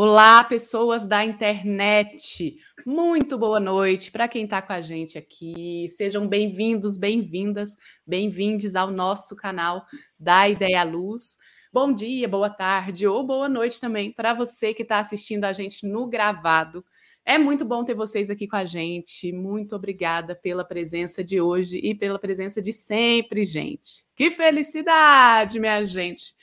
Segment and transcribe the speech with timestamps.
[0.00, 2.56] Olá, pessoas da internet.
[2.86, 5.88] Muito boa noite para quem está com a gente aqui.
[5.88, 9.84] Sejam bem-vindos, bem-vindas, bem-vindes ao nosso canal
[10.16, 11.38] da Ideia Luz.
[11.72, 15.86] Bom dia, boa tarde ou boa noite também para você que está assistindo a gente
[15.86, 16.84] no gravado.
[17.30, 19.30] É muito bom ter vocês aqui com a gente.
[19.32, 24.02] Muito obrigada pela presença de hoje e pela presença de sempre, gente.
[24.16, 26.34] Que felicidade, minha gente!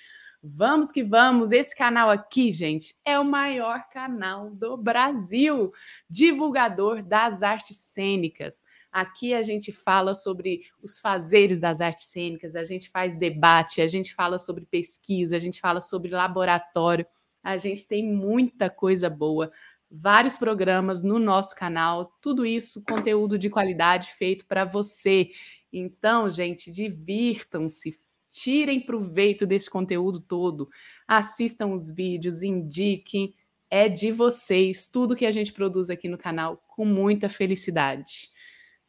[0.43, 1.51] Vamos que vamos!
[1.51, 5.73] Esse canal aqui, gente, é o maior canal do Brasil,
[6.07, 8.61] divulgador das artes cênicas.
[8.91, 13.87] Aqui a gente fala sobre os fazeres das artes cênicas, a gente faz debate, a
[13.87, 17.07] gente fala sobre pesquisa, a gente fala sobre laboratório,
[17.43, 19.51] a gente tem muita coisa boa,
[19.95, 25.29] vários programas no nosso canal, tudo isso conteúdo de qualidade feito para você.
[25.71, 27.97] Então, gente, divirtam-se,
[28.29, 30.69] tirem proveito desse conteúdo todo,
[31.07, 33.33] assistam os vídeos, indiquem,
[33.69, 38.29] é de vocês tudo que a gente produz aqui no canal com muita felicidade.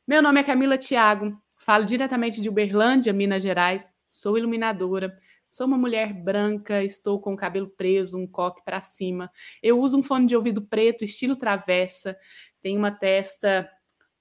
[0.07, 5.17] Meu nome é Camila Thiago, falo diretamente de Uberlândia, Minas Gerais, sou iluminadora,
[5.51, 9.31] sou uma mulher branca, estou com o cabelo preso, um coque para cima,
[9.63, 12.17] eu uso um fone de ouvido preto, estilo travessa,
[12.61, 13.69] tenho uma testa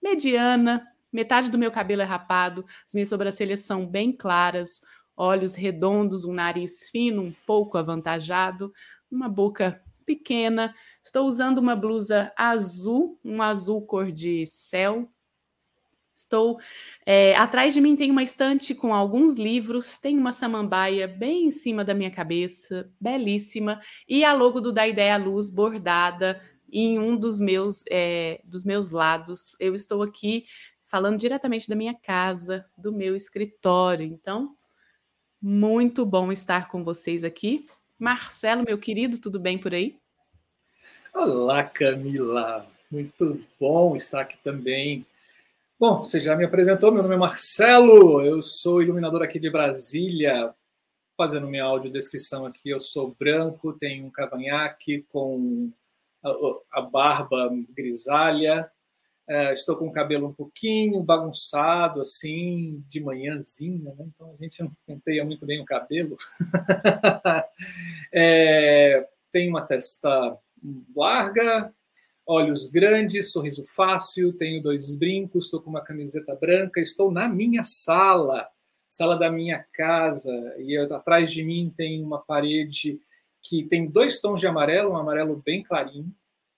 [0.02, 4.82] mediana, metade do meu cabelo é rapado, as minhas sobrancelhas são bem claras,
[5.16, 8.74] olhos redondos, um nariz fino, um pouco avantajado,
[9.10, 10.76] uma boca pequena.
[11.04, 15.10] Estou usando uma blusa azul, um azul cor de céu.
[16.16, 16.58] Estou
[17.06, 21.52] é, atrás de mim tem uma estante com alguns livros, tem uma samambaia bem em
[21.52, 26.42] cima da minha cabeça, belíssima, e a logo do Da Ideia Luz bordada
[26.72, 29.58] em um dos meus é, dos meus lados.
[29.60, 30.46] Eu estou aqui
[30.88, 34.06] falando diretamente da minha casa, do meu escritório.
[34.06, 34.56] Então,
[35.42, 37.68] muito bom estar com vocês aqui.
[38.00, 39.98] Marcelo, meu querido, tudo bem por aí?
[41.14, 42.66] Olá, Camila.
[42.90, 45.06] Muito bom estar aqui também.
[45.78, 50.56] Bom, você já me apresentou, meu nome é Marcelo, eu sou iluminador aqui de Brasília.
[51.18, 55.70] Fazendo minha audiodescrição aqui, eu sou branco, tenho um cavanhaque com
[56.72, 58.72] a, barba grisalha,
[59.28, 64.06] é, estou com o cabelo um pouquinho bagunçado, assim, de manhãzinha, né?
[64.08, 66.16] então a gente não penteia muito bem o cabelo.
[68.14, 70.38] é, tem uma testa
[70.96, 71.74] larga,
[72.26, 77.64] olhos grandes, sorriso fácil, tenho dois brincos, estou com uma camiseta branca, estou na minha
[77.64, 78.48] sala,
[78.90, 83.00] sala da minha casa, e atrás de mim tem uma parede
[83.42, 86.12] que tem dois tons de amarelo, um amarelo bem clarinho,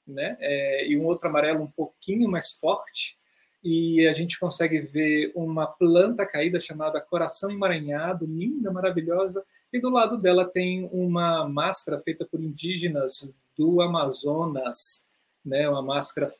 [0.08, 0.38] né?
[0.40, 3.18] É, e um outro amarelo um pouquinho mais forte.
[3.62, 9.44] E a gente consegue ver uma planta caída chamada Coração Emaranhado, linda, maravilhosa.
[9.74, 15.07] E do lado dela tem uma máscara feita por indígenas do Amazonas,
[15.48, 15.68] né?
[15.70, 16.32] Uma máscara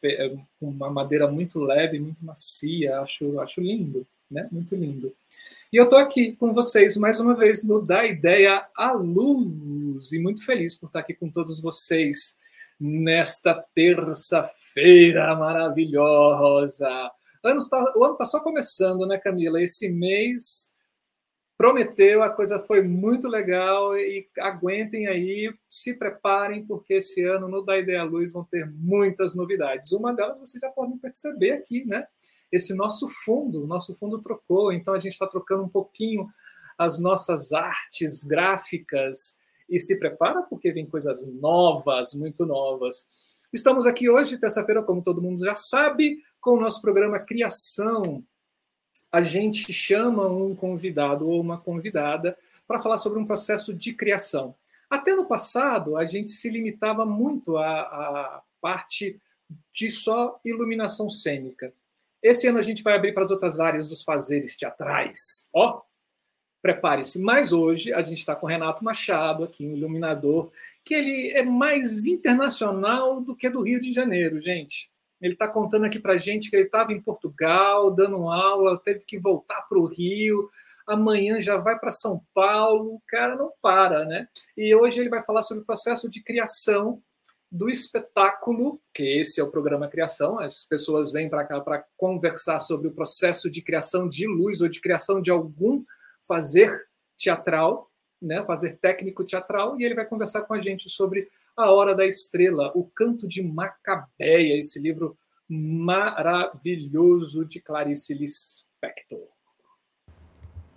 [0.60, 3.00] com uma madeira muito leve, muito macia.
[3.00, 4.48] Acho, acho lindo, né?
[4.52, 5.14] Muito lindo.
[5.72, 10.20] E eu estou aqui com vocês mais uma vez no Da Ideia à Luz e
[10.20, 12.38] muito feliz por estar aqui com todos vocês
[12.80, 17.12] nesta terça-feira maravilhosa.
[17.42, 19.62] Tá, o ano está só começando, né, Camila?
[19.62, 20.74] Esse mês
[21.58, 27.64] prometeu, a coisa foi muito legal e aguentem aí, se preparem, porque esse ano no
[27.64, 29.92] Da Ideia Luz vão ter muitas novidades.
[29.92, 32.06] Uma delas vocês já podem perceber aqui, né?
[32.52, 36.28] Esse nosso fundo, o nosso fundo trocou, então a gente está trocando um pouquinho
[36.78, 43.08] as nossas artes gráficas e se prepara porque vem coisas novas, muito novas.
[43.52, 48.24] Estamos aqui hoje, terça-feira, como todo mundo já sabe, com o nosso programa Criação.
[49.12, 52.38] A gente chama um convidado ou uma convidada
[52.68, 54.56] para falar sobre um processo de criação.
[54.90, 59.20] Até no passado, a gente se limitava muito à, à parte
[59.72, 61.74] de só iluminação cênica.
[62.22, 65.50] Esse ano a gente vai abrir para as outras áreas dos fazeres teatrais.
[65.54, 65.82] Ó,
[66.62, 67.22] prepare-se.
[67.22, 70.52] Mas hoje a gente está com o Renato Machado, aqui, um iluminador,
[70.84, 74.92] que ele é mais internacional do que do Rio de Janeiro, gente.
[75.22, 79.20] Ele está contando aqui para gente que ele estava em Portugal, dando aula, teve que
[79.20, 80.50] voltar para o Rio,
[80.86, 84.28] amanhã já vai para São Paulo, o cara não para, né?
[84.56, 87.02] E hoje ele vai falar sobre o processo de criação
[87.52, 92.60] do espetáculo, que esse é o programa Criação, as pessoas vêm para cá para conversar
[92.60, 95.84] sobre o processo de criação de luz ou de criação de algum
[96.28, 96.88] fazer
[97.18, 97.90] teatral,
[98.22, 102.06] né, fazer técnico teatral, e ele vai conversar com a gente sobre A Hora da
[102.06, 105.18] Estrela, O Canto de Macabeia, esse livro
[105.50, 109.28] maravilhoso de Clarice Lispector.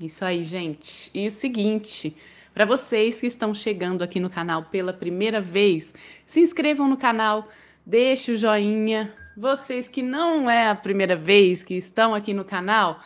[0.00, 1.10] Isso aí, gente.
[1.12, 2.16] E o seguinte,
[2.54, 5.92] para vocês que estão chegando aqui no canal pela primeira vez,
[6.24, 7.46] se inscrevam no canal,
[7.84, 9.14] deixe o joinha.
[9.36, 13.02] Vocês que não é a primeira vez que estão aqui no canal,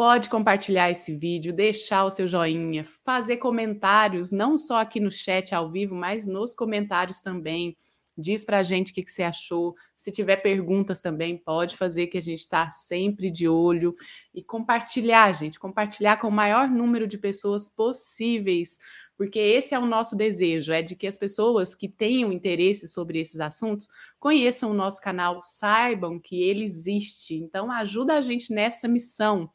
[0.00, 5.54] pode compartilhar esse vídeo, deixar o seu joinha, fazer comentários, não só aqui no chat
[5.54, 7.76] ao vivo, mas nos comentários também.
[8.16, 9.74] Diz para a gente o que, que, você achou.
[9.94, 13.94] Se tiver perguntas também, pode fazer, que a gente está sempre de olho.
[14.34, 18.78] E compartilhar, gente, compartilhar com o maior número de pessoas possíveis,
[19.18, 23.20] porque esse é o nosso desejo, é de que as pessoas que tenham interesse sobre
[23.20, 23.86] esses assuntos
[24.18, 27.34] conheçam o nosso canal, saibam que ele existe.
[27.34, 29.50] Então, ajuda a gente nessa missão.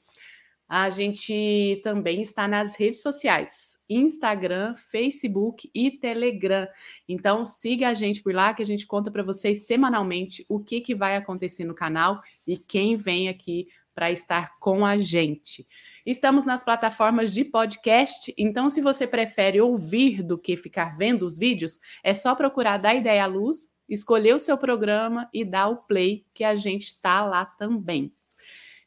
[0.67, 6.67] A gente também está nas redes sociais: Instagram, Facebook e Telegram.
[7.07, 10.81] Então siga a gente por lá que a gente conta para vocês semanalmente o que,
[10.81, 15.65] que vai acontecer no canal e quem vem aqui para estar com a gente.
[16.05, 21.37] Estamos nas plataformas de podcast, então se você prefere ouvir do que ficar vendo os
[21.37, 25.77] vídeos, é só procurar da Ideia à Luz, escolher o seu programa e dar o
[25.77, 28.11] play que a gente está lá também.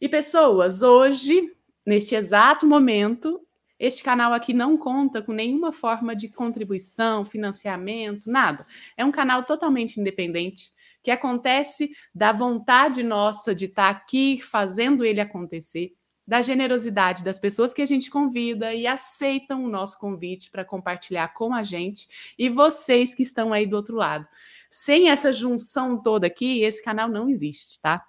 [0.00, 1.50] E pessoas, hoje
[1.88, 3.40] Neste exato momento,
[3.79, 8.62] este canal aqui não conta com nenhuma forma de contribuição, financiamento, nada.
[8.94, 10.70] É um canal totalmente independente
[11.02, 15.94] que acontece da vontade nossa de estar aqui fazendo ele acontecer,
[16.26, 21.29] da generosidade das pessoas que a gente convida e aceitam o nosso convite para compartilhar
[21.29, 22.06] com a gente
[22.38, 24.29] e vocês que estão aí do outro lado.
[24.69, 28.05] Sem essa junção toda aqui, esse canal não existe, tá?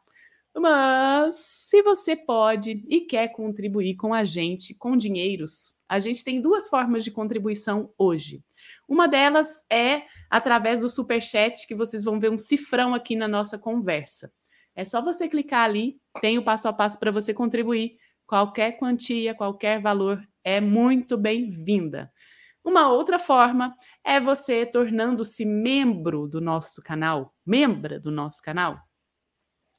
[0.56, 6.42] Mas se você pode e quer contribuir com a gente com dinheiros, a gente tem
[6.42, 8.44] duas formas de contribuição hoje.
[8.88, 13.28] Uma delas é através do super chat que vocês vão ver um cifrão aqui na
[13.28, 14.32] nossa conversa.
[14.76, 17.98] É só você clicar ali, tem o passo a passo para você contribuir.
[18.26, 22.12] Qualquer quantia, qualquer valor é muito bem-vinda.
[22.64, 28.89] Uma outra forma é você tornando-se membro do nosso canal, membra do nosso canal.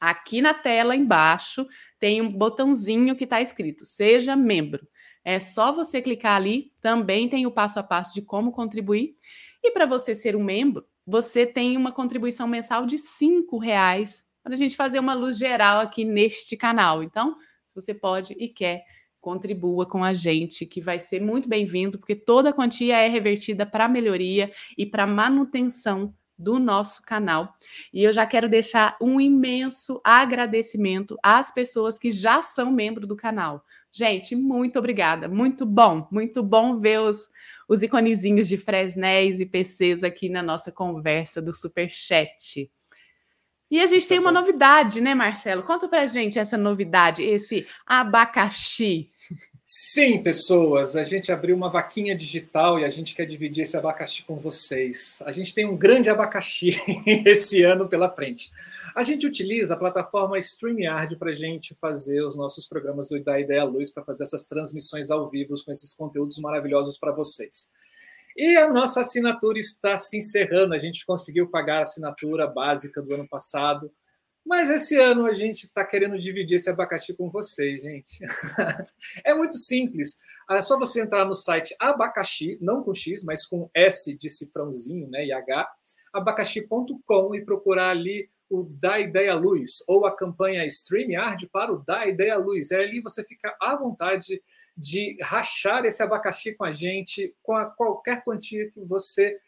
[0.00, 1.67] Aqui na tela embaixo
[1.99, 4.87] tem um botãozinho que está escrito Seja membro.
[5.23, 9.14] É só você clicar ali, também tem o passo a passo de como contribuir.
[9.62, 14.55] E para você ser um membro, você tem uma contribuição mensal de R$ reais para
[14.55, 17.03] a gente fazer uma luz geral aqui neste canal.
[17.03, 17.37] Então,
[17.69, 18.85] se você pode e quer,
[19.20, 23.67] contribua com a gente, que vai ser muito bem-vindo, porque toda a quantia é revertida
[23.67, 27.54] para melhoria e para manutenção do nosso canal.
[27.92, 33.14] E eu já quero deixar um imenso agradecimento às pessoas que já são membro do
[33.14, 33.62] canal.
[33.92, 35.28] Gente, muito obrigada.
[35.28, 37.28] Muito bom, muito bom ver os,
[37.69, 42.70] os iconezinhos de Fresnéis e PCs aqui na nossa conversa do Super Chat.
[43.70, 45.62] E a gente tem é uma novidade, né, Marcelo?
[45.62, 49.10] Conta pra gente essa novidade, esse abacaxi.
[49.72, 54.25] Sim, pessoas, a gente abriu uma vaquinha digital e a gente quer dividir esse abacaxi
[54.25, 55.22] com vocês.
[55.25, 56.70] A gente tem um grande abacaxi
[57.25, 58.50] esse ano pela frente.
[58.96, 63.38] A gente utiliza a plataforma StreamYard para a gente fazer os nossos programas do Da
[63.38, 67.70] Ideia Luz, para fazer essas transmissões ao vivo com esses conteúdos maravilhosos para vocês.
[68.37, 70.75] E a nossa assinatura está se encerrando.
[70.75, 73.89] A gente conseguiu pagar a assinatura básica do ano passado.
[74.50, 78.19] Mas esse ano a gente está querendo dividir esse abacaxi com vocês, gente.
[79.24, 80.19] é muito simples.
[80.50, 85.08] É só você entrar no site abacaxi, não com X, mas com S de cifrãozinho,
[85.08, 85.30] né?
[85.30, 85.70] H,
[86.12, 92.08] abacaxi.com e procurar ali o Da Ideia Luz ou a campanha StreamYard para o Da
[92.08, 92.72] Ideia Luz.
[92.72, 94.42] É ali você fica à vontade
[94.76, 99.38] de rachar esse abacaxi com a gente, com a qualquer quantia que você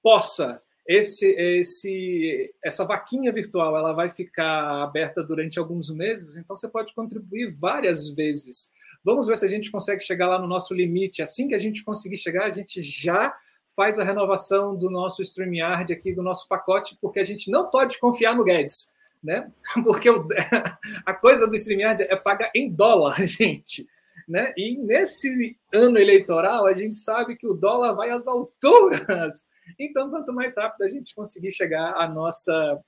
[0.00, 6.68] possa esse, esse, essa vaquinha virtual ela vai ficar aberta durante alguns meses, então você
[6.68, 8.72] pode contribuir várias vezes.
[9.04, 11.22] Vamos ver se a gente consegue chegar lá no nosso limite.
[11.22, 13.34] Assim que a gente conseguir chegar, a gente já
[13.74, 17.98] faz a renovação do nosso StreamYard aqui, do nosso pacote, porque a gente não pode
[17.98, 19.50] confiar no Guedes, né?
[19.84, 20.26] Porque o,
[21.06, 23.86] a coisa do StreamYard é paga em dólar, gente.
[24.28, 24.52] Né?
[24.56, 29.48] E nesse ano eleitoral, a gente sabe que o dólar vai às alturas.
[29.78, 32.82] Então, quanto mais rápido a gente conseguir chegar à nossa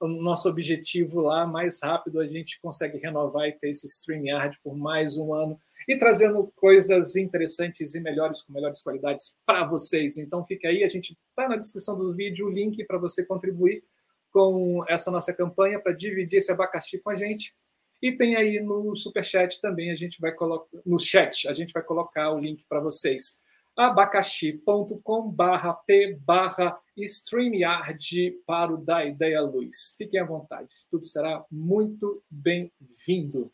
[0.00, 4.76] o nosso objetivo lá, mais rápido a gente consegue renovar e ter esse StreamYard por
[4.76, 5.58] mais um ano
[5.88, 10.18] e trazendo coisas interessantes e melhores, com melhores qualidades para vocês.
[10.18, 13.82] Então fica aí, a gente está na descrição do vídeo o link para você contribuir
[14.30, 17.54] com essa nossa campanha para dividir esse abacaxi com a gente.
[18.00, 21.72] E tem aí no super chat também, a gente vai colocar no chat, a gente
[21.72, 23.40] vai colocar o link para vocês.
[23.78, 29.94] abacaxi.com barra p barra StreamYard para o Da Ideia Luz.
[29.96, 33.52] Fiquem à vontade, tudo será muito bem-vindo.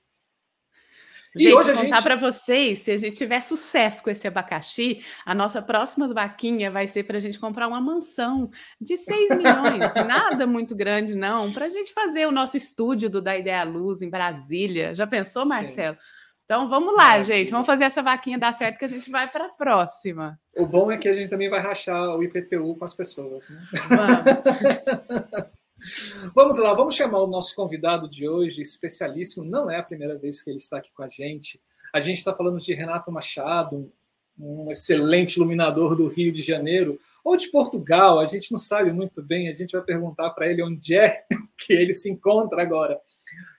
[1.37, 2.03] Gente, e hoje a contar gente...
[2.05, 6.87] para vocês, se a gente tiver sucesso com esse abacaxi, a nossa próxima vaquinha vai
[6.87, 8.51] ser para a gente comprar uma mansão
[8.81, 13.21] de 6 milhões, nada muito grande não, para a gente fazer o nosso estúdio do
[13.21, 14.95] Da Ideia Luz em Brasília.
[14.95, 15.97] Já pensou, Marcelo?
[15.97, 16.14] Sim.
[16.45, 17.51] Então vamos lá, gente.
[17.51, 20.39] Vamos fazer essa vaquinha dar certo que a gente vai para a próxima.
[20.57, 23.49] O bom é que a gente também vai rachar o IPTU com as pessoas.
[23.49, 23.67] Né?
[23.89, 25.55] Vamos.
[26.35, 29.45] vamos lá, vamos chamar o nosso convidado de hoje, especialíssimo.
[29.45, 31.61] Não é a primeira vez que ele está aqui com a gente.
[31.93, 33.91] A gente está falando de Renato Machado,
[34.39, 38.21] um excelente iluminador do Rio de Janeiro ou de Portugal.
[38.21, 39.49] A gente não sabe muito bem.
[39.49, 41.25] A gente vai perguntar para ele onde é
[41.57, 43.01] que ele se encontra agora.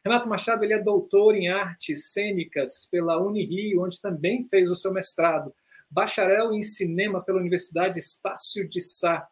[0.06, 4.94] Renato Machado ele é doutor em artes cênicas pela Unirio, onde também fez o seu
[4.94, 5.52] mestrado.
[5.90, 9.28] Bacharel em cinema pela Universidade Estácio de Sá.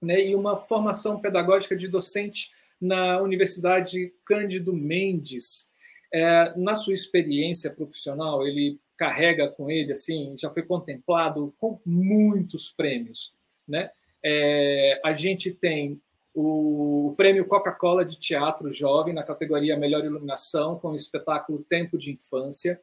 [0.00, 5.70] Né, e uma formação pedagógica de docente na Universidade Cândido Mendes.
[6.12, 12.70] É, na sua experiência profissional, ele carrega com ele, assim, já foi contemplado com muitos
[12.70, 13.34] prêmios.
[13.66, 13.90] Né?
[14.24, 16.00] É, a gente tem
[16.32, 22.12] o prêmio Coca-Cola de Teatro Jovem na categoria Melhor Iluminação, com o espetáculo Tempo de
[22.12, 22.80] Infância,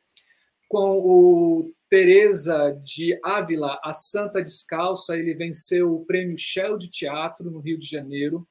[0.68, 7.50] com o Teresa de Ávila, a Santa Descalça, ele venceu o prêmio Shell de Teatro
[7.50, 8.46] no Rio de Janeiro,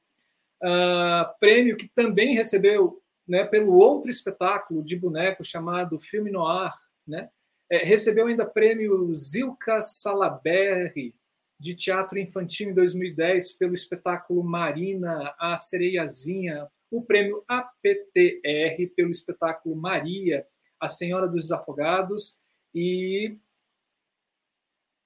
[0.63, 6.73] uh, prêmio que também recebeu né, pelo outro espetáculo de boneco chamado Filme Noir,
[7.07, 7.29] né,
[7.69, 11.13] é, recebeu ainda prêmio Zilka Salaberry,
[11.59, 19.75] de teatro infantil em 2010 pelo espetáculo Marina, a Sereiazinha, o prêmio APTR pelo espetáculo
[19.75, 20.47] Maria,
[20.79, 22.39] a Senhora dos Desafogados
[22.73, 23.35] e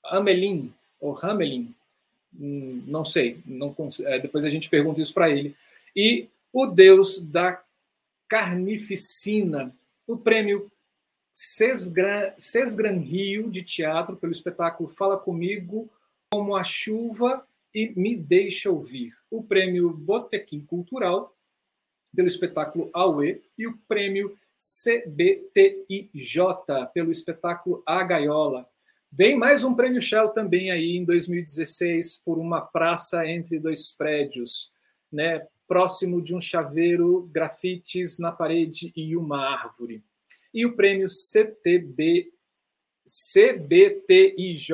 [0.05, 1.73] Amelin, ou Hamelin,
[2.39, 5.55] hum, não sei, não, é, depois a gente pergunta isso para ele.
[5.95, 7.63] E o Deus da
[8.27, 9.75] Carnificina,
[10.07, 10.71] o prêmio
[11.33, 15.89] Sesgran, Rio de Teatro pelo espetáculo Fala Comigo,
[16.31, 19.15] como a chuva e me deixa ouvir.
[19.31, 21.35] O prêmio Botequim Cultural
[22.15, 26.37] pelo espetáculo Aue e o prêmio CBTIJ
[26.93, 28.69] pelo espetáculo A Gaiola.
[29.11, 34.71] Vem mais um prêmio Shell também aí em 2016 por uma praça entre dois prédios,
[35.11, 40.03] né, próximo de um chaveiro, grafites na parede e uma árvore.
[40.53, 42.31] E o prêmio CTB
[43.05, 44.69] CBTIJ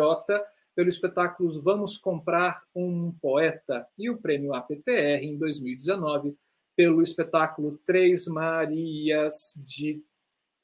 [0.75, 6.37] pelo espetáculo Vamos Comprar um Poeta e o prêmio APTR em 2019
[6.75, 10.01] pelo espetáculo Três Marias de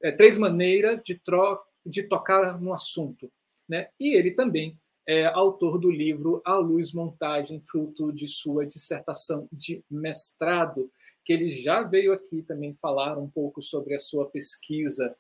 [0.01, 3.31] é, Três Maneiras de, tro, de Tocar no Assunto.
[3.67, 3.89] Né?
[3.99, 9.83] E ele também é autor do livro A Luz Montagem, fruto de sua dissertação de
[9.89, 10.91] mestrado,
[11.23, 15.15] que ele já veio aqui também falar um pouco sobre a sua pesquisa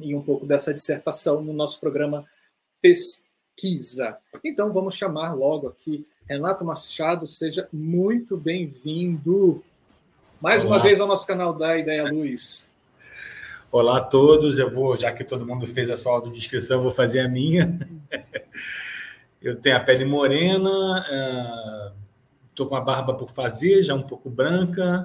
[0.00, 2.26] e um pouco dessa dissertação no nosso programa
[2.80, 4.18] Pesquisa.
[4.42, 9.62] Então vamos chamar logo aqui Renato Machado, seja muito bem-vindo
[10.40, 10.76] mais Olá.
[10.76, 12.68] uma vez ao nosso canal da Ideia Luz.
[13.72, 16.90] Olá a todos, eu vou, já que todo mundo fez a sua audiodescrição, eu vou
[16.90, 17.78] fazer a minha.
[19.40, 21.04] Eu tenho a pele morena,
[22.50, 25.04] estou com a barba por fazer, já um pouco branca,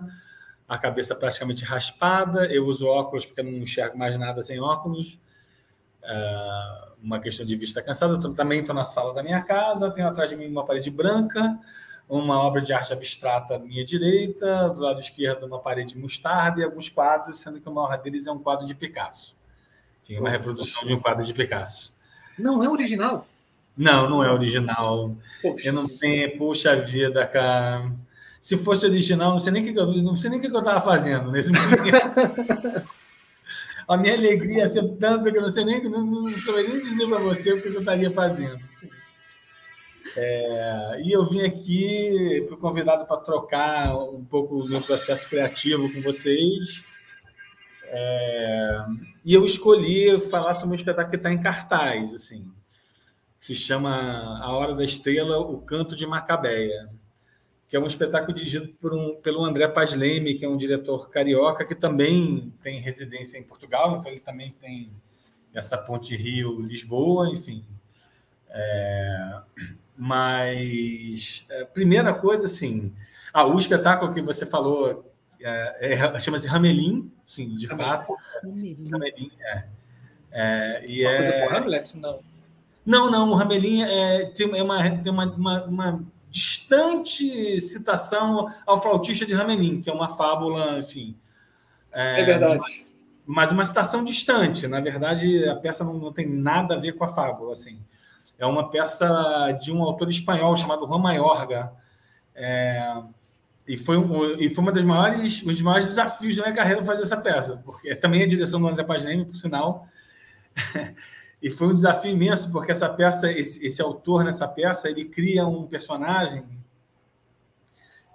[0.68, 2.46] a cabeça praticamente raspada.
[2.46, 5.18] Eu uso óculos porque não enxergo mais nada sem óculos.
[6.04, 8.20] Uh, uma questão de vista cansada.
[8.36, 11.58] Também estou na sala da minha casa, tenho atrás de mim uma parede branca,
[12.10, 16.64] uma obra de arte abstrata à minha direita, do lado esquerdo uma parede mostarda e
[16.64, 19.36] alguns quadros, sendo que o maior deles é um quadro de Picasso.
[20.06, 21.94] Tinha uma reprodução de um quadro de Picasso.
[22.40, 23.28] Não é original?
[23.78, 25.14] Não, não é original.
[25.42, 25.68] Poxa.
[25.68, 27.92] Eu não tenho, puxa vida, cara.
[28.42, 30.80] Se fosse original, não sei nem o que eu, não sei nem que eu estava
[30.80, 32.88] fazendo nesse momento.
[33.88, 37.08] a minha alegria ia ser tanta que eu não sei nem, não, não nem dizer
[37.08, 38.60] para você o que eu estaria fazendo.
[40.20, 45.94] É, e eu vim aqui, fui convidado para trocar um pouco o meu processo criativo
[45.94, 46.84] com vocês.
[47.84, 48.86] É,
[49.24, 52.52] e eu escolhi falar sobre um espetáculo que está em cartaz, assim.
[53.40, 56.90] Se chama A Hora da Estrela, O Canto de Macabeia
[57.68, 61.10] que é um espetáculo dirigido por um, pelo André Paz Leme, que é um diretor
[61.10, 64.90] carioca que também tem residência em Portugal, então ele também tem
[65.54, 67.66] essa ponte Rio-Lisboa, enfim.
[68.50, 69.42] É,
[69.98, 72.94] mas, é, primeira coisa, assim,
[73.34, 78.16] ah, o espetáculo que você falou é, é, chama-se Ramelin, sim, de fato.
[78.44, 78.90] Ramelin.
[78.92, 79.64] Ramelin, é.
[80.34, 81.18] é e Uma é...
[81.18, 82.20] coisa com Hamlet, não.
[82.86, 88.82] Não, não, o Ramelin é, tem, é uma, tem uma, uma, uma, distante citação ao
[88.82, 91.16] flautista de Ramelin, que é uma fábula, enfim.
[91.94, 92.88] É, é verdade.
[93.26, 94.68] Mas uma citação distante.
[94.68, 97.54] Na verdade, a peça não, não, tem nada a ver com a fábula.
[97.54, 97.78] Assim.
[98.38, 101.72] É uma peça de um autor espanhol chamado Juan Mayorga.
[102.36, 103.02] É,
[103.68, 106.84] e foi, um, e foi uma das maiores, um dos maiores desafios da minha carreira
[106.84, 109.88] fazer essa peça, porque é também a direção do André Pagnini, por sinal.
[111.42, 115.46] e foi um desafio imenso, porque essa peça, esse, esse autor nessa peça, ele cria
[115.46, 116.46] um personagem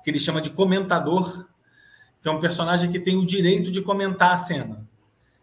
[0.03, 1.47] que ele chama de comentador,
[2.23, 4.89] que é um personagem que tem o direito de comentar a cena.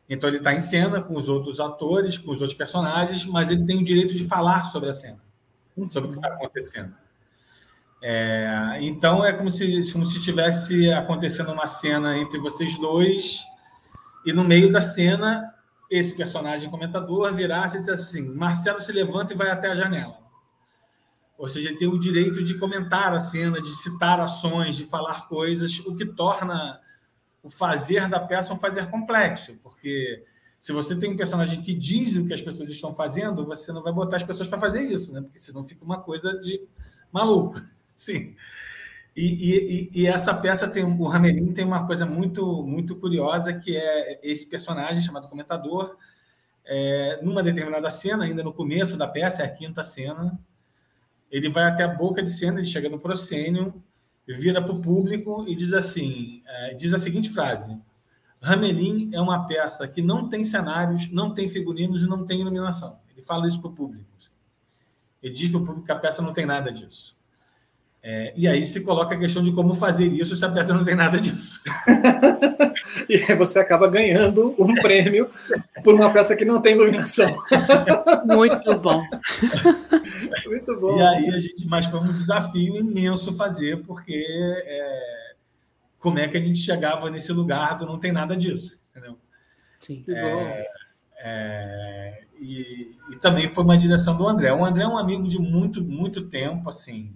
[0.09, 3.63] Então ele está em cena com os outros atores, com os outros personagens, mas ele
[3.65, 5.19] tem o direito de falar sobre a cena,
[5.91, 6.95] sobre o que está acontecendo.
[8.01, 13.41] É, então é como se, como se estivesse acontecendo uma cena entre vocês dois,
[14.25, 15.53] e no meio da cena,
[15.91, 20.17] esse personagem comentador virasse e dissesse assim: Marcelo se levanta e vai até a janela.
[21.37, 25.27] Ou seja, ele tem o direito de comentar a cena, de citar ações, de falar
[25.27, 26.79] coisas, o que torna
[27.41, 30.23] o fazer da peça um fazer complexo, porque
[30.59, 33.81] se você tem um personagem que diz o que as pessoas estão fazendo, você não
[33.81, 35.21] vai botar as pessoas para fazer isso, né?
[35.21, 36.67] Porque senão fica uma coisa de
[37.11, 37.61] maluco.
[37.95, 38.35] Sim.
[39.15, 43.75] E, e, e, essa peça tem o Ramelin tem uma coisa muito muito curiosa que
[43.75, 45.97] é esse personagem chamado comentador
[46.63, 50.39] é, numa determinada cena ainda no começo da peça é a quinta cena
[51.29, 53.83] ele vai até a boca de cena ele chega no proscênio
[54.33, 57.77] vira para o público e diz assim é, diz a seguinte frase
[58.41, 62.99] Ramelin é uma peça que não tem cenários não tem figurinos e não tem iluminação.
[63.11, 64.05] Ele fala isso para o público
[65.21, 67.18] ele diz para o público que a peça não tem nada disso
[68.01, 70.85] é, e aí se coloca a questão de como fazer isso se a peça não
[70.85, 71.61] tem nada disso.
[73.09, 75.29] e aí você acaba ganhando um prêmio
[75.83, 77.35] por uma peça que não tem iluminação.
[78.25, 79.03] Muito bom.
[80.45, 80.97] Muito bom.
[80.97, 84.25] E aí a gente, mas foi um desafio imenso fazer, porque
[84.65, 85.33] é,
[85.99, 89.17] como é que a gente chegava nesse lugar do não tem nada disso, entendeu?
[89.77, 90.03] Sim.
[90.03, 90.65] Que é.
[91.21, 94.53] É, e, e também foi uma direção do André.
[94.53, 97.13] O André é um amigo de muito, muito tempo, assim.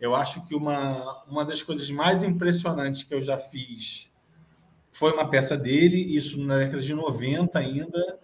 [0.00, 4.10] Eu acho que uma, uma das coisas mais impressionantes que eu já fiz
[4.90, 8.18] foi uma peça dele, isso na década de 90 ainda.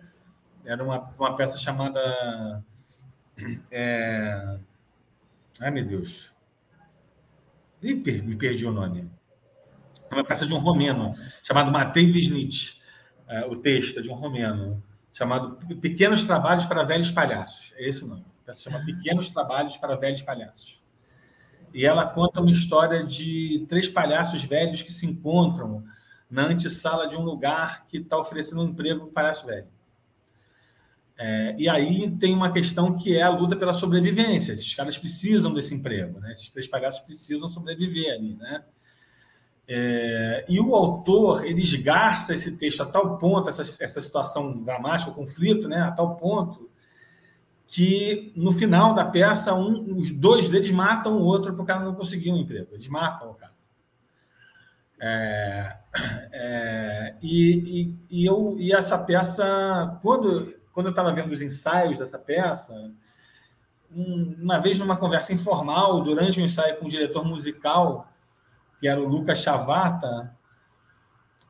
[0.65, 2.65] Era uma, uma peça chamada.
[3.71, 4.59] É...
[5.61, 6.31] Ai, meu Deus.
[7.83, 9.11] Me perdi o nome.
[10.11, 12.81] Uma peça de um romeno chamado Matei Wisnitz.
[13.29, 17.75] É, o texto é de um romeno chamado Pequenos Trabalhos para Velhos Palhaços.
[17.77, 18.25] É esse o nome.
[18.43, 20.81] A peça chama Pequenos Trabalhos para Velhos Palhaços.
[21.77, 25.85] E ela conta uma história de três palhaços velhos que se encontram
[26.31, 29.67] na antessala de um lugar que está oferecendo um emprego para um palhaço velho.
[31.19, 34.55] É, e aí tem uma questão que é a luta pela sobrevivência.
[34.55, 36.33] Esses caras precisam desse emprego, né?
[36.33, 38.65] Esses três palhaços precisam sobreviver ali, né?
[39.69, 45.11] É, e o autor ele esgarça esse texto a tal ponto, essa, essa situação dramática,
[45.11, 45.83] o conflito, né?
[45.83, 46.71] A tal ponto
[47.77, 51.85] que no final da peça, um, os dois deles matam o outro porque o cara
[51.85, 52.69] não conseguiu um emprego.
[52.73, 53.53] Eles matam o cara.
[54.99, 55.77] É,
[56.33, 61.99] é, e, e, e, eu, e essa peça, quando, quando eu estava vendo os ensaios
[61.99, 62.73] dessa peça,
[63.95, 68.11] um, uma vez numa conversa informal, durante um ensaio com o diretor musical,
[68.81, 70.35] que era o Lucas Chavata,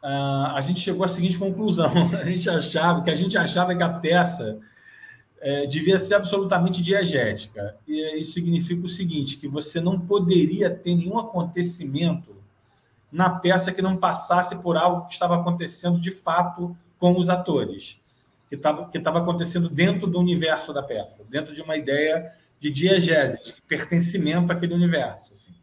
[0.03, 3.91] a gente chegou à seguinte conclusão: a gente achava que a gente achava que a
[3.91, 4.59] peça
[5.40, 7.77] é, devia ser absolutamente diegética.
[7.87, 12.35] E isso significa o seguinte, que você não poderia ter nenhum acontecimento
[13.11, 17.96] na peça que não passasse por algo que estava acontecendo de fato com os atores,
[18.49, 22.70] que estava que estava acontecendo dentro do universo da peça, dentro de uma ideia de
[22.70, 25.33] diegese, de pertencimento àquele universo.
[25.33, 25.55] Assim.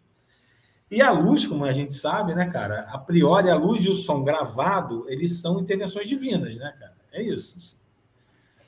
[0.89, 3.95] E a luz, como a gente sabe, né, cara, a priori a luz e o
[3.95, 6.95] som gravado, eles são intervenções divinas, né, cara?
[7.12, 7.77] É isso.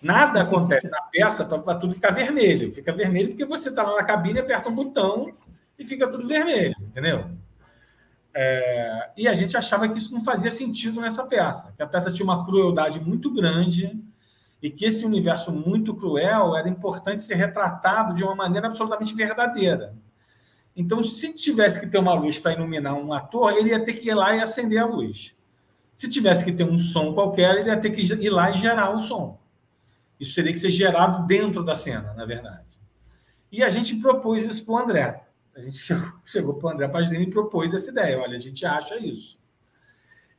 [0.06, 2.72] Nada acontece na peça para tudo ficar vermelho.
[2.72, 5.34] Fica vermelho porque você está lá na cabine, aperta um botão
[5.80, 7.26] e fica tudo vermelho, entendeu?
[8.32, 12.12] É, e a gente achava que isso não fazia sentido nessa peça, que a peça
[12.12, 14.00] tinha uma crueldade muito grande
[14.62, 19.96] e que esse universo muito cruel era importante ser retratado de uma maneira absolutamente verdadeira.
[20.76, 24.08] Então, se tivesse que ter uma luz para iluminar um ator, ele ia ter que
[24.08, 25.36] ir lá e acender a luz.
[25.98, 28.92] Se tivesse que ter um som qualquer, ele ia ter que ir lá e gerar
[28.92, 29.44] o som.
[30.20, 32.66] Isso teria que ser gerado dentro da cena, na verdade.
[33.52, 35.22] E a gente propôs isso para o André.
[35.56, 38.20] A gente chegou, chegou para o André Pazdini e propôs essa ideia.
[38.20, 39.38] Olha, a gente acha isso.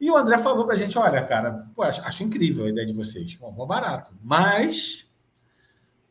[0.00, 2.86] E o André falou para a gente: olha, cara, pô, acho, acho, incrível a ideia
[2.86, 3.34] de vocês.
[3.34, 4.14] Bom, bom barato.
[4.22, 5.06] Mas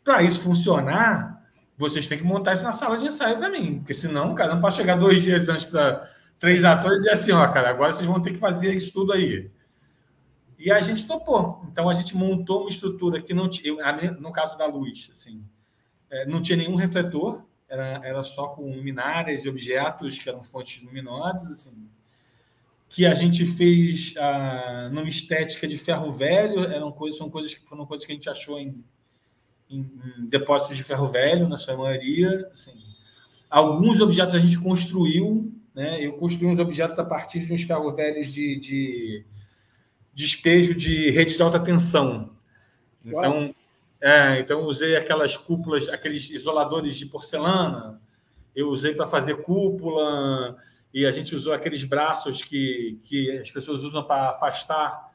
[0.04, 1.44] Para isso funcionar,
[1.78, 4.62] vocês têm que montar isso na sala de ensaio para mim, porque senão, cara, não
[4.62, 6.68] pode chegar dois dias antes para três Sim.
[6.68, 9.50] atores e assim, ó, cara, agora vocês vão ter que fazer isso tudo aí.
[10.58, 11.66] E a gente topou.
[11.72, 13.76] Então a gente montou uma estrutura que não tinha,
[14.20, 15.44] no caso da luz, assim,
[16.10, 20.82] é, não tinha nenhum refletor, era, era só com luminárias e objetos que eram fontes
[20.84, 21.90] luminosas, assim,
[22.88, 27.68] que a gente fez ah, numa estética de ferro velho, eram coisas, são coisas que
[27.68, 28.84] foram coisas que a gente achou em,
[29.70, 32.74] em, em depósitos de ferro velho, na sua maioria, assim.
[33.50, 36.06] Alguns objetos a gente construiu, né?
[36.06, 39.26] Eu construí uns objetos a partir de uns ferro velhos de, de
[40.16, 42.32] despejo de rede de alta tensão.
[43.04, 43.54] Então,
[44.02, 48.02] é, então usei aquelas cúpulas, aqueles isoladores de porcelana.
[48.56, 50.56] Eu usei para fazer cúpula
[50.94, 55.12] e a gente usou aqueles braços que, que as pessoas usam para afastar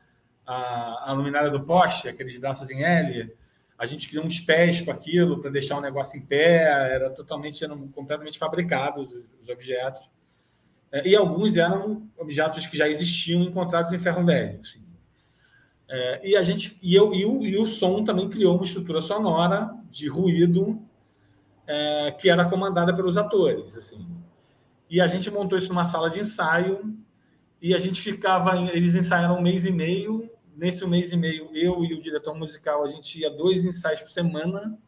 [0.47, 3.35] a, a luminária do poste, aqueles braços em L.
[3.79, 6.65] A gente criou uns pés com aquilo para deixar o negócio em pé.
[6.93, 10.03] Era totalmente, eram completamente fabricados os, os objetos.
[10.93, 14.61] É, e alguns eram objetos que já existiam encontrados em ferro velho.
[14.61, 14.90] Assim.
[15.93, 19.01] É, e a gente e eu e o, e o som também criou uma estrutura
[19.01, 20.81] sonora de ruído
[21.67, 24.07] é, que era comandada pelos atores, assim.
[24.89, 26.97] E a gente montou isso numa sala de ensaio
[27.61, 30.31] e a gente ficava, eles ensaiaram um mês e meio.
[30.57, 34.11] Nesse mês e meio, eu e o diretor musical, a gente ia dois ensaios por
[34.11, 34.79] semana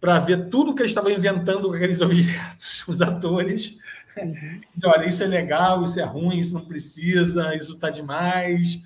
[0.00, 3.78] para ver tudo que eles estavam inventando com aqueles objetos, os atores.
[4.16, 4.60] Uhum.
[4.84, 8.82] Olha, isso é legal, isso é ruim, isso não precisa, isso está demais.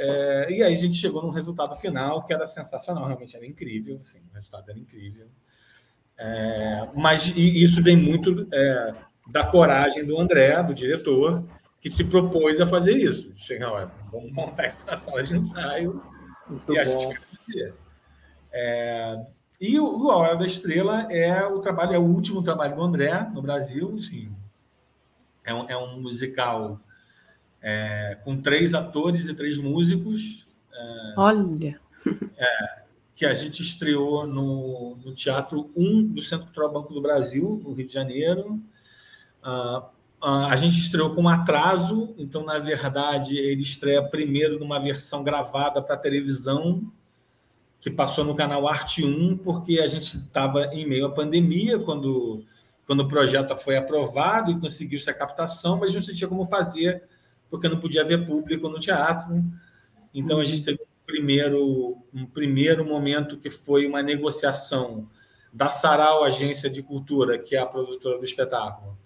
[0.00, 3.98] É, e aí a gente chegou num resultado final que era sensacional, realmente era incrível,
[4.04, 5.26] sim, o resultado era incrível.
[6.16, 8.92] É, mas isso vem muito é,
[9.26, 11.42] da coragem do André, do diretor,
[11.80, 13.32] que se propôs a fazer isso.
[13.36, 16.00] Chegar, olha, vamos montar isso na sala de ensaio
[16.48, 16.80] muito e bom.
[16.80, 17.74] a gente vai fazer.
[18.52, 19.26] É,
[19.60, 23.28] e o, o Hora da Estrela é o trabalho, é o último trabalho do André
[23.32, 24.32] no Brasil, sim.
[25.44, 26.80] É um, é um musical
[27.62, 30.46] é, com três atores e três músicos.
[30.72, 31.80] É, Olha!
[32.36, 32.78] É,
[33.18, 37.72] que a gente estreou no, no Teatro 1 do Centro Cultural Banco do Brasil, no
[37.72, 38.60] Rio de Janeiro.
[39.42, 39.78] Uh,
[40.22, 45.24] uh, a gente estreou com um atraso, então, na verdade, ele estreia primeiro numa versão
[45.24, 46.92] gravada para televisão,
[47.80, 52.44] que passou no canal Arte 1, porque a gente estava em meio à pandemia, quando,
[52.86, 57.02] quando o projeto foi aprovado e conseguiu-se a captação, mas não se tinha como fazer
[57.50, 59.44] porque não podia haver público no teatro.
[60.14, 65.08] Então, a gente teve um primeiro, um primeiro momento que foi uma negociação
[65.52, 68.96] da Sarau Agência de Cultura, que é a produtora do espetáculo,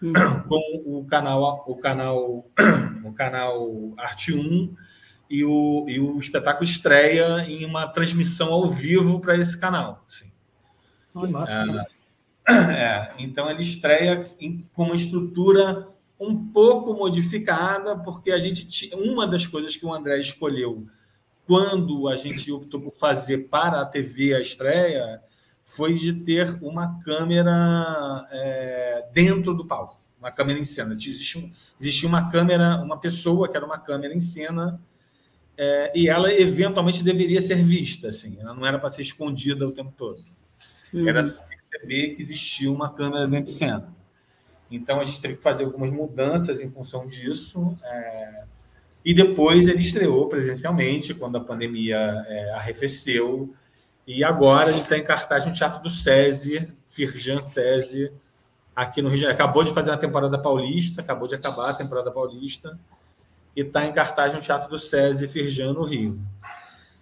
[0.00, 0.12] uhum.
[0.48, 2.46] com o canal, o canal,
[3.04, 4.74] o canal Arte 1,
[5.30, 10.04] e o, e o espetáculo estreia em uma transmissão ao vivo para esse canal.
[10.08, 10.30] Assim.
[11.18, 11.86] Que massa.
[12.48, 15.86] É, é, então ele estreia em, com uma estrutura
[16.20, 20.86] um pouco modificada, porque a gente tinha uma das coisas que o André escolheu
[21.46, 25.22] quando a gente optou por fazer para a TV a estreia
[25.64, 30.94] foi de ter uma câmera é, dentro do palco, uma câmera em cena.
[30.94, 31.50] Existia,
[31.80, 34.80] existia uma câmera, uma pessoa que era uma câmera em cena
[35.56, 39.72] é, e ela eventualmente deveria ser vista, assim, ela não era para ser escondida o
[39.72, 40.22] tempo todo.
[40.92, 41.08] Uhum.
[41.08, 43.94] Era perceber que existia uma câmera dentro de cena.
[44.70, 47.74] Então a gente teve que fazer algumas mudanças em função disso.
[47.84, 48.44] É...
[49.04, 53.54] E depois ele estreou presencialmente, quando a pandemia é, arrefeceu.
[54.06, 58.12] E agora gente está em cartaz no Teatro do SESI, Firjan SESI,
[58.74, 59.42] aqui no Rio de Janeiro.
[59.42, 62.78] Acabou de fazer a temporada paulista, acabou de acabar a temporada paulista.
[63.56, 66.20] E está em cartaz no Teatro do SESI, Firjan, no Rio.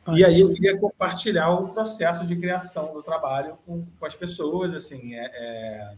[0.08, 4.72] E aí eu queria compartilhar o processo de criação do trabalho com, com as pessoas,
[4.72, 5.94] assim, é, é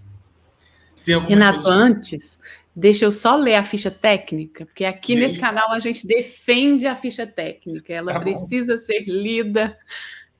[1.04, 1.80] Renato, coisas...
[1.80, 2.40] antes,
[2.74, 6.94] deixa eu só ler a ficha técnica, porque aqui nesse canal a gente defende a
[6.94, 8.78] ficha técnica, ela tá precisa bom.
[8.78, 9.76] ser lida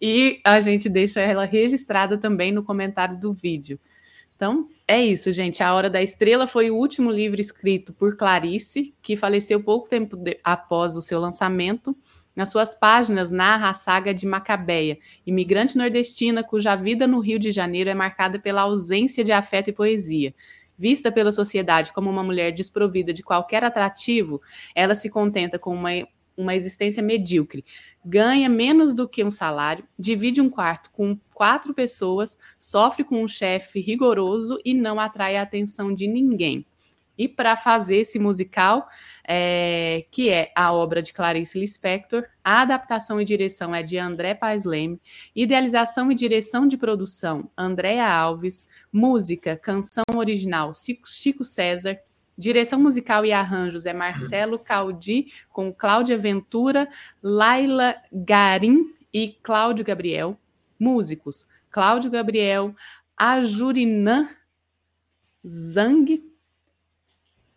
[0.00, 3.78] e a gente deixa ela registrada também no comentário do vídeo.
[4.36, 5.64] Então, é isso, gente.
[5.64, 10.16] A Hora da Estrela foi o último livro escrito por Clarice, que faleceu pouco tempo
[10.16, 11.96] de, após o seu lançamento.
[12.38, 14.96] Nas suas páginas narra a saga de Macabeia,
[15.26, 19.72] imigrante nordestina cuja vida no Rio de Janeiro é marcada pela ausência de afeto e
[19.72, 20.32] poesia.
[20.76, 24.40] Vista pela sociedade como uma mulher desprovida de qualquer atrativo,
[24.72, 25.90] ela se contenta com uma,
[26.36, 27.64] uma existência medíocre.
[28.04, 33.26] Ganha menos do que um salário, divide um quarto com quatro pessoas, sofre com um
[33.26, 36.64] chefe rigoroso e não atrai a atenção de ninguém.
[37.18, 38.88] E para fazer esse musical,
[39.26, 44.34] é, que é a obra de Clarice Lispector, a adaptação e direção é de André
[44.34, 45.00] Paes Leme,
[45.34, 50.72] idealização e direção de produção, Andréa Alves, música, canção original,
[51.04, 51.98] Chico César,
[52.38, 56.88] Direção musical e arranjos é Marcelo Caldi, com Cláudia Ventura,
[57.20, 60.38] Laila Garim e Cláudio Gabriel.
[60.78, 62.76] Músicos: Cláudio Gabriel,
[63.16, 64.28] Ajurinã
[65.44, 66.22] Zang,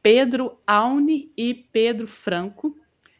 [0.01, 2.75] Pedro Aune e Pedro Franco.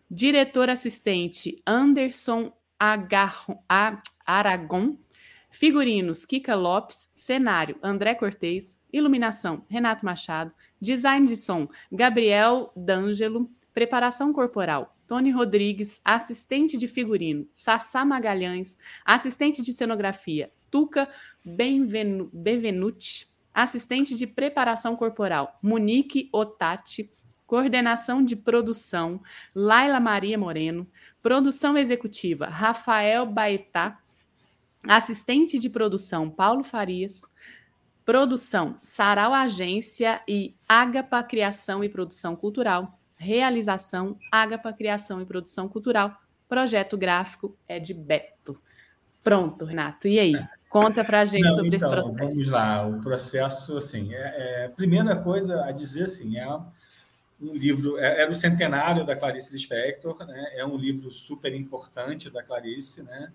[0.10, 3.60] Diretor assistente Anderson Agarro,
[4.26, 4.98] Aragon.
[5.52, 7.12] Figurinos Kika Lopes.
[7.14, 8.82] Cenário André Cortez.
[8.92, 10.52] Iluminação Renato Machado.
[10.82, 13.50] Design de som, Gabriel D'Angelo.
[13.74, 16.02] Preparação corporal, Tony Rodrigues.
[16.04, 18.78] Assistente de figurino, Sassá Magalhães.
[19.06, 21.08] Assistente de cenografia, Tuca
[21.46, 23.31] Benvenu Benvenuti.
[23.54, 27.12] Assistente de preparação corporal, Monique Otati.
[27.46, 29.22] Coordenação de produção,
[29.54, 30.88] Laila Maria Moreno.
[31.22, 34.00] Produção executiva, Rafael Baetá.
[34.88, 37.24] Assistente de produção, Paulo Farias.
[38.06, 42.98] Produção: Sarau Agência e Agapa Criação e Produção Cultural.
[43.18, 46.20] Realização: Agapa Criação e Produção Cultural.
[46.48, 48.62] Projeto gráfico é de Beto.
[49.24, 50.08] Pronto, Renato.
[50.08, 50.34] E aí?
[50.72, 52.18] Conta para a gente Não, sobre então, esse processo.
[52.18, 52.88] Vamos lá.
[52.88, 58.32] O processo, assim, é, é, primeira coisa a dizer, assim, é um livro, é, era
[58.32, 60.52] o centenário da Clarice Lispector, né?
[60.54, 63.28] É um livro super importante da Clarice, né?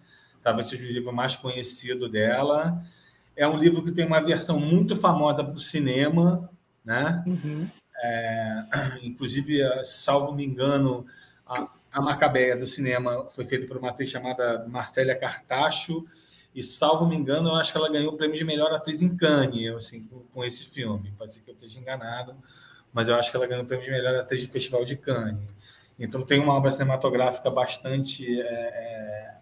[0.42, 2.82] Talvez seja o livro mais conhecido dela.
[3.36, 6.48] É um livro que tem uma versão muito famosa para o cinema,
[6.82, 7.22] né?
[7.26, 7.68] Uhum.
[8.02, 8.64] É,
[9.02, 11.04] inclusive, salvo me engano,
[11.46, 16.02] a, a Macabeia do cinema foi feita por uma atriz chamada Marcélia Cartacho,
[16.56, 19.14] e salvo me engano, eu acho que ela ganhou o prêmio de melhor atriz em
[19.14, 21.12] Cannes, assim, com, esse filme.
[21.18, 22.34] Pode ser que eu esteja enganado,
[22.94, 25.38] mas eu acho que ela ganhou o prêmio de melhor atriz do Festival de Cannes.
[25.98, 29.36] Então tem uma obra cinematográfica bastante é, é,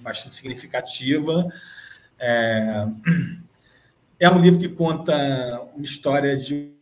[0.00, 1.52] bastante significativa.
[2.16, 2.86] É,
[4.20, 6.78] é um livro que conta uma história de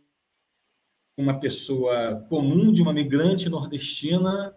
[1.17, 4.55] uma pessoa comum, de uma migrante nordestina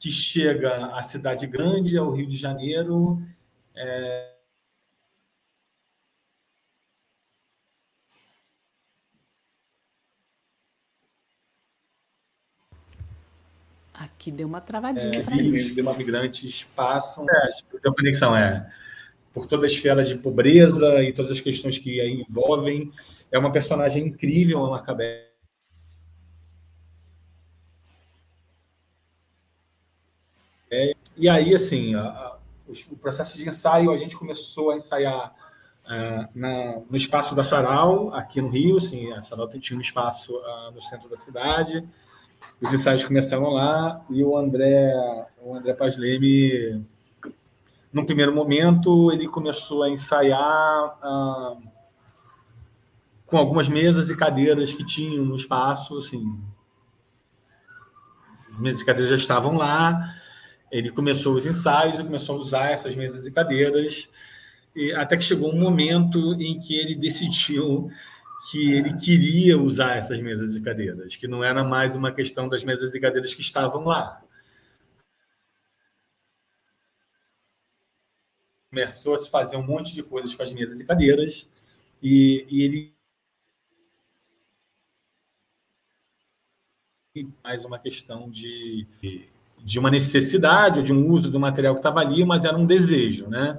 [0.00, 3.22] que chega à cidade grande, ao Rio de Janeiro.
[3.76, 4.30] É...
[13.92, 15.20] Aqui deu uma travadinha.
[15.20, 17.26] É, filhos de uma migrantes passam.
[17.28, 17.50] É,
[17.82, 18.72] deu conexão, é
[19.32, 22.90] por toda a esfera de pobreza e todas as questões que aí envolvem.
[23.30, 25.29] É uma personagem incrível, a Macabé.
[30.70, 32.36] É, e aí, assim, a, a,
[32.90, 35.34] o processo de ensaio, a gente começou a ensaiar
[35.84, 38.76] uh, na, no espaço da Sarau, aqui no Rio.
[38.76, 41.86] Assim, a Sarau tinha um espaço uh, no centro da cidade.
[42.60, 44.92] Os ensaios começaram lá e o André,
[45.42, 46.84] o André Paz Leme
[47.92, 50.38] num primeiro momento, ele começou a ensaiar
[51.02, 51.56] ah,
[53.26, 56.40] com algumas mesas e cadeiras que tinham no espaço, assim.
[58.52, 60.14] As mesas e cadeiras já estavam lá.
[60.70, 64.08] Ele começou os ensaios e começou a usar essas mesas e cadeiras,
[64.74, 67.90] e até que chegou um momento em que ele decidiu
[68.50, 72.64] que ele queria usar essas mesas e cadeiras, que não era mais uma questão das
[72.64, 74.22] mesas e cadeiras que estavam lá,
[78.70, 81.48] começou a se fazer um monte de coisas com as mesas e cadeiras,
[82.02, 82.94] e, e ele.
[87.42, 88.86] Mais uma questão de,
[89.64, 92.66] de uma necessidade ou de um uso do material que estava ali, mas era um
[92.66, 93.58] desejo, né?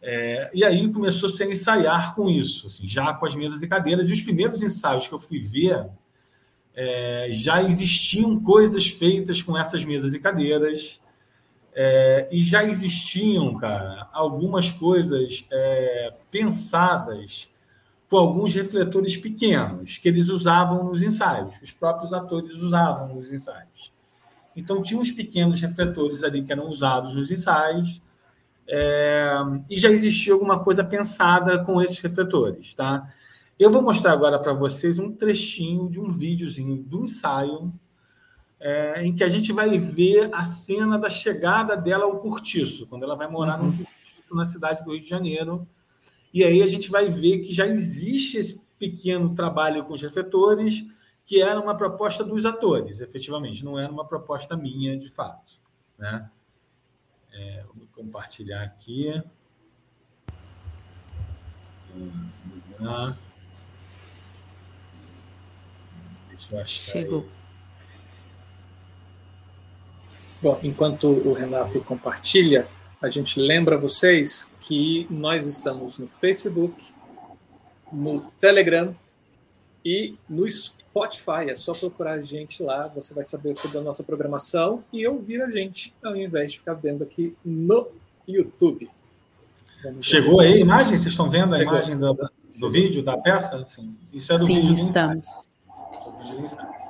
[0.00, 4.08] É, e aí começou-se a ensaiar com isso, assim, já com as mesas e cadeiras.
[4.08, 5.86] E os primeiros ensaios que eu fui ver
[6.74, 11.00] é, já existiam coisas feitas com essas mesas e cadeiras.
[11.74, 17.48] É, e já existiam, cara, algumas coisas é, pensadas
[18.08, 23.92] com alguns refletores pequenos que eles usavam nos ensaios, os próprios atores usavam nos ensaios.
[24.56, 28.00] Então, tinha uns pequenos refletores ali que eram usados nos ensaios,
[28.68, 29.30] é,
[29.70, 33.08] e já existia alguma coisa pensada com esses refletores, tá?
[33.58, 37.72] Eu vou mostrar agora para vocês um trechinho de um videozinho do ensaio
[38.60, 43.04] é, em que a gente vai ver a cena da chegada dela ao cortiço, quando
[43.04, 43.68] ela vai morar uhum.
[43.68, 45.66] no cortiço na cidade do Rio de Janeiro.
[46.34, 50.84] E aí a gente vai ver que já existe esse pequeno trabalho com os refletores,
[51.26, 55.54] que era uma proposta dos atores, efetivamente, não era uma proposta minha de fato.
[55.98, 56.30] Né?
[57.32, 59.12] É, vou compartilhar aqui.
[61.92, 63.18] Vamos lá.
[66.64, 67.28] Chegou.
[70.40, 72.68] Bom, enquanto o Renato compartilha,
[73.02, 76.94] a gente lembra vocês que nós estamos no Facebook,
[77.92, 78.94] no Telegram
[79.84, 80.85] e no Spotify.
[81.46, 85.42] É só procurar a gente lá, você vai saber toda a nossa programação e ouvir
[85.42, 87.88] a gente, ao invés de ficar vendo aqui no
[88.26, 88.90] YouTube.
[90.00, 90.96] Chegou aí a imagem?
[90.96, 91.74] Vocês estão vendo a Chegou.
[91.74, 92.14] imagem do,
[92.58, 93.64] do vídeo, da peça?
[93.66, 95.48] Sim, Isso é do Sim, vídeo estamos.
[96.02, 96.85] Do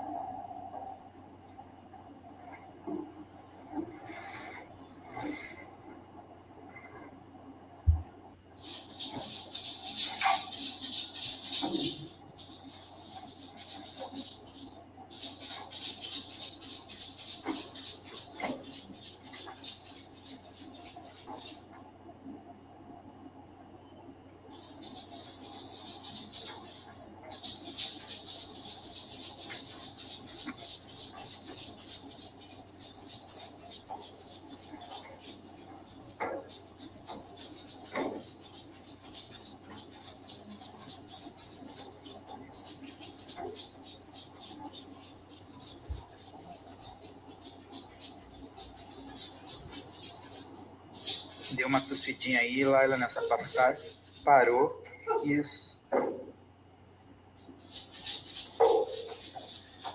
[52.56, 53.82] tossidinha aí, Laila, nessa passagem.
[54.24, 54.82] Parou.
[55.24, 55.76] Isso.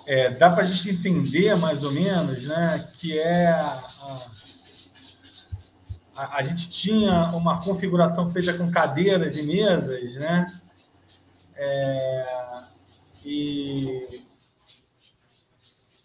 [0.06, 3.88] É, dá para a gente entender mais ou menos, né, que é a,
[6.16, 10.60] a, a, gente tinha uma configuração feita com cadeiras e mesas, né,
[11.56, 12.64] é,
[13.24, 14.24] e,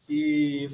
[0.08, 0.68] e,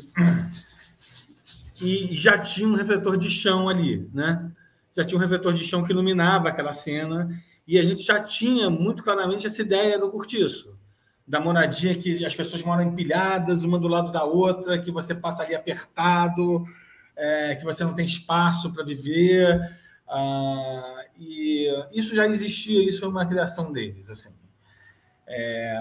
[1.80, 4.52] e já tinha um refletor de chão ali, né,
[4.94, 7.28] já tinha um refletor de chão que iluminava aquela cena,
[7.66, 10.76] e a gente já tinha muito claramente essa ideia do cortiço,
[11.26, 15.42] da moradia que as pessoas moram empilhadas, uma do lado da outra, que você passa
[15.42, 16.64] ali apertado,
[17.16, 19.78] é, que você não tem espaço para viver.
[20.08, 24.10] Ah, e isso já existia, isso foi uma criação deles.
[24.10, 24.30] Assim.
[25.26, 25.74] É,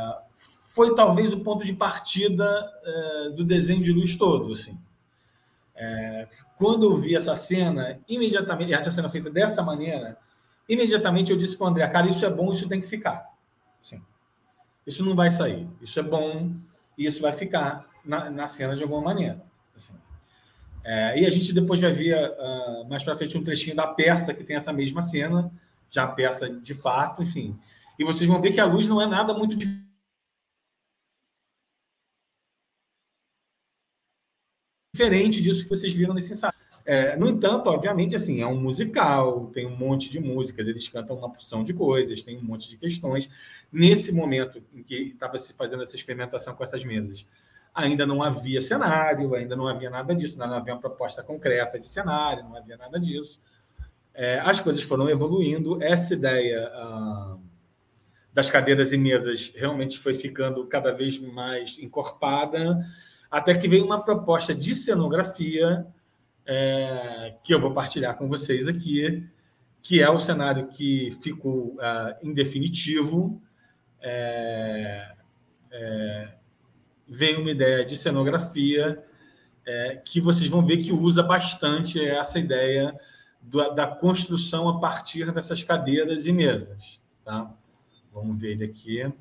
[0.69, 4.51] foi talvez o ponto de partida é, do desenho de luz todo.
[4.53, 4.79] Assim.
[5.83, 6.27] É,
[6.59, 10.15] quando eu vi essa cena, imediatamente, essa cena feita dessa maneira,
[10.69, 13.27] imediatamente eu disse para o André, cara, isso é bom, isso tem que ficar.
[13.81, 13.99] Sim.
[14.85, 15.67] Isso não vai sair.
[15.81, 16.53] Isso é bom
[16.95, 19.41] e isso vai ficar na, na cena de alguma maneira.
[19.75, 19.95] Assim.
[20.83, 24.35] É, e a gente depois vai ver uh, mais para frente um trechinho da peça
[24.35, 25.51] que tem essa mesma cena,
[25.89, 27.57] já peça de fato, enfim.
[27.97, 29.90] E vocês vão ver que a luz não é nada muito diferente
[35.09, 36.53] disso que vocês viram nesse ensaio.
[36.85, 41.15] É, no entanto, obviamente, assim, é um musical, tem um monte de músicas, eles cantam
[41.15, 43.29] uma porção de coisas, tem um monte de questões.
[43.71, 47.25] Nesse momento em que estava se fazendo essa experimentação com essas mesas,
[47.73, 51.87] ainda não havia cenário, ainda não havia nada disso, não havia uma proposta concreta de
[51.87, 53.39] cenário, não havia nada disso.
[54.13, 57.37] É, as coisas foram evoluindo, essa ideia ah,
[58.33, 62.85] das cadeiras e mesas realmente foi ficando cada vez mais encorpada,
[63.31, 65.87] até que veio uma proposta de cenografia
[66.45, 69.25] é, que eu vou partilhar com vocês aqui,
[69.81, 73.41] que é o cenário que ficou uh, em definitivo.
[74.01, 75.13] É,
[75.71, 76.33] é,
[77.07, 79.01] veio uma ideia de cenografia
[79.65, 82.93] é, que vocês vão ver que usa bastante essa ideia
[83.41, 86.99] do, da construção a partir dessas cadeiras e mesas.
[87.23, 87.49] Tá?
[88.13, 89.11] Vamos ver ele aqui.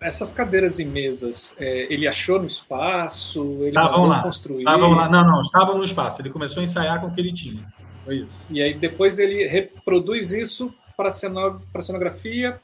[0.00, 3.40] Essas cadeiras e mesas, é, ele achou no espaço?
[3.60, 4.22] Ele estavam lá.
[4.22, 4.58] construir?
[4.58, 5.08] Estavam lá.
[5.08, 6.20] Não, não, estavam no espaço.
[6.20, 7.66] Ele começou a ensaiar com o que ele tinha.
[8.04, 8.36] Foi isso.
[8.50, 12.60] E aí depois ele reproduz isso para a cenografia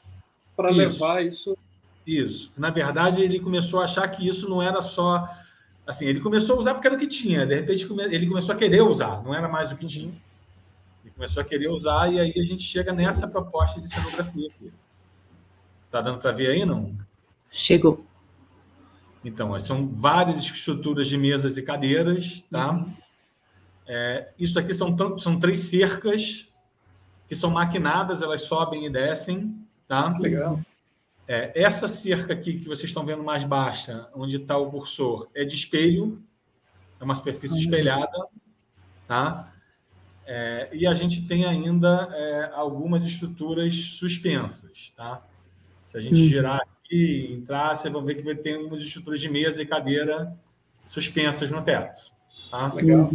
[0.55, 1.57] para levar isso.
[2.05, 2.51] Isso.
[2.57, 5.27] Na verdade, ele começou a achar que isso não era só.
[5.85, 7.45] Assim, ele começou a usar porque era o que tinha.
[7.45, 9.23] De repente, ele começou a querer usar.
[9.23, 10.13] Não era mais o que tinha.
[11.03, 14.71] Ele começou a querer usar e aí a gente chega nessa proposta de cenografia aqui.
[15.91, 16.95] Tá dando para ver aí, não?
[17.55, 18.03] Chegou.
[19.23, 22.71] Então, são várias estruturas de mesas e cadeiras, tá?
[22.71, 22.93] Uhum.
[23.85, 26.51] É, isso aqui são, são três cercas
[27.27, 29.55] que são maquinadas, elas sobem e descem,
[29.87, 30.17] tá?
[30.17, 30.59] Legal.
[31.27, 35.45] É, essa cerca aqui que vocês estão vendo mais baixa, onde está o cursor, é
[35.45, 36.21] de espelho,
[36.99, 37.61] é uma superfície uhum.
[37.61, 38.27] espelhada,
[39.07, 39.53] tá?
[40.25, 45.23] É, e a gente tem ainda é, algumas estruturas suspensas, tá?
[45.87, 46.27] Se a gente uhum.
[46.27, 46.61] girar
[46.93, 50.33] aqui, entrar, vocês vão ver que vai ter umas estruturas de mesa e cadeira
[50.89, 52.11] suspensas no teto.
[52.51, 52.71] Tá?
[52.73, 53.09] Legal.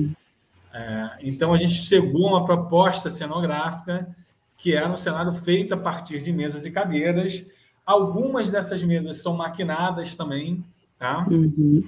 [0.72, 4.14] É, então, a gente chegou a uma proposta cenográfica
[4.56, 7.46] que era um cenário feito a partir de mesas e cadeiras,
[7.88, 10.62] Algumas dessas mesas são maquinadas também,
[10.98, 11.26] tá?
[11.26, 11.82] Uhum.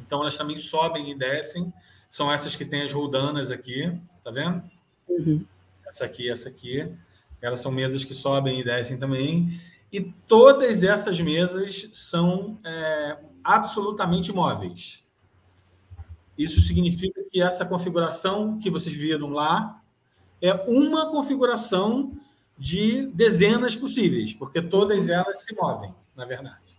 [0.00, 1.72] Então elas também sobem e descem.
[2.08, 4.62] São essas que têm as roldanas aqui, tá vendo?
[5.08, 5.44] Uhum.
[5.88, 6.88] Essa aqui, essa aqui.
[7.42, 9.60] Elas são mesas que sobem e descem também.
[9.94, 15.04] E todas essas mesas são é, absolutamente móveis.
[16.36, 19.80] Isso significa que essa configuração que vocês viram lá
[20.42, 22.10] é uma configuração
[22.58, 26.76] de dezenas possíveis, porque todas elas se movem, na verdade.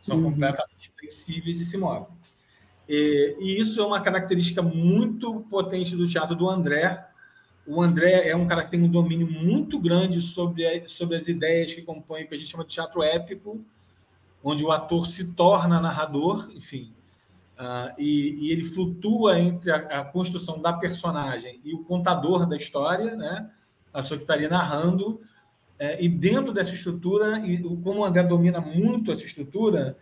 [0.00, 0.30] São uhum.
[0.30, 2.16] completamente flexíveis e se movem.
[2.88, 7.08] E, e, isso é uma característica muito potente do teatro do André.
[7.66, 11.72] O André é um cara que tem um domínio muito grande sobre, sobre as ideias
[11.72, 13.64] que compõem o que a gente chama de teatro épico,
[14.42, 16.92] onde o ator se torna narrador, enfim,
[17.58, 22.56] uh, e, e, ele flutua entre a, a, construção da personagem e o contador da
[22.56, 23.48] história, né?
[23.92, 25.20] a pessoa que estaria narrando,
[25.78, 29.96] é, e dentro dessa estrutura, e como o André domina muito essa estrutura,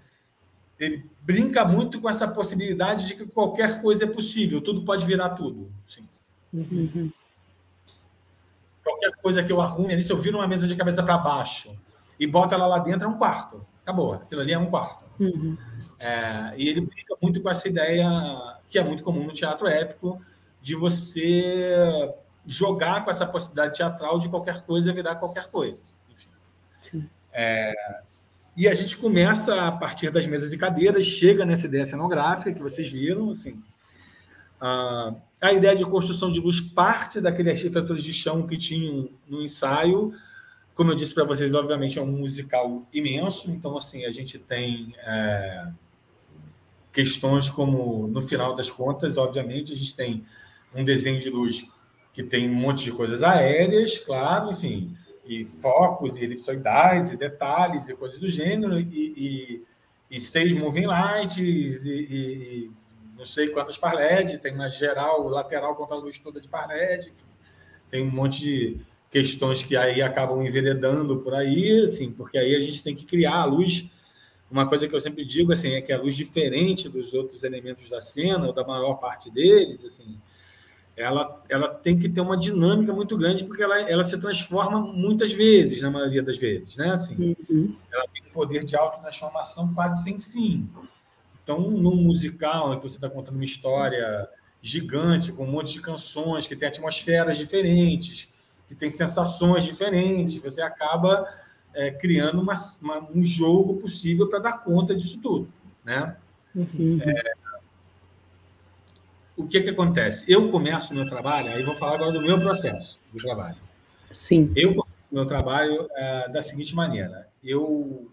[0.78, 5.30] ele brinca muito com essa possibilidade de que qualquer coisa é possível, tudo pode virar
[5.30, 5.70] tudo.
[5.86, 6.08] Sim.
[6.52, 7.10] Uhum.
[9.22, 11.76] Coisa que eu arrume ali, se eu viro uma mesa de cabeça para baixo
[12.18, 13.66] e boto ela lá dentro, é um quarto.
[13.82, 14.14] Acabou.
[14.14, 15.04] Aquilo ali é um quarto.
[15.18, 15.56] Uhum.
[16.00, 18.08] É, e ele brinca muito com essa ideia
[18.68, 20.20] que é muito comum no teatro épico,
[20.62, 22.14] de você
[22.46, 25.82] jogar com essa possibilidade teatral de qualquer coisa virar qualquer coisa.
[27.32, 27.72] É,
[28.56, 32.62] e a gente começa a partir das mesas e cadeiras, chega nessa ideia cenográfica que
[32.62, 33.62] vocês viram, assim.
[34.60, 39.42] A, a ideia de construção de luz parte daqueles refletores de chão que tinham no
[39.42, 40.12] ensaio.
[40.74, 44.94] Como eu disse para vocês, obviamente é um musical imenso, então assim a gente tem
[44.98, 45.68] é,
[46.92, 50.24] questões como, no final das contas, obviamente a gente tem
[50.74, 51.66] um desenho de luz
[52.12, 57.88] que tem um monte de coisas aéreas, claro, enfim, e focos, e elipsoidais, e detalhes,
[57.88, 59.62] e coisas do gênero, e,
[60.10, 62.70] e, e seis moving lights, e, e,
[63.20, 66.66] não sei quantas par LED, tem uma geral, lateral contra a luz toda de par
[66.66, 67.12] LED,
[67.90, 72.60] tem um monte de questões que aí acabam enveredando por aí, assim, porque aí a
[72.60, 73.84] gente tem que criar a luz.
[74.50, 77.90] Uma coisa que eu sempre digo assim é que a luz diferente dos outros elementos
[77.90, 80.18] da cena, ou da maior parte deles, assim,
[80.96, 85.30] ela, ela tem que ter uma dinâmica muito grande, porque ela, ela se transforma muitas
[85.30, 86.92] vezes, na maioria das vezes, né?
[86.92, 87.76] Assim, uhum.
[87.92, 90.70] Ela tem um poder de autotransformação quase sem fim.
[91.42, 94.28] Então, num musical, em que você está contando uma história
[94.62, 98.28] gigante, com um monte de canções, que tem atmosferas diferentes,
[98.68, 101.26] que tem sensações diferentes, você acaba
[101.74, 105.48] é, criando uma, uma, um jogo possível para dar conta disso tudo,
[105.84, 106.16] né?
[106.54, 107.00] Uhum.
[107.02, 107.32] É,
[109.36, 110.24] o que, que acontece?
[110.28, 113.56] Eu começo o meu trabalho, aí vou falar agora do meu processo de trabalho.
[114.12, 114.52] Sim.
[114.54, 118.10] Eu começo o meu trabalho é, da seguinte maneira: eu,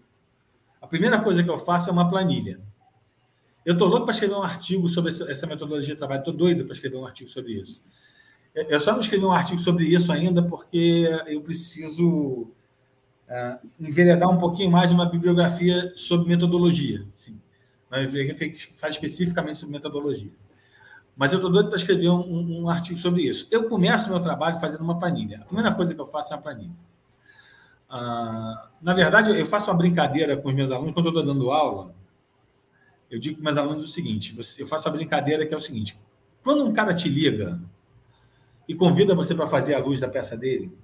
[0.80, 2.58] a primeira coisa que eu faço é uma planilha.
[3.68, 6.72] Eu estou louco para escrever um artigo sobre essa metodologia de trabalho, estou doido para
[6.72, 7.84] escrever um artigo sobre isso.
[8.54, 12.50] Eu só não escrevi um artigo sobre isso ainda porque eu preciso
[13.28, 17.06] uh, enveredar um pouquinho mais de uma bibliografia sobre metodologia.
[17.14, 17.38] Assim,
[17.90, 17.98] uma
[18.76, 20.32] faz especificamente sobre metodologia.
[21.14, 23.46] Mas eu estou doido para escrever um, um, artigo sobre isso.
[23.50, 25.40] Eu começo meu trabalho fazendo uma planilha.
[25.42, 26.72] A primeira coisa que eu faço é uma planilha.
[27.90, 31.50] Ah, na verdade, eu faço uma brincadeira com os meus alunos quando eu estou dando
[31.50, 31.97] aula.
[33.10, 35.98] Eu digo para meus alunos o seguinte: eu faço a brincadeira que é o seguinte:
[36.42, 37.60] quando um cara te liga
[38.68, 40.76] e convida você para fazer a luz da peça dele,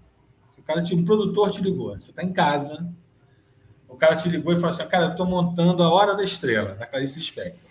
[0.59, 2.91] o cara te, um produtor te ligou, você está em casa,
[3.89, 6.75] o cara te ligou e falou assim: cara, eu estou montando a Hora da Estrela,
[6.75, 7.71] da Clarice Lispector.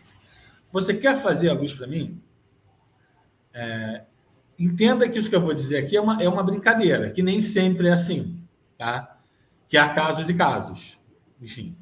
[0.71, 2.21] Você quer fazer a luz para mim?
[3.53, 4.03] É,
[4.57, 7.41] entenda que isso que eu vou dizer aqui é uma, é uma brincadeira, que nem
[7.41, 8.39] sempre é assim,
[8.77, 9.19] tá?
[9.67, 10.99] Que há casos e casos,
[11.41, 11.75] enfim.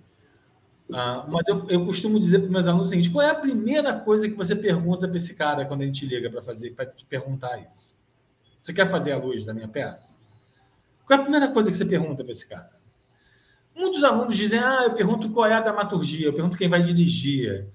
[0.94, 3.98] Ah, mas eu, eu costumo dizer para meus alunos o seguinte: qual é a primeira
[4.00, 7.06] coisa que você pergunta para esse cara quando a gente liga para fazer, para te
[7.06, 7.96] perguntar isso?
[8.62, 10.12] Você quer fazer a luz da minha peça?
[11.06, 12.70] Qual é a primeira coisa que você pergunta para esse cara?
[13.76, 17.68] Muitos alunos dizem: ah, eu pergunto qual é a dramaturgia, eu pergunto quem vai dirigir,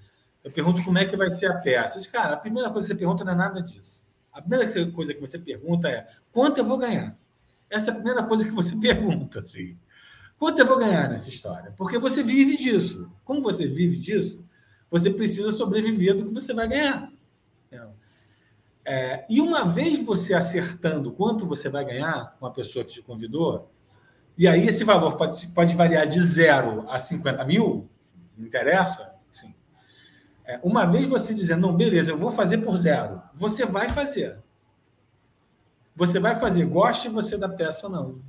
[0.45, 1.99] eu pergunto como é que vai ser a peça.
[1.99, 4.03] Digo, cara, a primeira coisa que você pergunta não é nada disso.
[4.33, 7.17] A primeira coisa que você pergunta é quanto eu vou ganhar?
[7.71, 9.77] Essa é a primeira coisa que você pergunta, assim.
[10.39, 11.73] Quanto eu vou ganhar nessa história?
[11.77, 13.11] Porque você vive disso.
[13.25, 14.45] Como você vive disso,
[14.91, 17.11] você precisa sobreviver do que você vai ganhar.
[18.85, 23.03] É, e uma vez você acertando quanto você vai ganhar com a pessoa que te
[23.03, 23.69] convidou,
[24.39, 27.89] e aí esse valor pode, pode variar de zero a 50 mil,
[28.37, 29.17] não interessa,
[30.47, 34.39] é, uma vez você dizendo, não, beleza, eu vou fazer por zero, você vai fazer.
[35.97, 38.21] Você vai fazer, goste você da peça ou não.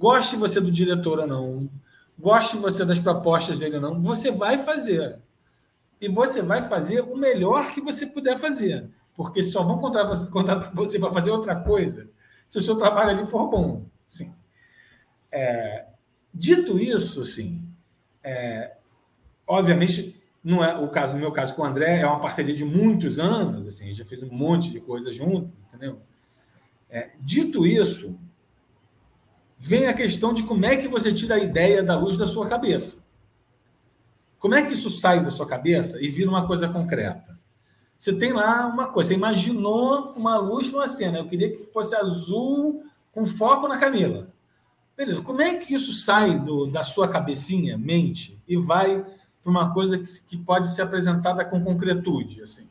[0.00, 1.70] Goste você do diretor ou não.
[2.18, 5.18] goste você das propostas dele ou não, você vai fazer.
[6.00, 8.88] E você vai fazer o melhor que você puder fazer.
[9.14, 12.08] Porque só vão contratar você para fazer outra coisa
[12.48, 13.84] se o seu trabalho ali for bom.
[14.08, 14.32] Sim.
[15.30, 15.84] É,
[16.32, 17.62] dito isso, sim,
[18.24, 18.76] é,
[19.46, 22.64] obviamente não é o caso, no meu caso com o André, é uma parceria de
[22.64, 26.00] muitos anos, assim, já fez um monte de coisa junto, entendeu?
[26.88, 28.18] É, dito isso,
[29.62, 32.48] vem a questão de como é que você tira a ideia da luz da sua
[32.48, 32.96] cabeça.
[34.38, 37.38] Como é que isso sai da sua cabeça e vira uma coisa concreta?
[37.98, 41.94] Você tem lá uma coisa, você imaginou uma luz numa cena, eu queria que fosse
[41.94, 42.82] azul
[43.12, 44.32] com foco na Camila.
[44.96, 49.04] Beleza, como é que isso sai do, da sua cabecinha, mente, e vai
[49.42, 52.66] para uma coisa que, que, pode ser apresentada com concretude, assim,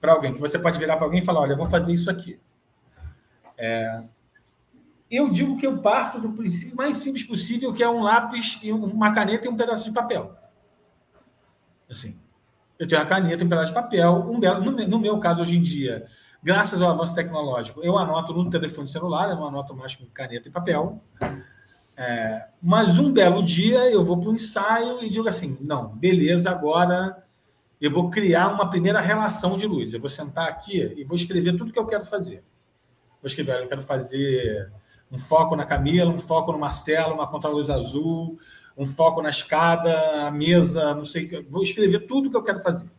[0.00, 2.38] para alguém, que você pode virar para alguém e falar, olha, vou fazer isso aqui.
[3.58, 4.04] É,
[5.16, 8.72] eu digo que eu parto do princípio mais simples possível, que é um lápis, e
[8.72, 10.36] uma caneta e um pedaço de papel.
[11.90, 12.18] Assim,
[12.78, 15.56] eu tenho a caneta um pedaço de papel, um belo, no, no meu caso, hoje
[15.56, 16.06] em dia,
[16.42, 20.48] graças ao avanço tecnológico, eu anoto no telefone celular, eu não anoto mais com caneta
[20.48, 21.02] e papel.
[21.96, 26.50] É, mas um belo dia eu vou para o ensaio e digo assim: não, beleza,
[26.50, 27.24] agora
[27.80, 29.94] eu vou criar uma primeira relação de luz.
[29.94, 32.44] Eu vou sentar aqui e vou escrever tudo que eu quero fazer.
[33.22, 34.70] Vou escrever, eu quero fazer
[35.10, 38.38] um foco na Camila, um foco no Marcelo, uma contra-luz azul,
[38.76, 41.42] um foco na escada, a mesa, não sei.
[41.48, 42.90] Vou escrever tudo que eu quero fazer.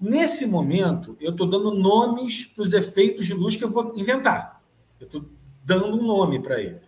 [0.00, 4.62] Nesse momento, eu estou dando nomes para os efeitos de luz que eu vou inventar.
[5.00, 5.24] Eu estou
[5.64, 6.80] dando um nome para ele.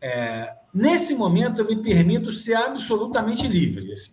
[0.00, 3.92] É, nesse momento, eu me permito ser absolutamente livre.
[3.92, 4.12] Assim.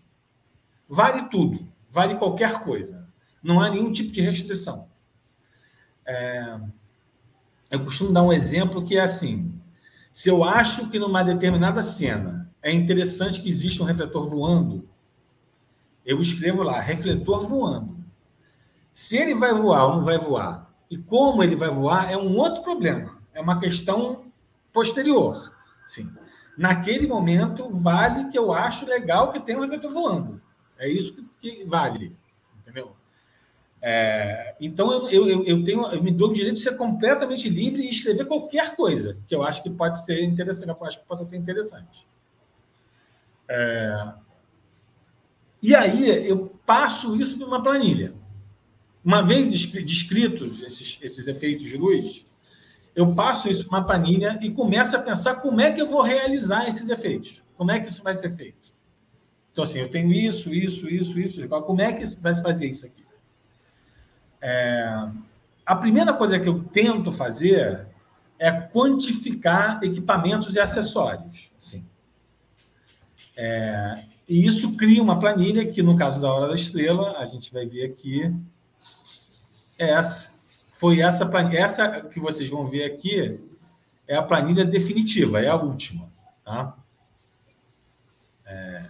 [0.87, 3.07] Vale tudo, vale qualquer coisa.
[3.41, 4.89] Não há nenhum tipo de restrição.
[6.05, 6.59] É,
[7.69, 9.53] eu costumo dar um exemplo que é assim:
[10.11, 14.87] se eu acho que numa determinada cena é interessante que exista um refletor voando,
[16.05, 17.97] eu escrevo lá, refletor voando.
[18.93, 22.35] Se ele vai voar ou não vai voar, e como ele vai voar, é um
[22.35, 23.17] outro problema.
[23.33, 24.25] É uma questão
[24.73, 25.53] posterior.
[25.87, 26.11] Sim.
[26.57, 30.41] Naquele momento, vale que eu acho legal que tenha um refletor voando.
[30.77, 32.15] É isso que, vale.
[32.59, 32.95] Entendeu?
[33.81, 37.81] É, então, eu, eu, eu, tenho, eu me dou o direito de ser completamente livre
[37.81, 41.23] e escrever qualquer coisa que eu acho que pode ser interessante, eu acho que possa
[41.23, 42.05] ser interessante.
[43.47, 44.13] É,
[45.61, 48.13] e aí, eu passo isso para uma planilha.
[49.03, 52.25] Uma vez descritos esses, esses efeitos de luz,
[52.95, 56.01] eu passo isso para uma planilha e começo a pensar como é que eu vou
[56.01, 57.41] realizar esses efeitos.
[57.55, 58.73] Como é que isso vai ser feito?
[59.51, 61.47] Então, assim, eu tenho isso, isso, isso, isso.
[61.47, 63.08] Como é que vai se fazer isso aqui?
[64.41, 65.09] É...
[65.65, 67.87] A primeira coisa que eu tento fazer
[68.37, 71.51] é quantificar equipamentos e acessórios.
[71.59, 71.85] Sim.
[73.35, 74.03] É...
[74.27, 77.65] E isso cria uma planilha que, no caso da Hora da Estrela, a gente vai
[77.65, 78.31] ver aqui,
[79.77, 80.39] é essa
[80.79, 81.59] foi essa planilha.
[81.59, 83.37] Essa que vocês vão ver aqui
[84.07, 86.09] é a planilha definitiva, é a última.
[86.45, 86.73] Tá?
[88.45, 88.85] É,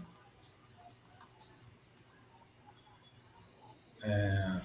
[4.03, 4.61] é,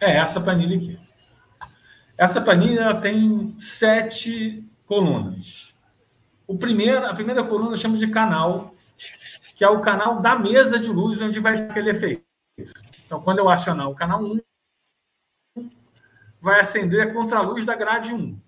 [0.00, 0.98] é essa planilha aqui.
[2.16, 5.74] Essa planilha tem sete colunas.
[6.46, 8.74] O primeiro, a primeira coluna chama de canal,
[9.56, 12.24] que é o canal da mesa de luz onde vai aquele efeito.
[13.04, 14.40] Então, quando eu acionar o canal 1,
[16.40, 18.40] vai acender a contraluz da grade 1.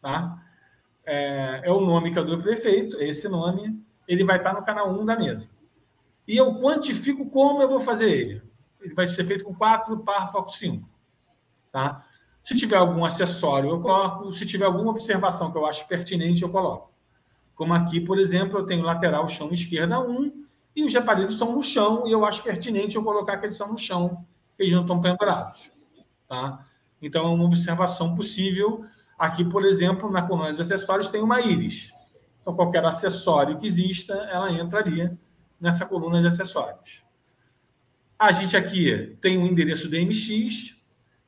[0.00, 0.42] Tá?
[1.04, 4.54] É, é o nome que eu dou para o efeito, esse nome, ele vai estar
[4.54, 5.48] no canal 1 da mesa.
[6.26, 8.42] E eu quantifico como eu vou fazer ele.
[8.80, 10.88] Ele vai ser feito com 4 par foco 5.
[11.72, 12.04] Tá?
[12.44, 14.32] Se tiver algum acessório, eu coloco.
[14.32, 16.90] Se tiver alguma observação que eu acho pertinente, eu coloco.
[17.54, 20.46] Como aqui, por exemplo, eu tenho lateral chão esquerda 1
[20.76, 23.72] e os aparelhos são no chão, e eu acho pertinente eu colocar que eles são
[23.72, 24.26] no chão,
[24.58, 25.70] eles não estão pendurados.
[26.28, 26.66] Tá?
[27.00, 28.84] Então, é uma observação possível.
[29.18, 31.92] Aqui, por exemplo, na coluna de acessórios tem uma íris.
[32.42, 35.16] Então, qualquer acessório que exista, ela entraria
[35.58, 37.02] nessa coluna de acessórios.
[38.18, 40.74] A gente aqui tem um endereço DMX,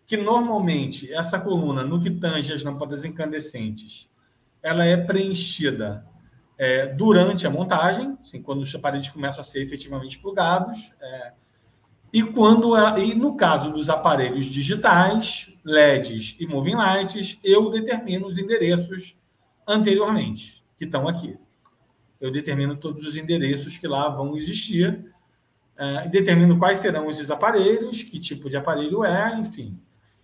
[0.06, 4.08] que normalmente essa coluna, no que tange as lâmpadas incandescentes,
[4.62, 6.06] ela é preenchida
[6.56, 11.32] é, durante a montagem, assim, quando os aparelhos começam a ser efetivamente plugados, é,
[12.10, 18.38] e quando e no caso dos aparelhos digitais, LEDs e moving lights, eu determino os
[18.38, 19.14] endereços
[19.66, 21.36] anteriormente, que estão aqui.
[22.18, 25.12] Eu determino todos os endereços que lá vão existir,
[25.78, 29.78] é, determino quais serão esses aparelhos, que tipo de aparelho é, enfim.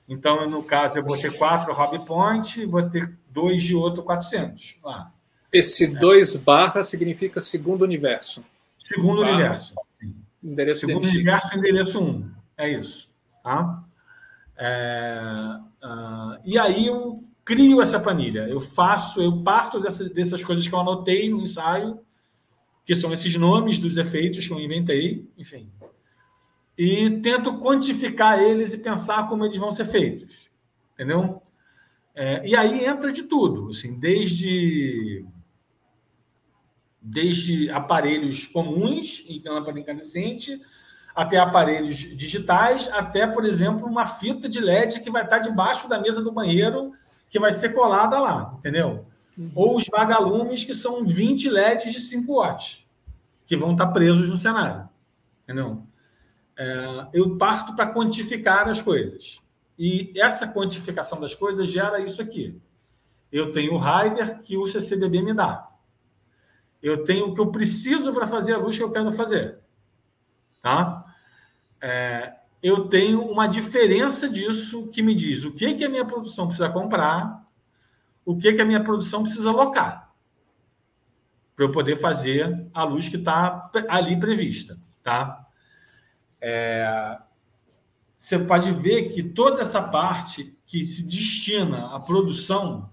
[0.09, 4.77] Então, no caso, eu vou ter quatro hobby point, vou ter dois de outro 400
[4.85, 5.11] lá.
[5.53, 8.45] Esse 2 barra significa segundo universo.
[8.79, 9.33] Segundo Barra.
[9.35, 9.75] universo.
[10.43, 11.15] Endereço Segundo DNX.
[11.15, 12.31] universo, endereço 1.
[12.59, 13.09] É isso.
[13.43, 13.83] Tá?
[14.57, 18.47] É, ah, e aí eu crio essa planilha.
[18.49, 21.99] Eu faço, eu parto dessa- dessas coisas que eu anotei no ensaio,
[22.85, 25.73] que são esses nomes dos efeitos que eu inventei, enfim.
[26.77, 30.51] E tento quantificar eles e pensar como eles vão ser feitos.
[30.95, 31.41] Entendeu?
[32.15, 35.25] É, e aí entra de tudo, assim, desde
[37.07, 40.59] desde aparelhos comuns em lâmpada incandescente
[41.15, 46.01] até aparelhos digitais, até, por exemplo, uma fita de LED que vai estar debaixo da
[46.01, 46.93] mesa do banheiro
[47.29, 49.07] que vai ser colada lá, entendeu?
[49.55, 52.85] Ou os vagalumes que são 20 LEDs de 5 watts
[53.47, 54.89] que vão estar presos no cenário,
[55.43, 55.83] entendeu?
[56.57, 59.43] É, eu parto para quantificar as coisas.
[59.79, 62.61] E essa quantificação das coisas gera isso aqui.
[63.31, 65.69] Eu tenho o rider que o CCBB me dá.
[66.81, 69.59] Eu tenho o que eu preciso para fazer a luz que eu quero fazer.
[70.63, 71.05] Tá?
[71.81, 76.47] É, eu tenho uma diferença disso que me diz o que, que a minha produção
[76.47, 77.44] precisa comprar,
[78.25, 80.13] o que, que a minha produção precisa alocar
[81.55, 84.77] para eu poder fazer a luz que está ali prevista.
[85.03, 85.47] Tá?
[86.41, 87.19] É,
[88.17, 92.91] você pode ver que toda essa parte que se destina à produção,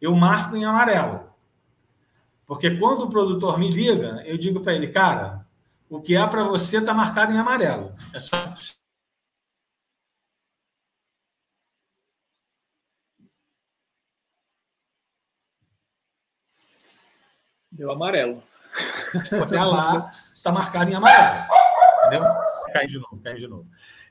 [0.00, 1.28] eu marco em amarelo.
[2.46, 5.40] Porque quando o produtor me liga, eu digo para ele, cara,
[5.88, 7.94] o que é para você está marcado em amarelo.
[8.12, 8.36] É só.
[17.78, 18.42] Deu amarelo.
[19.30, 21.46] Botar lá, está marcado em amarelo.
[22.06, 22.24] Entendeu?
[22.72, 23.66] Cai de novo, cai de novo.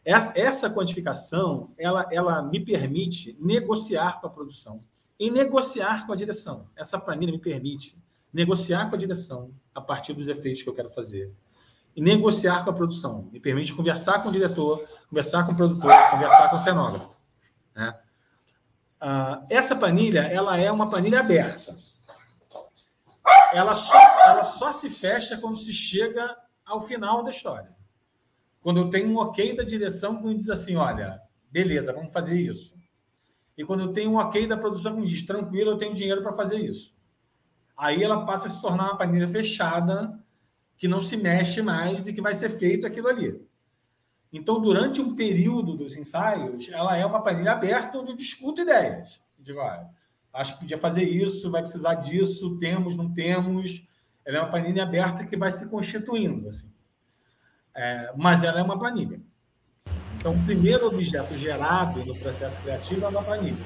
[0.06, 4.80] Essa, essa quantificação, ela, ela me permite negociar com a produção
[5.20, 6.70] e negociar com a direção.
[6.78, 7.98] Essa planilha me permite
[8.32, 11.34] negociar com a direção a partir dos efeitos que eu quero fazer.
[11.94, 13.28] E negociar com a produção.
[13.34, 17.18] Me permite conversar com o diretor, conversar com o produtor, conversar com o cenógrafo.
[17.76, 17.94] Né?
[19.02, 21.76] Ah, essa planilha, ela é uma planilha aberta.
[23.58, 27.76] Ela só, ela só se fecha quando se chega ao final da história.
[28.62, 32.40] Quando eu tenho um ok da direção que me diz assim, olha, beleza, vamos fazer
[32.40, 32.78] isso.
[33.58, 36.22] E quando eu tenho um ok da produção que me diz, tranquilo, eu tenho dinheiro
[36.22, 36.96] para fazer isso.
[37.76, 40.24] Aí ela passa a se tornar uma planilha fechada,
[40.78, 43.44] que não se mexe mais e que vai ser feito aquilo ali.
[44.32, 49.20] Então, durante um período dos ensaios, ela é uma planilha aberta onde eu discuto ideias.
[49.40, 49.90] Digo, olha,
[50.38, 53.84] acho que podia fazer isso, vai precisar disso, temos, não temos.
[54.24, 56.70] Ela é uma planilha aberta que vai se constituindo, assim.
[57.76, 59.20] É, mas ela é uma planilha.
[60.16, 63.58] Então, o primeiro objeto gerado no processo criativo é uma planilha.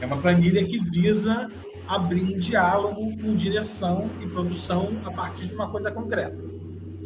[0.00, 1.50] É uma planilha que visa
[1.86, 6.36] abrir um diálogo com direção e produção a partir de uma coisa concreta.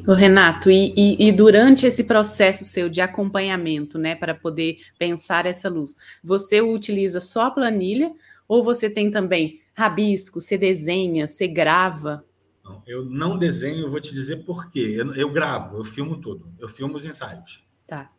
[0.06, 5.46] O Renato, e, e, e, durante esse processo seu de acompanhamento, né, para poder pensar
[5.46, 5.94] essa luz,
[6.24, 8.12] você utiliza só a planilha
[8.52, 12.22] ou você tem também rabisco, você desenha, você grava?
[12.62, 14.92] Não, eu não desenho, eu vou te dizer por quê.
[14.94, 16.52] Eu, eu, gravo, eu filmo tudo.
[16.58, 17.64] Eu filmo os ensaios.
[17.86, 18.12] Tá.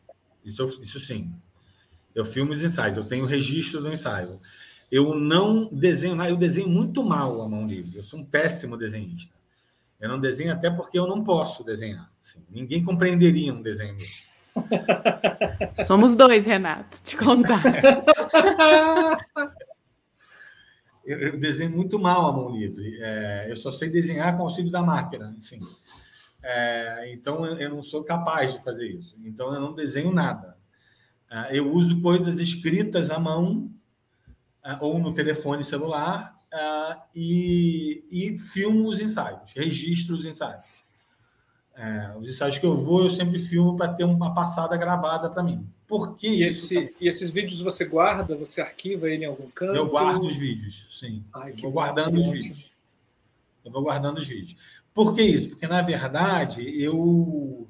[0.43, 1.31] Isso, isso sim.
[2.15, 4.39] Eu filmo os ensaios, eu tenho registro do ensaio.
[4.91, 7.97] Eu não desenho nada, eu desenho muito mal a mão livre.
[7.97, 9.35] Eu sou um péssimo desenhista.
[10.01, 12.11] Eu não desenho até porque eu não posso desenhar.
[12.23, 13.97] Assim, ninguém compreenderia um desenho.
[15.85, 17.61] Somos dois, Renato, te contar.
[21.05, 22.97] eu, desenho muito mal a mão livre.
[23.01, 25.35] É, eu só sei desenhar com auxílio da máquina.
[25.37, 25.59] Assim.
[26.41, 29.17] É, então, eu, não sou capaz de fazer isso.
[29.23, 30.57] Então, eu não desenho nada.
[31.29, 33.71] É, eu uso coisas escritas à mão
[34.63, 40.63] é, ou no telefone celular uh, e, e filmo os ensaios, registro os ensaios.
[41.75, 45.41] Uh, os ensaios que eu vou, eu sempre filmo para ter uma passada gravada para
[45.41, 45.67] mim.
[45.87, 49.75] Por que e, esse, e esses vídeos você guarda, você arquiva ele em algum canto?
[49.75, 51.23] Eu guardo os vídeos, sim.
[51.33, 52.71] Ai, eu vou guardando os vídeos.
[53.65, 54.55] Eu vou guardando os vídeos.
[54.93, 55.49] Por que isso?
[55.49, 57.67] Porque, na verdade, eu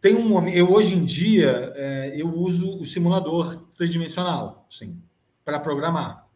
[0.00, 0.56] tem um momento.
[0.56, 4.96] Eu hoje em dia é, eu uso o simulador tridimensional, sim,
[5.44, 6.26] para programar.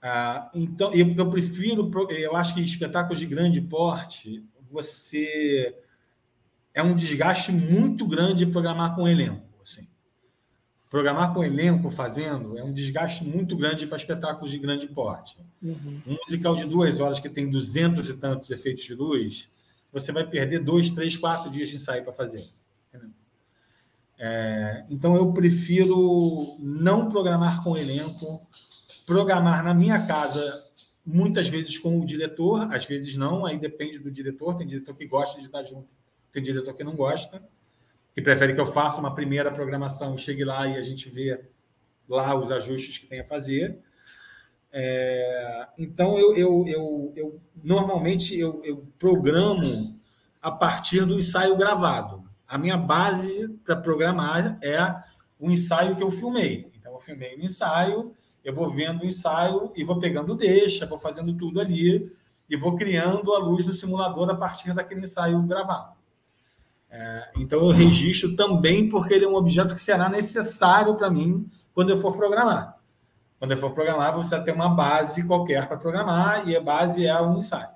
[0.00, 5.76] Ah, então, eu, eu prefiro, eu acho que espetáculos de grande porte, você
[6.74, 9.42] é um desgaste muito grande programar com elenco.
[9.62, 9.86] Assim.
[10.90, 15.36] Programar com elenco fazendo é um desgaste muito grande para espetáculos de grande porte.
[15.62, 16.00] Uhum.
[16.06, 19.48] Um musical de duas horas que tem duzentos e tantos efeitos de luz,
[19.92, 22.42] você vai perder dois, três, quatro dias de ensaio para fazer.
[24.24, 28.46] É, então, eu prefiro não programar com elenco,
[29.04, 30.70] programar na minha casa,
[31.04, 34.56] muitas vezes com o diretor, às vezes não, aí depende do diretor.
[34.56, 35.88] Tem diretor que gosta de estar junto,
[36.32, 37.42] tem diretor que não gosta,
[38.14, 41.44] que prefere que eu faça uma primeira programação, chegue lá e a gente vê
[42.08, 43.78] lá os ajustes que tem a fazer.
[44.72, 49.60] É, então, eu, eu, eu, eu normalmente eu, eu, programo
[50.40, 52.24] a partir do ensaio gravado.
[52.48, 54.78] A minha base para programar é
[55.38, 56.70] o ensaio que eu filmei.
[56.78, 58.14] Então, eu filmei o ensaio,
[58.44, 62.12] eu vou vendo o ensaio e vou pegando deixa, vou fazendo tudo ali
[62.48, 65.94] e vou criando a luz do simulador a partir daquele ensaio gravado.
[66.90, 71.48] É, então, eu registro também porque ele é um objeto que será necessário para mim
[71.72, 72.78] quando eu for programar.
[73.38, 77.06] Quando eu for programar, você vai ter uma base qualquer para programar e a base
[77.06, 77.70] é um ensaio.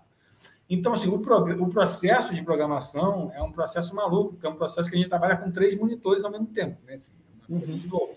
[0.68, 4.90] Então, assim, o, o, processo de programação é um processo maluco, porque é um processo
[4.90, 6.76] que a gente trabalha com três monitores ao mesmo tempo.
[6.84, 6.94] Né?
[6.94, 7.12] Assim,
[7.48, 8.16] uma coisa de louco.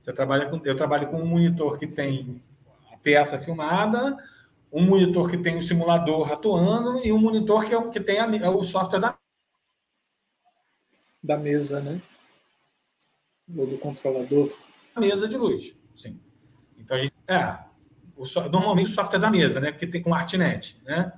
[0.00, 2.42] Você trabalha com, eu trabalho com um monitor que tem
[2.92, 4.16] a peça filmada,
[4.72, 8.24] um monitor que tem o simulador atuando e um monitor que, é, que tem a,
[8.36, 9.18] é o software da...
[11.22, 12.00] da mesa, né?
[13.56, 14.52] Ou do controlador.
[14.94, 16.20] A mesa de luz, sim.
[16.78, 17.14] Então a gente.
[17.26, 17.58] É,
[18.16, 19.70] o, normalmente o software da mesa, né?
[19.70, 21.12] Porque tem com ArtNet, né?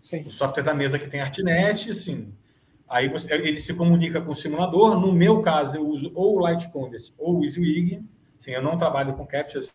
[0.00, 0.22] Sim.
[0.22, 2.32] O software da mesa que tem ArtNet, sim.
[2.88, 4.98] Aí você, ele se comunica com o simulador.
[4.98, 8.02] No meu caso, eu uso ou o Light Converse ou o EasyWig.
[8.38, 9.68] Sim, eu não trabalho com captchas.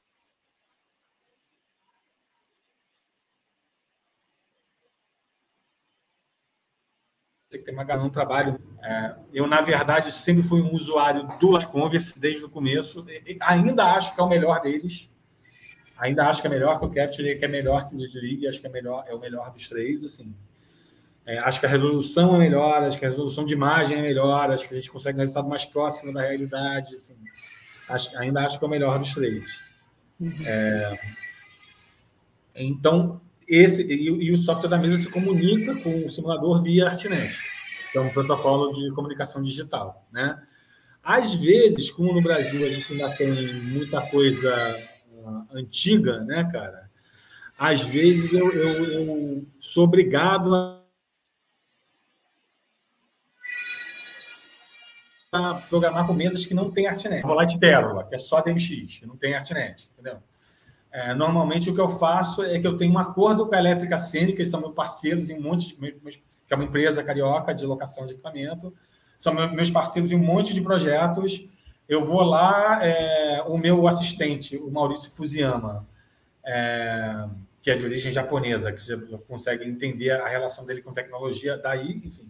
[7.49, 8.59] Tem que ter uma não trabalho.
[8.82, 13.05] É, eu, na verdade, sempre fui um usuário do Light Converse desde o começo.
[13.09, 15.07] E, ainda acho que é o melhor deles.
[15.97, 18.59] Ainda acho que é melhor que o Capture, que é melhor que o League, acho
[18.59, 20.36] que é, melhor, é o melhor dos três, assim.
[21.26, 24.49] É, acho que a resolução é melhor, acho que a resolução de imagem é melhor,
[24.51, 27.16] acho que a gente consegue um resultado mais próximo da realidade, assim.
[27.88, 29.43] Acho, ainda acho que é o melhor dos três.
[30.19, 30.31] Uhum.
[30.45, 30.99] É,
[32.55, 37.36] então, esse e, e, o software da mesa se comunica com o simulador via ArtNet,
[37.91, 40.41] que é um protocolo de comunicação digital, né?
[41.03, 44.81] Às vezes, como no Brasil a gente ainda tem muita coisa
[45.53, 46.89] antiga, né, cara?
[47.57, 50.82] Às vezes eu, eu, eu sou obrigado a
[55.69, 57.23] programar com mesas que não tem ArtNet.
[57.23, 60.17] Vou lá de Pérola, que é só DMX, que não tem ArtNet, entendeu?
[60.91, 63.97] É, normalmente o que eu faço é que eu tenho um acordo com a Elétrica
[63.97, 67.65] Cênica, eles são meus parceiros em um monte de, que é uma empresa carioca de
[67.65, 68.73] locação de equipamento,
[69.17, 71.47] são meus parceiros em um monte de projetos
[71.88, 75.88] eu vou lá, é, o meu assistente, o Maurício Fusiyama,
[76.45, 77.27] é,
[77.61, 82.01] que é de origem japonesa, que você consegue entender a relação dele com tecnologia, daí,
[82.03, 82.29] enfim.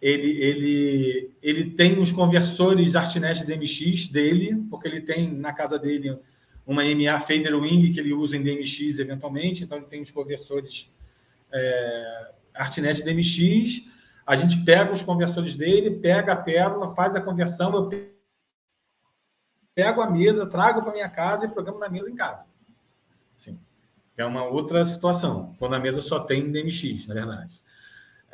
[0.00, 6.18] Ele, ele, ele tem os conversores ArtNet DMX dele, porque ele tem na casa dele
[6.66, 10.90] uma MA Fader Wing que ele usa em DMX eventualmente, então ele tem os conversores
[11.52, 13.88] é, ArtNet DMX.
[14.26, 17.90] A gente pega os conversores dele, pega a pérola, faz a conversão, eu
[19.74, 22.46] pego a mesa, trago para minha casa e programo na mesa em casa.
[23.36, 23.58] Sim.
[24.16, 27.60] É uma outra situação, quando a mesa só tem DMX, na verdade.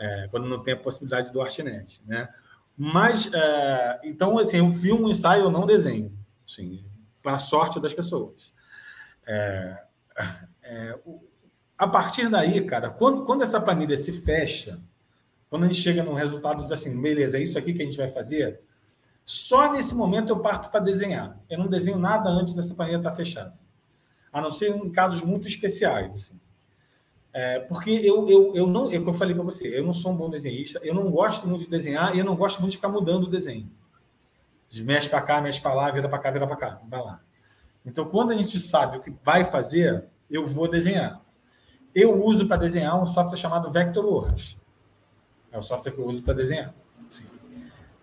[0.00, 2.32] É, quando não tem a possibilidade do ArtNet, né?
[2.74, 6.10] Mas, é, então, assim, eu filmo, um ensaio, eu não desenho,
[6.46, 6.82] sim,
[7.22, 8.54] para a sorte das pessoas.
[9.26, 9.84] É,
[10.62, 10.98] é,
[11.76, 14.80] a partir daí, cara, quando, quando essa planilha se fecha,
[15.50, 17.98] quando a gente chega no resultado diz assim, beleza, é isso aqui que a gente
[17.98, 18.62] vai fazer,
[19.26, 21.38] só nesse momento eu parto para desenhar.
[21.48, 23.54] Eu não desenho nada antes dessa planilha estar fechada.
[24.32, 26.14] A não ser em casos muito especiais.
[26.14, 26.40] Assim.
[27.32, 29.92] É, porque eu, eu, eu não, é o que eu falei para você, eu não
[29.92, 32.72] sou um bom desenhista, eu não gosto muito de desenhar e eu não gosto muito
[32.72, 33.70] de ficar mudando o desenho.
[34.68, 37.20] De mexe para cá, mexe para lá, vira para cá, vira para cá, vai lá.
[37.86, 41.20] Então, quando a gente sabe o que vai fazer, eu vou desenhar.
[41.94, 44.56] Eu uso para desenhar um software chamado Vectorworks.
[45.50, 46.74] É o software que eu uso para desenhar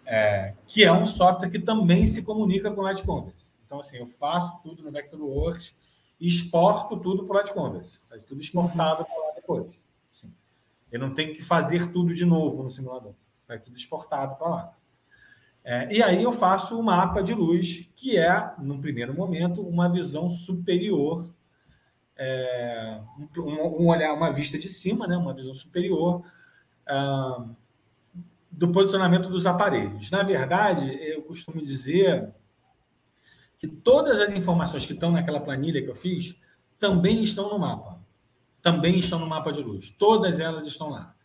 [0.07, 3.53] é, que é um software que também se comunica com o Light Converse.
[3.65, 5.75] Então, assim, eu faço tudo no Vectorworks
[6.19, 7.99] e exporto tudo para o Light Converse.
[8.09, 9.83] Faz tudo exportado para lá depois.
[10.11, 10.33] Assim,
[10.91, 13.13] eu não tenho que fazer tudo de novo no simulador.
[13.47, 14.73] Vai tudo exportado para lá.
[15.63, 19.61] É, e aí eu faço o um mapa de luz, que é, num primeiro momento,
[19.61, 21.29] uma visão superior,
[22.15, 23.01] é,
[23.37, 26.23] um, um, olhar, uma vista de cima, né, uma visão superior.
[26.89, 27.55] Uh,
[28.57, 30.09] do posicionamento dos aparelhos.
[30.09, 32.33] Na verdade, eu costumo dizer
[33.59, 36.35] que todas as informações que estão naquela planilha que eu fiz
[36.79, 37.99] também estão no mapa.
[38.61, 39.91] Também estão no mapa de luz.
[39.97, 41.15] Todas elas estão lá.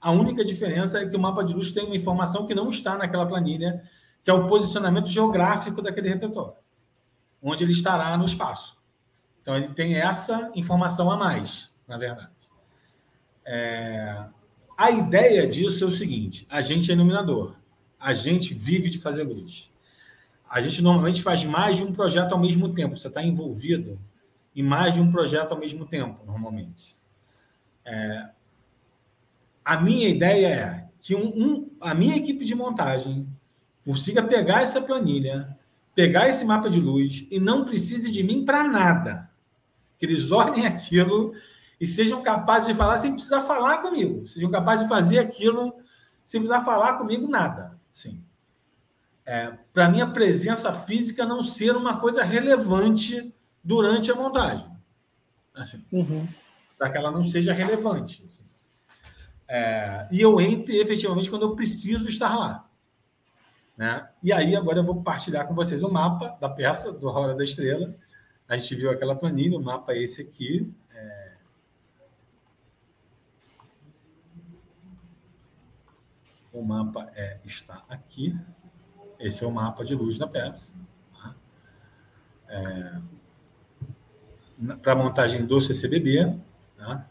[0.00, 2.96] A única diferença é que o mapa de luz tem uma informação que não está
[2.96, 3.82] naquela planilha,
[4.24, 6.54] que é o posicionamento geográfico daquele refletor,
[7.42, 8.76] onde ele estará no espaço.
[9.42, 12.30] Então, ele tem essa informação a mais, na verdade.
[13.44, 14.26] É...
[14.76, 17.56] A ideia disso é o seguinte: a gente é iluminador,
[17.98, 19.72] a gente vive de fazer luz.
[20.48, 22.96] A gente normalmente faz mais de um projeto ao mesmo tempo.
[22.96, 23.98] Você está envolvido
[24.54, 26.96] em mais de um projeto ao mesmo tempo, normalmente.
[27.84, 28.28] É...
[29.64, 33.26] A minha ideia é que um, um, a minha equipe de montagem
[33.84, 35.56] consiga pegar essa planilha,
[35.94, 39.30] pegar esse mapa de luz e não precise de mim para nada.
[39.98, 41.32] Que eles olhem aquilo
[41.80, 44.26] e sejam capazes de falar sem precisar falar comigo.
[44.26, 45.74] Sejam capazes de fazer aquilo
[46.24, 47.78] sem precisar falar comigo nada.
[47.92, 48.20] Sim.
[49.26, 54.70] É, para minha presença física não ser uma coisa relevante durante a montagem.
[55.52, 56.28] Assim, uhum.
[56.78, 58.24] Para que ela não seja relevante.
[58.28, 58.44] Assim.
[59.48, 62.68] É, e eu entre efetivamente quando eu preciso estar lá.
[63.76, 64.08] Né?
[64.22, 67.44] E aí, agora eu vou partilhar com vocês o mapa da peça, do Hora da
[67.44, 67.94] Estrela.
[68.48, 70.72] A gente viu aquela planilha, o mapa é esse aqui.
[70.94, 71.34] É...
[76.52, 78.34] O mapa é, está aqui.
[79.18, 80.74] Esse é o mapa de luz da peça.
[81.12, 81.34] Tá?
[82.48, 82.92] É...
[84.82, 86.34] Para a montagem do CCBB.
[86.76, 87.06] Tá?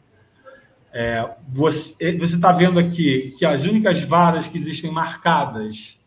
[0.97, 5.99] É, você está vendo aqui que as únicas varas que existem marcadas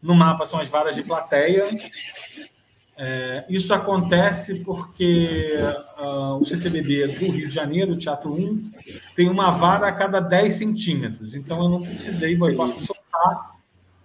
[0.00, 1.64] no mapa são as varas de plateia.
[2.96, 5.56] É, isso acontece porque
[5.98, 8.70] uh, o CCBB do Rio de Janeiro, o Teatro 1,
[9.16, 11.34] tem uma vara a cada 10 centímetros.
[11.34, 13.51] Então eu não precisei, eu posso soltar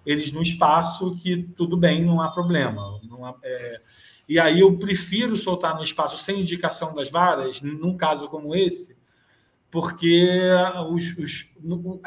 [0.07, 2.97] eles no espaço, que tudo bem, não há problema.
[3.03, 3.81] Não há, é...
[4.27, 8.97] E aí eu prefiro soltar no espaço sem indicação das varas, num caso como esse,
[9.69, 10.25] porque
[10.89, 11.49] os, os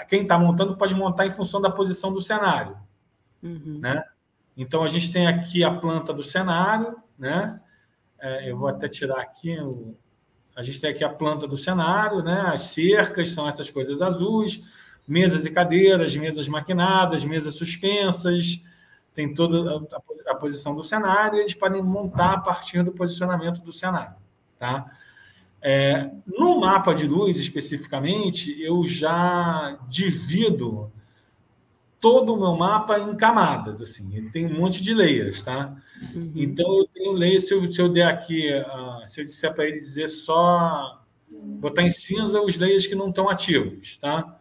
[0.08, 2.76] quem está montando pode montar em função da posição do cenário.
[3.42, 3.78] Uhum.
[3.80, 4.02] Né?
[4.56, 7.60] Então, a gente tem aqui a planta do cenário, né?
[8.18, 9.58] É, eu vou até tirar aqui.
[9.58, 9.94] O...
[10.56, 12.40] A gente tem aqui a planta do cenário, né?
[12.46, 14.62] As cercas são essas coisas azuis,
[15.10, 18.62] mesas e cadeiras, mesas maquinadas, mesas suspensas,
[19.12, 19.84] tem toda
[20.26, 24.14] a, a posição do cenário, e eles podem montar a partir do posicionamento do cenário,
[24.56, 24.88] tá?
[25.60, 30.92] É, no mapa de luz, especificamente, eu já divido
[32.00, 34.14] todo o meu mapa em camadas, assim.
[34.16, 35.76] Ele tem um monte de layers, tá?
[36.14, 36.32] Uhum.
[36.36, 39.66] Então, eu tenho layers, se eu, se eu der aqui, uh, se eu disser para
[39.66, 44.39] ele dizer só, botar em cinza os layers que não estão ativos, tá?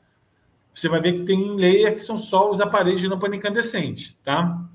[0.74, 4.18] Você vai ver que tem um layer que são só os aparelhos de lâmpada incandescente,
[4.24, 4.70] tá?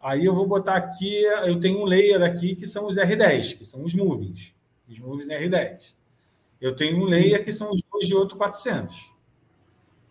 [0.00, 3.64] Aí eu vou botar aqui, eu tenho um layer aqui que são os R10, que
[3.64, 4.52] são os movies,
[4.88, 5.94] os movies R10.
[6.60, 9.12] Eu tenho um layer que são os dois de outro 400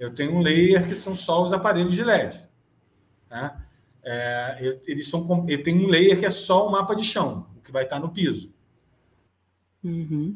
[0.02, 2.42] eu tenho um layer que são só os aparelhos de LED.
[3.30, 3.64] Tá?
[4.02, 7.48] É, eu, eles são, eu tenho um layer que é só o mapa de chão,
[7.56, 8.52] o que vai estar no piso.
[9.84, 10.36] Uhum.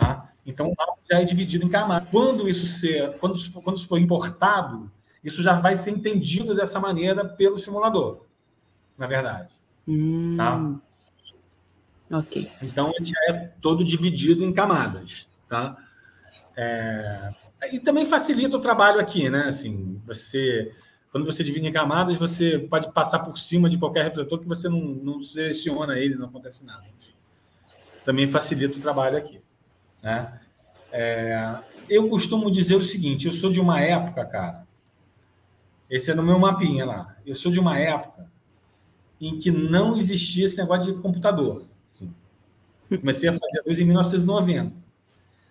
[0.00, 0.32] Tá?
[0.46, 2.08] Então o mapa já é dividido em camadas.
[2.10, 4.90] Quando isso ser, quando, quando isso for importado,
[5.22, 8.24] isso já vai ser entendido dessa maneira pelo simulador,
[8.96, 9.50] na verdade.
[9.86, 10.36] Hum.
[10.36, 12.18] Tá?
[12.18, 12.50] Ok.
[12.62, 15.76] Então, ele já é todo dividido em camadas, tá?
[16.56, 17.32] É...
[17.72, 19.44] E também facilita o trabalho aqui, né?
[19.48, 20.74] Assim, você...
[21.12, 24.68] Quando você divide em camadas, você pode passar por cima de qualquer refletor que você
[24.68, 26.84] não, não seleciona ele, não acontece nada.
[26.96, 27.12] Enfim.
[28.04, 29.40] Também facilita o trabalho aqui.
[30.02, 30.40] Né?
[30.92, 31.58] É...
[31.88, 34.64] Eu costumo dizer o seguinte: eu sou de uma época, cara.
[35.90, 37.16] Esse é no meu mapinha lá.
[37.26, 38.30] Eu sou de uma época
[39.20, 41.64] em que não existia esse negócio de computador.
[42.98, 44.72] Comecei a fazer luz em 1990.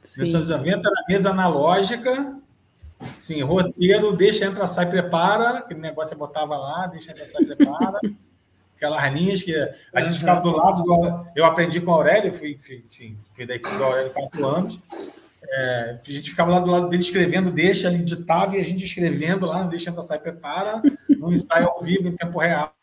[0.04, 0.24] Sim.
[0.24, 2.38] 1990 era mesa analógica,
[3.22, 5.60] sim, roteiro, deixa, entra, sai, prepara.
[5.60, 8.00] Aquele negócio você botava lá, deixa, entra, sai, prepara.
[8.80, 9.54] Aquelas linhas que
[9.94, 11.26] a gente ficava do lado do.
[11.36, 14.80] Eu aprendi com o Aurélio, fui, fui, fui, fui da equipe do Aurélio quatro anos.
[15.44, 18.86] É, a gente ficava lá do lado dele escrevendo, deixa, ele ditava e a gente
[18.86, 20.82] escrevendo lá, deixa, entra, sai, prepara,
[21.20, 22.74] no ensaio ao vivo, em tempo real.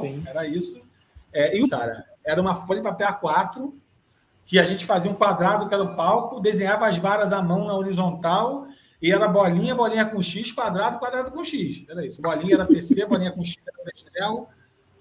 [0.00, 0.22] Sim.
[0.26, 0.80] Era isso.
[1.32, 3.74] É, e o cara, era uma folha de papel A4
[4.46, 7.66] que a gente fazia um quadrado que era o palco, desenhava as varas à mão
[7.66, 8.66] na horizontal
[9.02, 11.84] e era bolinha, bolinha com X, quadrado, quadrado com X.
[11.88, 12.20] Era isso.
[12.20, 14.46] Bolinha era PC, bolinha com X era estrela,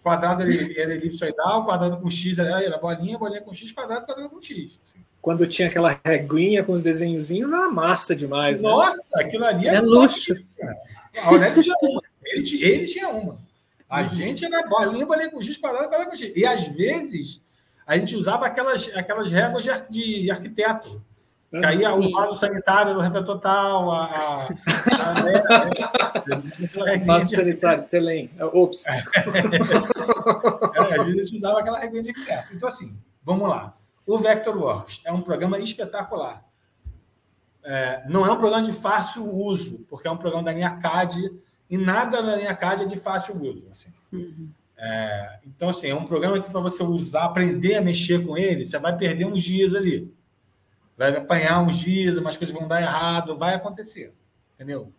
[0.02, 4.42] quadrado era elipsoidal, quadrado com X era, era bolinha, bolinha com X, quadrado, quadrado com
[4.42, 4.80] X.
[4.84, 5.00] Assim.
[5.22, 8.62] Quando tinha aquela reguinha com os desenhozinhos, era massa demais.
[8.62, 8.70] Né?
[8.70, 9.26] Nossa, né?
[9.26, 10.34] aquilo ali é luxo.
[11.18, 12.02] A Aurélio tinha uma.
[12.24, 13.38] Ele, ele tinha uma.
[13.90, 16.32] A gente era bolinha, bolinha com X, quadrado, quadrado com X.
[16.34, 17.42] E às vezes
[17.86, 21.02] a gente usava aquelas, aquelas réguas de, de arquiteto.
[21.50, 24.48] Que aí o vaso sanitário do refeitório total, a, a,
[26.94, 28.30] a, vaso sanitário, Telém.
[28.40, 28.86] Ops.
[28.88, 29.06] É, às
[31.06, 32.54] vezes eles usavam aquela regra de criança.
[32.54, 33.76] Então, assim, vamos lá.
[34.06, 36.48] O Vectorworks é um programa espetacular.
[37.64, 41.32] É, não é um programa de fácil uso, porque é um programa da linha CAD
[41.70, 43.68] e nada na linha CAD é de fácil uso.
[43.72, 43.90] Assim.
[44.14, 44.50] Uhum.
[44.78, 48.66] É, então, assim, é um programa que para você usar, aprender a mexer com ele,
[48.66, 50.14] você vai perder uns dias ali.
[51.00, 54.14] Vai apanhar uns dias, umas coisas vão dar errado, vai acontecer.
[54.56, 54.92] Entendeu?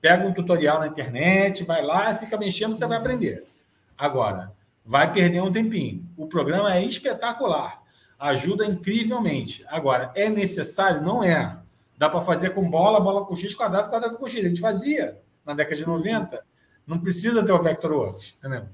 [0.00, 3.44] Pega um tutorial na internet, vai lá, fica mexendo, você vai aprender.
[3.98, 4.52] Agora,
[4.84, 6.08] vai perder um tempinho.
[6.16, 7.82] O programa é espetacular,
[8.16, 9.64] ajuda incrivelmente.
[9.66, 11.02] Agora, é necessário?
[11.02, 11.58] Não é.
[11.98, 14.44] Dá para fazer com bola, bola com X, quadrado, quadrado com X.
[14.44, 16.44] A gente fazia na década de 90.
[16.86, 18.68] Não precisa ter o Vectorworks, entendeu?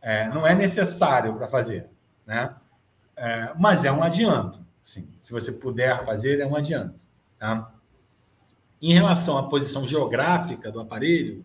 [0.00, 1.86] É, não é necessário para fazer,
[2.26, 2.54] né?
[3.14, 4.58] É, mas é um adianto.
[4.82, 5.06] Sim.
[5.28, 6.98] Se você puder fazer, é um adianto.
[7.38, 7.70] Tá?
[8.80, 11.44] Em relação à posição geográfica do aparelho,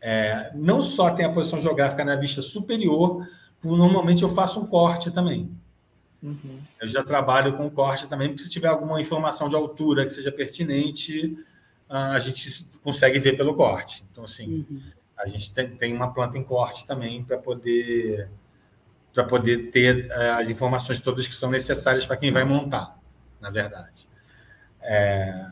[0.00, 3.24] é, não só tem a posição geográfica na vista superior,
[3.62, 5.56] como normalmente eu faço um corte também.
[6.20, 6.58] Uhum.
[6.80, 10.32] Eu já trabalho com corte também, porque se tiver alguma informação de altura que seja
[10.32, 11.38] pertinente,
[11.88, 14.04] a gente consegue ver pelo corte.
[14.10, 14.80] Então, assim, uhum
[15.16, 18.28] a gente tem, tem uma planta em corte também para poder
[19.14, 22.95] para poder ter é, as informações todas que são necessárias para quem vai montar,
[23.46, 24.08] na verdade.
[24.82, 25.46] É,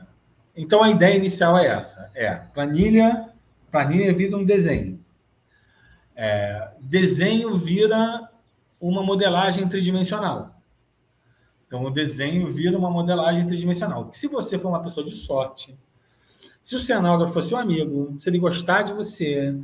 [0.57, 3.29] então a ideia inicial é essa: é planilha,
[3.71, 5.01] planilha vira um desenho.
[6.17, 8.29] É, desenho vira
[8.81, 10.61] uma modelagem tridimensional.
[11.67, 14.11] Então o desenho vira uma modelagem tridimensional.
[14.13, 15.77] se você for uma pessoa de sorte,
[16.63, 19.55] se o cenógrafo fosse seu amigo, se ele gostar de você,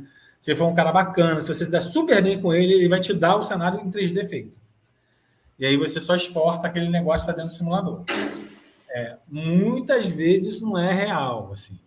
[0.41, 2.89] se ele for um cara bacana, se você se der super bem com ele, ele
[2.89, 4.57] vai te dar o cenário em 3D feito.
[5.57, 8.03] E aí você só exporta aquele negócio para dentro do simulador.
[8.89, 11.51] É, muitas vezes isso não é real.
[11.53, 11.77] Assim.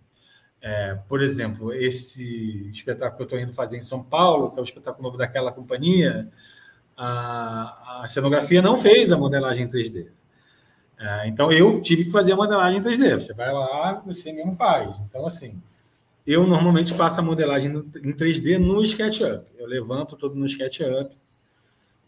[0.60, 4.62] É, por exemplo, esse espetáculo que eu estou indo fazer em São Paulo, que é
[4.62, 6.30] o espetáculo novo daquela companhia,
[6.96, 10.06] a, a cenografia não fez a modelagem em 3D.
[10.98, 13.20] É, então eu tive que fazer a modelagem em 3D.
[13.20, 14.98] Você vai lá, você mesmo faz.
[15.00, 15.60] Então, assim,
[16.26, 17.70] eu normalmente faço a modelagem
[18.02, 19.44] em 3D no SketchUp.
[19.58, 21.14] Eu levanto todo no SketchUp,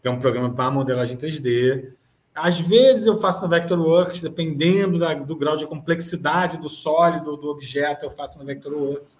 [0.01, 1.91] que é um programa para modelagem em 3D.
[2.33, 7.47] Às vezes eu faço no Vectorworks, dependendo da, do grau de complexidade do sólido, do
[7.49, 9.17] objeto, eu faço no Vectorworks.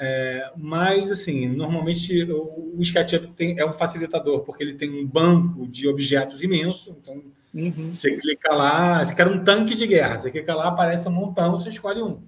[0.00, 5.06] É, mas, assim, normalmente o, o SketchUp tem, é um facilitador, porque ele tem um
[5.06, 7.22] banco de objetos imenso, então
[7.54, 7.92] Uhum.
[7.92, 11.52] Você clica lá, você quer um tanque de guerra, você clica lá, aparece um montão,
[11.52, 12.22] você escolhe um.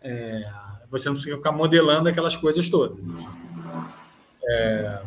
[0.00, 0.48] É,
[0.90, 2.98] você não precisa ficar modelando aquelas coisas todas.
[4.42, 5.02] É,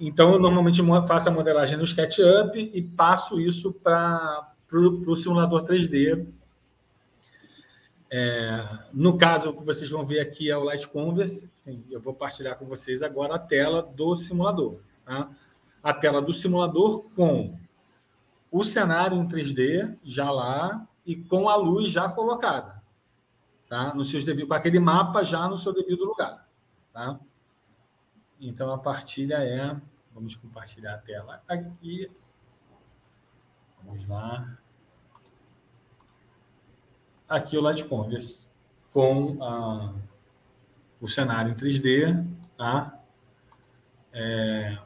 [0.00, 6.26] então, eu normalmente faço a modelagem no SketchUp e passo isso para o simulador 3D.
[8.10, 11.48] É, no caso, o que vocês vão ver aqui é o Light Converse.
[11.90, 14.80] Eu vou partilhar com vocês agora a tela do simulador.
[15.04, 15.28] Tá?
[15.82, 17.54] A tela do simulador com
[18.50, 22.82] o cenário em 3D já lá e com a luz já colocada,
[23.68, 23.94] tá?
[23.94, 26.46] Nos seus devidos, com aquele mapa já no seu devido lugar,
[26.92, 27.18] tá?
[28.40, 29.76] Então a partilha é,
[30.14, 32.10] vamos compartilhar a tela aqui.
[33.82, 34.58] Vamos lá.
[37.28, 38.48] Aqui o Light Converse
[38.92, 39.94] com ah,
[41.00, 42.98] o cenário em 3D, tá?
[44.12, 44.76] É,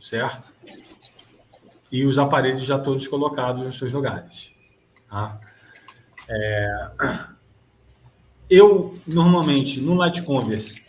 [0.00, 0.52] certo?
[1.90, 4.50] e os aparelhos já todos colocados nos seus lugares.
[5.08, 5.40] Tá?
[6.28, 6.68] É...
[8.48, 10.86] Eu, normalmente, no Light Converse,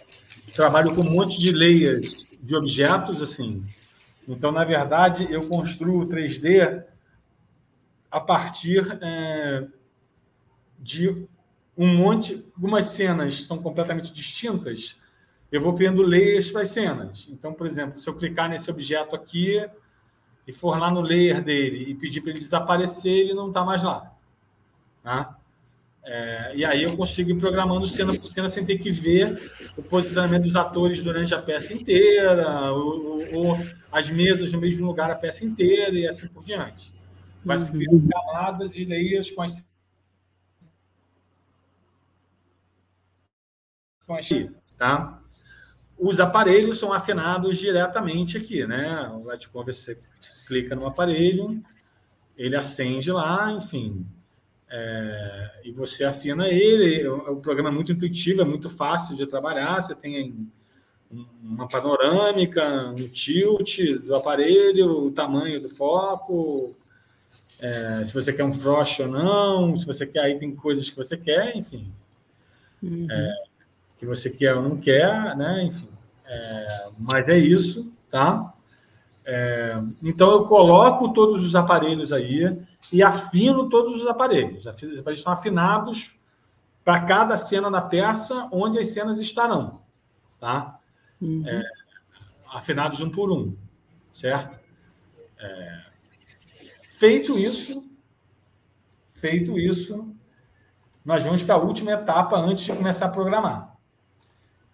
[0.54, 3.62] trabalho com um monte de layers de objetos, assim.
[4.28, 6.84] Então, na verdade, eu construo 3D
[8.12, 9.68] a partir é,
[10.80, 11.28] de
[11.78, 12.46] um monte...
[12.56, 14.98] Algumas cenas são completamente distintas,
[15.52, 17.28] eu vou criando layers para as cenas.
[17.32, 19.60] Então, por exemplo, se eu clicar nesse objeto aqui,
[20.50, 23.84] e for lá no layer dele e pedir para ele desaparecer, ele não está mais
[23.84, 24.12] lá.
[25.04, 25.39] Tá?
[26.04, 29.84] É, e aí eu consigo ir programando cena por cena sem ter que ver o
[29.84, 33.58] posicionamento dos atores durante a peça inteira, ou, ou
[33.92, 36.94] as mesas no mesmo lugar a peça inteira e assim por diante.
[37.44, 37.66] Vai uhum.
[37.66, 39.68] se criando camadas e layers com as
[44.06, 44.28] com as
[44.78, 45.22] tá?
[46.00, 49.08] Os aparelhos são afinados diretamente aqui, né?
[49.10, 50.00] O Light Converse, você
[50.48, 51.62] clica no aparelho,
[52.38, 54.08] ele acende lá, enfim.
[54.72, 57.08] É, e você afina ele.
[57.08, 59.82] O, o, programa é muito intuitivo, é muito fácil de trabalhar.
[59.82, 60.48] Você tem
[61.44, 66.76] uma panorâmica, um tilt do aparelho, o tamanho do foco.
[67.60, 70.96] é, se você quer um frost ou não, se você quer, aí tem coisas que
[70.96, 71.92] você quer, enfim.
[72.82, 73.08] Uhum.
[73.10, 73.36] É,
[73.98, 75.64] que você quer ou não quer, né?
[75.64, 75.88] Enfim.
[76.26, 78.54] É, mas é isso, tá?
[79.32, 82.60] É, então eu coloco todos os aparelhos aí
[82.92, 84.66] e afino todos os aparelhos.
[84.66, 86.16] Os aparelhos estão afinados
[86.84, 89.82] para cada cena da peça, onde as cenas estarão,
[90.40, 90.80] tá?
[91.22, 91.44] Uhum.
[91.46, 91.62] É,
[92.52, 93.56] afinados um por um,
[94.14, 94.58] certo?
[95.38, 95.90] É,
[97.00, 97.82] Feito isso,
[99.10, 100.14] feito isso,
[101.06, 103.74] nós vamos para a última etapa antes de começar a programar,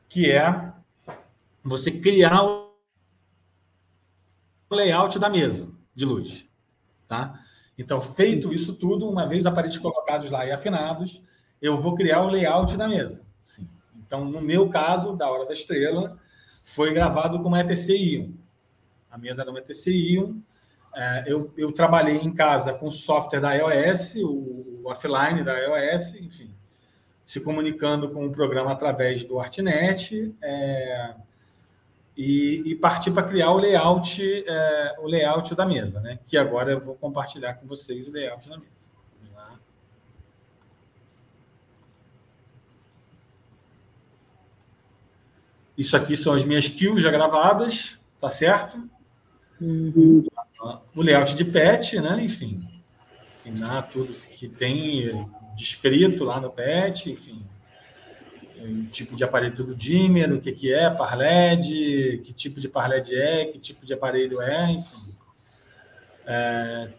[0.10, 0.74] que é
[1.64, 2.65] você criar o
[4.74, 6.48] layout da mesa de luz,
[7.08, 7.40] tá?
[7.78, 11.22] Então, feito isso tudo, uma vez os aparelhos colocados lá e afinados,
[11.62, 13.22] eu vou criar o layout da mesa.
[13.44, 13.68] Sim.
[13.96, 16.18] Então, no meu caso, da Hora da Estrela,
[16.64, 18.30] foi gravado com uma ETC Ion.
[19.12, 20.36] A mesa era uma ETC Ion,
[20.96, 25.54] é, eu, eu, trabalhei em casa com o software da iOS, o, o, offline da
[25.58, 26.50] iOS, enfim,
[27.26, 31.16] se comunicando com o programa através do Artnet é,
[32.18, 36.20] e, e parti para criar o layout, é, o layout da mesa, né?
[36.28, 38.74] Que agora eu vou compartilhar com vocês o layout da mesa.
[45.78, 48.82] Isso aqui são as minhas kills já gravadas, tá certo?
[49.60, 50.24] Uhum
[50.96, 52.24] o layout de patch, né?
[52.24, 52.68] Enfim,
[53.92, 57.46] tudo que tem descrito lá no patch, enfim,
[58.66, 62.68] o tipo de aparelho do dimmer, o que, que é, par LED, que tipo de
[62.68, 65.16] par LED é, que tipo de aparelho é, enfim.
[66.26, 66.90] É,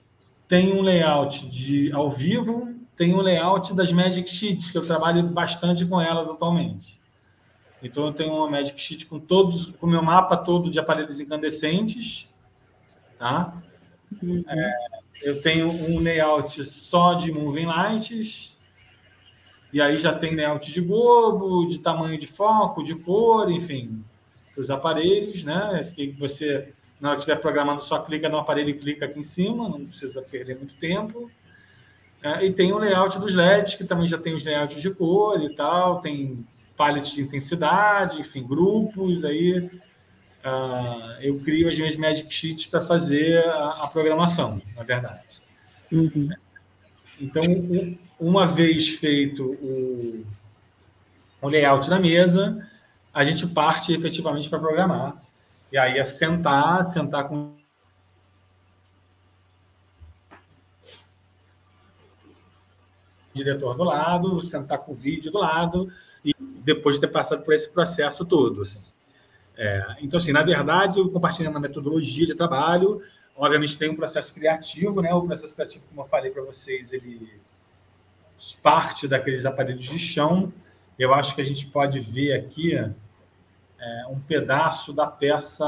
[0.49, 5.23] tem um layout de ao vivo, tem um layout das Magic Sheets, que eu trabalho
[5.25, 7.01] bastante com elas atualmente.
[7.83, 12.29] Então eu tenho uma Magic Sheet com todos, com meu mapa todo de aparelhos incandescentes,
[13.19, 13.63] Tá?
[14.23, 14.45] Uhum.
[14.47, 14.75] É,
[15.23, 18.56] eu tenho um layout só de moving lights,
[19.73, 24.05] e aí já tem layout de globo, de tamanho de foco, de cor, enfim,
[24.57, 25.83] os aparelhos, né?
[25.95, 29.25] Que você, na hora que estiver programando, só clica no aparelho e clica aqui em
[29.25, 31.31] cima, não precisa perder muito tempo.
[32.23, 35.41] É, e tem o layout dos LEDs, que também já tem os layouts de cor
[35.43, 36.47] e tal, tem
[36.77, 39.59] palette de intensidade, enfim, grupos aí
[40.47, 45.41] uh, eu crio as minhas Magic Sheets para fazer a, a, programação, na verdade.
[45.91, 46.29] Uhum.
[47.21, 47.43] Então,
[48.19, 50.25] uma vez feito o,
[51.41, 52.67] o layout da mesa,
[53.13, 55.23] a gente parte efetivamente para programar.
[55.71, 57.57] E aí é sentar, sentar com
[63.33, 65.93] diretor do lado, sentar com o vídeo do lado,
[66.25, 68.63] e depois de ter passado por esse processo todo.
[68.63, 68.81] Assim.
[69.57, 73.03] É, então, assim, na verdade, eu compartilhando a metodologia de trabalho,
[73.37, 75.13] obviamente tem um processo criativo, né?
[75.15, 77.41] O processo criativo, como eu falei para vocês, ele
[78.63, 80.53] parte daqueles aparelhos de chão.
[80.99, 85.65] Eu acho que a gente pode ver aqui é, um pedaço da peça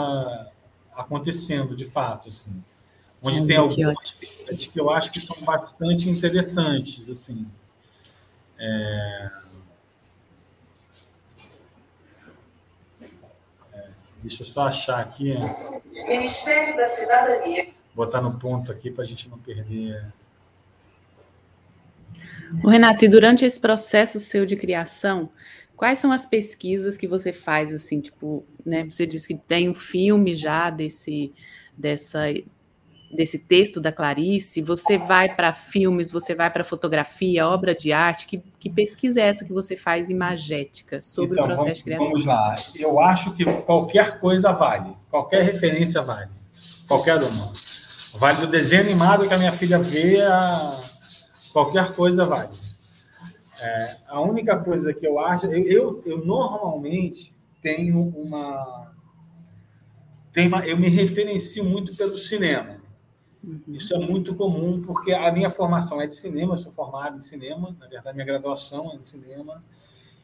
[0.95, 2.63] acontecendo, de fato, assim.
[3.23, 7.47] Onde tem algumas que eu acho que são bastante interessantes, assim.
[8.59, 9.31] É...
[14.23, 15.35] Deixa eu só achar aqui.
[15.93, 17.69] Ministério da Cidadania.
[17.95, 20.13] Botar no ponto aqui para a gente não perder.
[22.63, 25.31] O Renato, e durante esse processo seu de criação,
[25.77, 28.85] quais são as pesquisas que você faz assim, tipo, né?
[28.85, 31.33] Você disse que tem um filme já desse
[31.77, 32.33] dessa
[33.11, 38.27] desse texto da Clarice, você vai para filmes, você vai para fotografia, obra de arte,
[38.27, 41.85] que, que pesquisa é essa que você faz imagética sobre então, o processo vamos, de
[41.85, 42.09] criação?
[42.09, 42.57] Vamos lá.
[42.77, 46.29] Eu acho que qualquer coisa vale, qualquer referência vale,
[46.87, 47.53] qualquer uma.
[48.15, 50.79] Vale do desenho animado que a minha filha vê, a...
[51.59, 52.57] qualquer coisa vale.
[53.61, 58.93] É, a única coisa que eu acho, eu, eu, eu normalmente tenho uma,
[60.33, 62.79] tenho uma, eu me referencio muito pelo cinema.
[63.43, 63.61] Uhum.
[63.69, 67.21] Isso é muito comum, porque a minha formação é de cinema, eu sou formado em
[67.21, 69.63] cinema, na verdade, minha graduação é em cinema,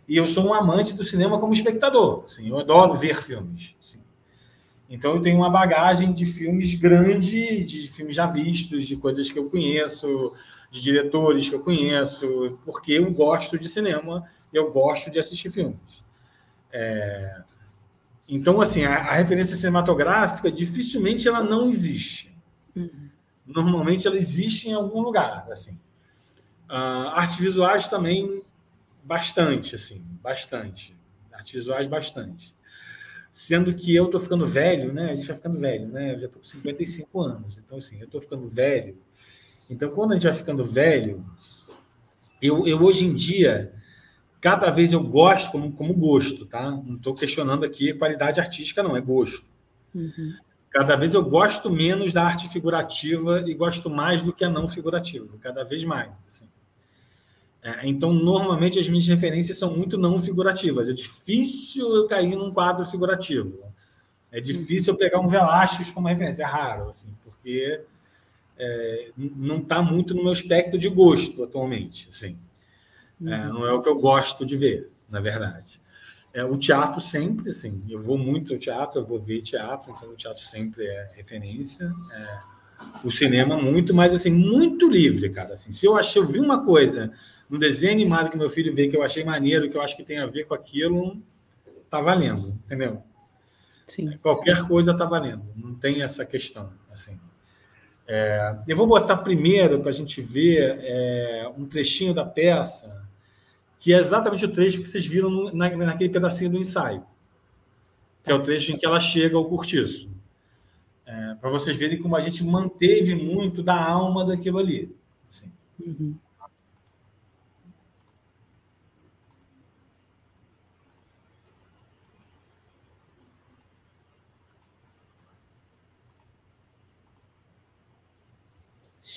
[0.06, 2.24] e eu sou um amante do cinema como espectador.
[2.26, 3.74] Assim, eu adoro ver filmes.
[3.80, 4.00] Assim.
[4.88, 9.38] Então, eu tenho uma bagagem de filmes grande, de filmes já vistos, de coisas que
[9.38, 10.32] eu conheço,
[10.74, 16.04] de diretores que eu conheço, porque eu gosto de cinema, eu gosto de assistir filmes.
[16.72, 17.42] É...
[18.28, 22.36] Então, assim, a, a referência cinematográfica dificilmente ela não existe.
[22.74, 23.08] Uhum.
[23.46, 25.78] Normalmente ela existe em algum lugar, assim.
[26.68, 28.42] Uh, artes visuais também
[29.04, 30.96] bastante, assim, bastante.
[31.30, 32.52] Artes visuais bastante.
[33.32, 35.12] Sendo que eu estou ficando velho, né?
[35.12, 36.14] A gente vai ficando velho, né?
[36.14, 37.58] Eu já estou com 55 anos.
[37.58, 38.98] Então, assim, eu estou ficando velho
[39.70, 41.24] Então, quando a gente vai ficando velho,
[42.40, 43.72] eu, eu hoje em dia,
[44.40, 46.70] cada vez eu gosto como, como gosto, tá?
[46.70, 49.44] Não estou questionando aqui qualidade artística, não, é gosto.
[49.94, 50.34] Uhum.
[50.70, 54.68] Cada vez eu gosto menos da arte figurativa e gosto mais do que a não
[54.68, 56.10] figurativa, cada vez mais.
[56.26, 56.48] Assim.
[57.62, 60.90] É, então, normalmente, as minhas referências são muito não figurativas.
[60.90, 63.58] É difícil eu cair num quadro figurativo.
[64.30, 66.42] É difícil eu pegar um Velázquez como referência.
[66.42, 67.80] É raro, assim, porque
[68.58, 72.08] é, não está muito no meu espectro de gosto atualmente.
[72.10, 72.38] Assim.
[73.26, 73.54] É, uhum.
[73.54, 75.80] não é o que eu gosto de ver, na verdade.
[76.32, 80.10] É, o teatro sempre, assim, eu vou muito ao teatro, eu vou ver teatro, então
[80.10, 81.94] o teatro sempre é referência.
[82.12, 82.38] É,
[83.04, 85.54] o cinema muito, mas assim, muito livre, cara.
[85.54, 87.12] Assim, se eu achei, eu vi uma coisa
[87.48, 90.02] no desenho animado que meu filho vê que eu achei maneiro, que eu acho que
[90.02, 91.22] tem a ver com aquilo,
[91.88, 93.00] tá valendo, entendeu?
[93.86, 94.16] Sim.
[94.18, 97.18] Qualquer coisa tá valendo, não tem essa questão, assim.
[98.06, 103.02] É, eu vou botar primeiro para a gente ver é, um trechinho da peça,
[103.78, 107.04] que é exatamente o trecho que vocês viram no, na, naquele pedacinho do ensaio,
[108.22, 110.10] que é o trecho em que ela chega ao cortiço.
[111.06, 114.94] É, para vocês verem como a gente manteve muito da alma daquilo ali.
[115.28, 115.52] Assim.
[115.80, 116.14] Uhum.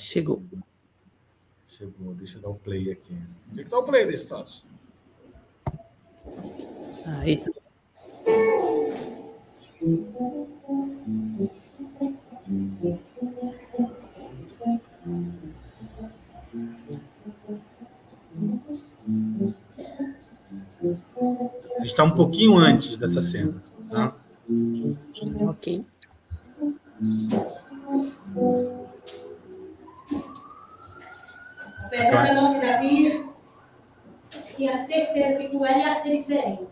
[0.08, 0.42] Chegou.
[1.68, 3.14] Chegou, deixa eu dar o play aqui.
[3.52, 4.66] Onde é que tá o play desse troço?
[7.06, 7.44] Aí.
[21.76, 23.62] A gente está um pouquinho antes dessa cena.
[23.90, 24.16] Tá?
[25.50, 25.86] Ok.
[31.88, 33.26] Apesar da novidade,
[34.58, 36.68] tinha certeza que tu ia ser diferente.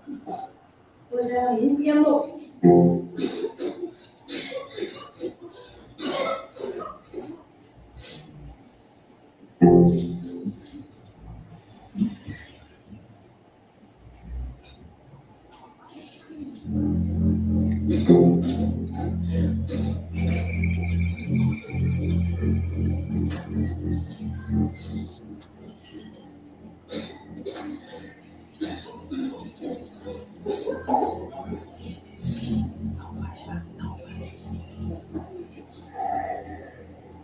[1.10, 2.52] Pois ela não ia morrer.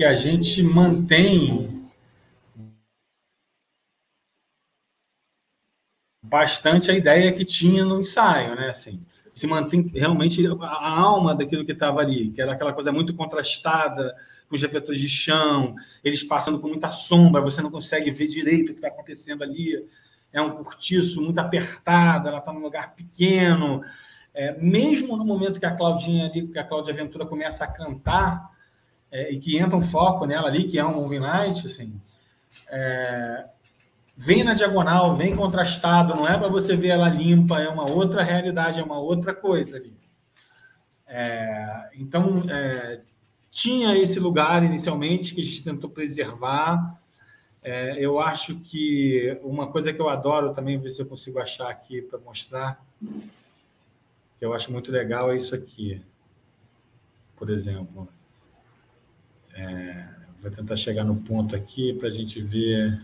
[0.00, 1.86] que a gente mantém
[6.22, 8.70] bastante a ideia que tinha no ensaio, né?
[8.70, 9.04] Assim,
[9.34, 14.16] se mantém realmente a alma daquilo que estava ali, que era aquela coisa muito contrastada,
[14.48, 18.70] com os refletores de chão, eles passando com muita sombra, você não consegue ver direito
[18.70, 19.86] o que está acontecendo ali.
[20.32, 23.82] É um cortiço muito apertado, ela está num lugar pequeno.
[24.32, 28.58] É, mesmo no momento que a Claudinha ali, que a Cláudia Ventura começa a cantar,
[29.10, 32.00] é, e que entra um foco nela ali, que é um movie night, assim,
[32.68, 33.46] é,
[34.16, 38.22] vem na diagonal, vem contrastado, não é para você ver ela limpa, é uma outra
[38.22, 39.92] realidade, é uma outra coisa ali.
[41.06, 43.00] É, então, é,
[43.50, 47.00] tinha esse lugar inicialmente que a gente tentou preservar.
[47.62, 51.68] É, eu acho que uma coisa que eu adoro também, ver se eu consigo achar
[51.68, 52.84] aqui para mostrar,
[54.38, 56.00] que eu acho muito legal é isso aqui.
[57.36, 58.08] Por exemplo,
[59.54, 60.04] é,
[60.42, 63.00] vou tentar chegar no ponto aqui para a gente ver.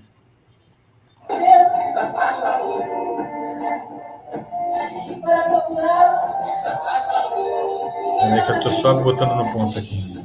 [8.29, 10.17] É que eu estou só botando no ponto aqui.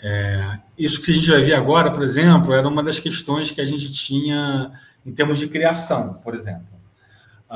[0.00, 3.60] É, isso que a gente vai ver agora, por exemplo, era uma das questões que
[3.60, 4.72] a gente tinha
[5.04, 6.73] em termos de criação, por exemplo.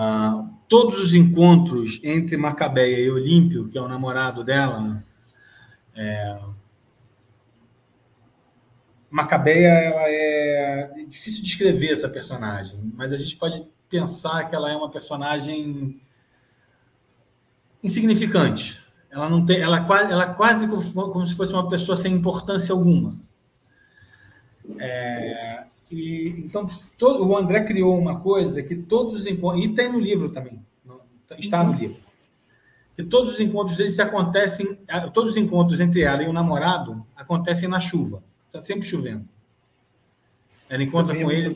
[0.01, 5.03] Ah, todos os encontros entre Macabeia e Olímpio, que é o namorado dela,
[5.93, 6.39] é...
[9.11, 10.93] Macabeia ela é...
[11.01, 14.89] é difícil de descrever essa personagem, mas a gente pode pensar que ela é uma
[14.89, 16.01] personagem
[17.83, 18.81] insignificante.
[19.11, 23.19] Ela não tem, ela quase, ela quase como se fosse uma pessoa sem importância alguma.
[24.79, 29.99] É, então todo, o André criou uma coisa que todos os encontros e tem no
[29.99, 30.61] livro também,
[31.39, 31.99] está no livro,
[32.97, 34.79] que todos os encontros deles se acontecem,
[35.15, 39.27] todos os encontros entre ela e o namorado acontecem na chuva, está sempre chovendo.
[40.69, 41.49] Ela encontra com ele.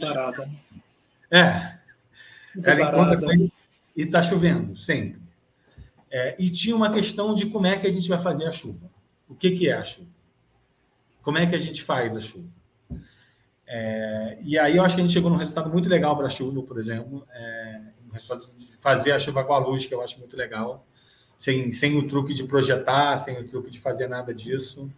[1.30, 1.78] É,
[2.62, 3.52] ela encontra com ele
[3.96, 5.20] e está chovendo, sempre.
[6.10, 8.90] É, e tinha uma questão de como é que a gente vai fazer a chuva.
[9.28, 10.09] O que, que é a chuva?
[11.22, 12.48] Como é que a gente faz a chuva?
[13.74, 16.31] É, e aí eu acho que a gente chegou num resultado muito legal para a
[16.31, 17.27] chuva, por exemplo.
[17.32, 20.86] É, um resultado de fazer a chuva com a luz, que eu acho muito legal.
[21.39, 24.93] Sem, sem o truque de projetar, sem o truque de fazer nada disso.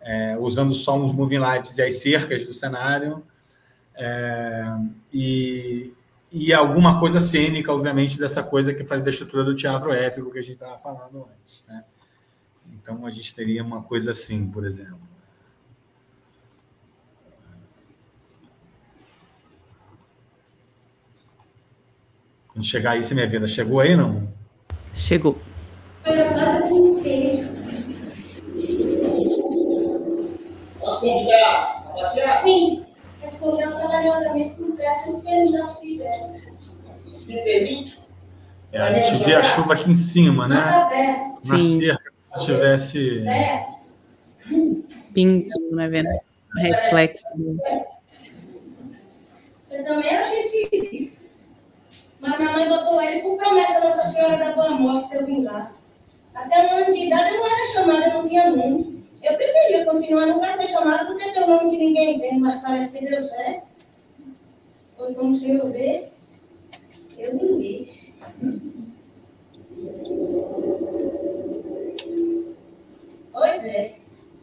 [0.00, 3.22] É, usando só uns moving lights e as cercas do cenário.
[3.94, 4.64] É,
[5.12, 5.92] e,
[6.32, 10.38] e alguma coisa cênica, obviamente, dessa coisa que faz da estrutura do teatro épico que
[10.38, 11.62] a gente estava falando antes.
[11.68, 11.84] Né?
[12.72, 15.09] Então, a gente teria uma coisa assim, por exemplo.
[22.60, 23.48] Quando chegar aí, você me avisa.
[23.48, 24.28] Chegou aí, não?
[24.94, 25.38] Chegou.
[33.18, 33.88] Posso convidar Sim com
[37.32, 37.98] me permite?
[38.72, 40.56] É, a gente vê a chuva aqui em cima, né?
[40.56, 41.82] Na Sim.
[41.82, 43.24] cerca, se tivesse.
[45.14, 45.88] Pingando, né?
[45.88, 46.10] Vendo?
[46.58, 47.24] Reflexo.
[49.70, 51.19] Eu também achei esquisito.
[52.20, 55.86] Mas minha mãe botou ele por promessa Nossa Senhora da Boa Morte se eu vingasse.
[56.34, 59.04] Até no ano de idade eu não era chamada, eu não tinha nome.
[59.22, 62.98] Eu preferia continuar no ser chamado do que um nome que ninguém vê, mas parece
[62.98, 63.66] que deu certo.
[64.96, 66.12] Foi como se eu ver,
[67.18, 68.14] eu ninguém.
[73.32, 73.94] Pois é.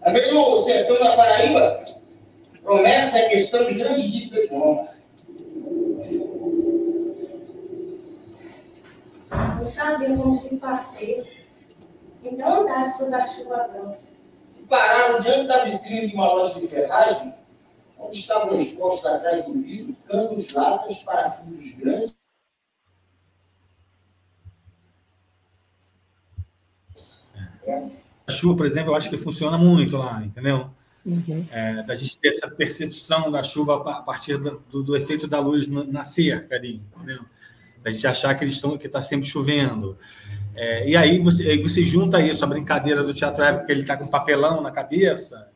[0.04, 1.86] Também no sertão da Paraíba,
[2.64, 4.97] promessa é questão de grande dívida econômica.
[9.68, 11.26] Não sabia como se passeio.
[12.24, 14.16] Então andar sobre a chuva grossa
[14.70, 17.34] pararam diante da vitrine de uma loja de ferragem,
[18.00, 22.14] onde estavam expostos atrás do vidro canos, latas, parafusos grandes.
[28.26, 30.70] A chuva, por exemplo, eu acho que funciona muito lá, entendeu?
[31.06, 31.46] Uhum.
[31.52, 35.42] É, da gente ter essa percepção da chuva a partir do, do, do efeito da
[35.42, 37.26] luz na cerca ali, entendeu?
[37.84, 39.98] Da gente achar que eles estão que está sempre chovendo.
[40.56, 43.82] É, e aí você, aí você junta isso, a brincadeira do teatro épico, que ele
[43.82, 45.48] está com papelão na cabeça,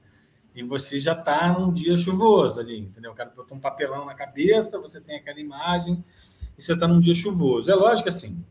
[0.53, 3.11] e você já está num dia chuvoso ali, entendeu?
[3.11, 6.03] O cara botou um papelão na cabeça, você tem aquela imagem,
[6.57, 7.71] e você está num dia chuvoso.
[7.71, 8.43] É lógico assim,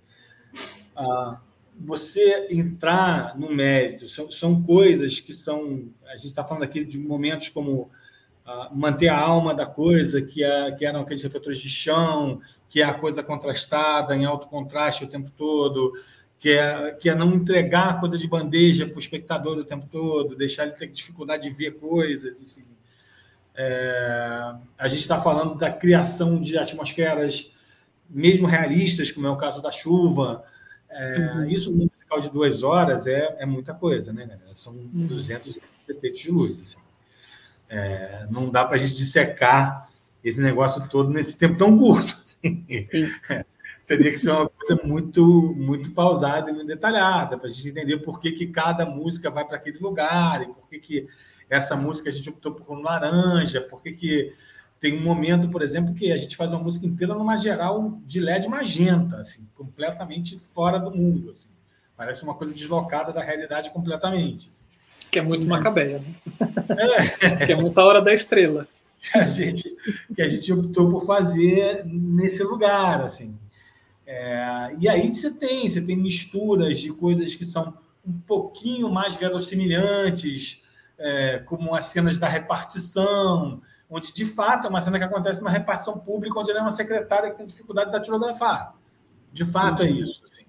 [0.96, 1.38] ah,
[1.78, 5.88] você entrar no mérito, são, são coisas que são.
[6.06, 7.90] A gente está falando aqui de momentos como
[8.44, 12.40] ah, manter a alma da coisa, que, é, que eram aqueles refletores de chão,
[12.70, 15.92] que é a coisa contrastada, em alto contraste o tempo todo
[16.40, 19.86] que é, que é não entregar a coisa de bandeja para o espectador o tempo
[19.86, 22.40] todo, deixar ele ter dificuldade de ver coisas.
[22.40, 22.64] Assim.
[23.54, 27.52] É, a gente está falando da criação de atmosferas,
[28.08, 30.42] mesmo realistas, como é o caso da chuva.
[30.88, 31.44] É, uhum.
[31.44, 34.54] Isso num musical de duas horas é, é muita coisa, né, galera?
[34.54, 35.06] São uhum.
[35.06, 36.58] 200 efeitos de luz.
[36.58, 36.78] Assim.
[37.68, 39.89] É, não dá para a gente dissecar
[40.22, 42.16] esse negócio todo nesse tempo tão curto.
[42.22, 42.64] Assim.
[42.68, 43.10] Sim.
[43.28, 43.44] É
[43.96, 47.98] teria que ser uma coisa muito muito pausada e muito detalhada, para a gente entender
[47.98, 51.08] por que, que cada música vai para aquele lugar, e por que, que
[51.48, 54.32] essa música a gente optou por um laranja, por que, que
[54.78, 58.20] tem um momento, por exemplo, que a gente faz uma música inteira numa geral de
[58.20, 61.32] LED magenta, assim, completamente fora do mundo.
[61.32, 61.50] Assim.
[61.96, 64.48] Parece uma coisa deslocada da realidade completamente.
[64.48, 64.64] Assim.
[65.10, 66.14] Que é muito macabeia, né?
[67.20, 67.44] É.
[67.44, 68.66] que é muita hora da estrela.
[69.00, 69.76] Que a gente,
[70.14, 73.38] que a gente optou por fazer nesse lugar, assim.
[74.06, 77.74] É, e aí você tem, você tem misturas de coisas que são
[78.04, 80.62] um pouquinho mais verossimilhantes,
[80.98, 85.50] é, como as cenas da repartição, onde de fato é uma cena que acontece numa
[85.50, 88.74] repartição pública, onde ela é uma secretária que tem dificuldade de datilografar.
[89.32, 90.22] De fato é isso.
[90.24, 90.44] Assim.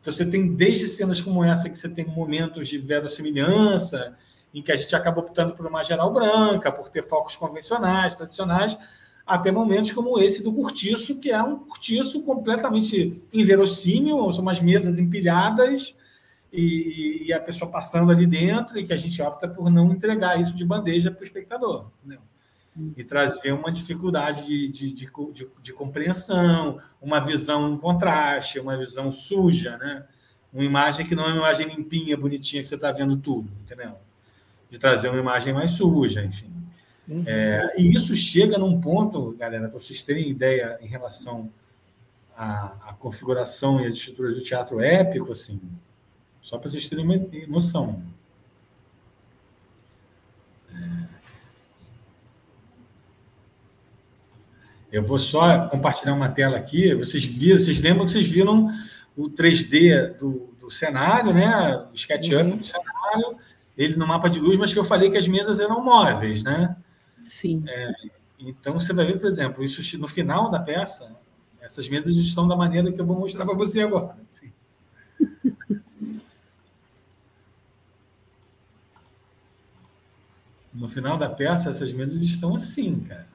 [0.00, 4.16] Então você tem desde cenas como essa que você tem momentos de verossimilhança,
[4.54, 8.78] em que a gente acaba optando por uma geral branca, por ter focos convencionais, tradicionais,
[9.26, 14.98] até momentos como esse do cortiço, que é um cortiço completamente inverossímil, são umas mesas
[14.98, 15.96] empilhadas
[16.52, 20.40] e, e, a pessoa passando ali dentro, e que a gente opta por não entregar
[20.40, 21.86] isso de bandeja para o espectador.
[22.04, 22.16] Né?
[22.96, 28.76] E trazer uma dificuldade de, de, de, de, de compreensão, uma visão em contraste, uma
[28.76, 30.04] visão suja, né?
[30.52, 33.96] uma imagem que não é uma imagem limpinha, bonitinha, que você está vendo tudo, entendeu?
[34.74, 36.52] De trazer uma imagem mais suja, enfim.
[37.08, 37.22] Uhum.
[37.28, 41.48] É, e isso chega num ponto, galera, para vocês terem ideia em relação
[42.36, 45.60] à, à, configuração e às estruturas do teatro épico, assim,
[46.42, 48.02] só para vocês terem uma noção.
[50.74, 51.04] É...
[54.90, 56.92] Eu vou só compartilhar uma tela aqui.
[56.96, 58.70] Vocês viram, vocês lembram que vocês viram
[59.16, 61.76] o 3D do, do cenário, né?
[61.92, 62.56] O SketchUp uhum.
[62.56, 63.38] do cenário,
[63.76, 66.76] ele no mapa de luz, mas que eu falei que as mesas eram móveis, né?
[67.22, 67.64] Sim.
[67.66, 67.92] É,
[68.38, 71.16] então, você vai ver, por exemplo, isso no final da peça,
[71.60, 74.16] essas mesas estão da maneira que eu vou mostrar para você agora.
[74.28, 74.52] Assim.
[80.74, 83.26] no final da peça, essas mesas estão assim, cara.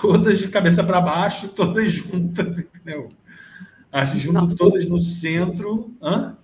[0.00, 3.12] Todas de cabeça para baixo, todas juntas, entendeu?
[4.16, 4.56] Junto Nossa.
[4.56, 5.94] todas no centro.
[6.02, 6.36] Hã?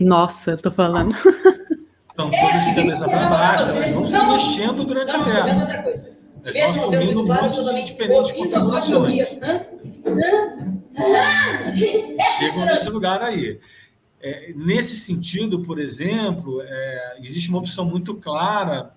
[0.00, 1.12] Nossa, eu tô falando.
[1.12, 5.54] Estão todas de cabeça para baixo, vão se mexendo durante não, a guerra.
[5.54, 6.16] Não, outra coisa.
[6.46, 9.28] Um monte de diferentes configurações.
[12.38, 13.58] Chegam nesse lugar aí.
[14.20, 18.92] É, nesse sentido, por exemplo, é, existe uma opção muito clara,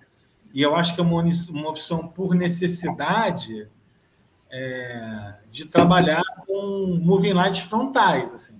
[0.52, 3.68] e eu acho que é uma, uma opção por necessidade,
[4.50, 8.59] é, de trabalhar com moving lights frontais, assim,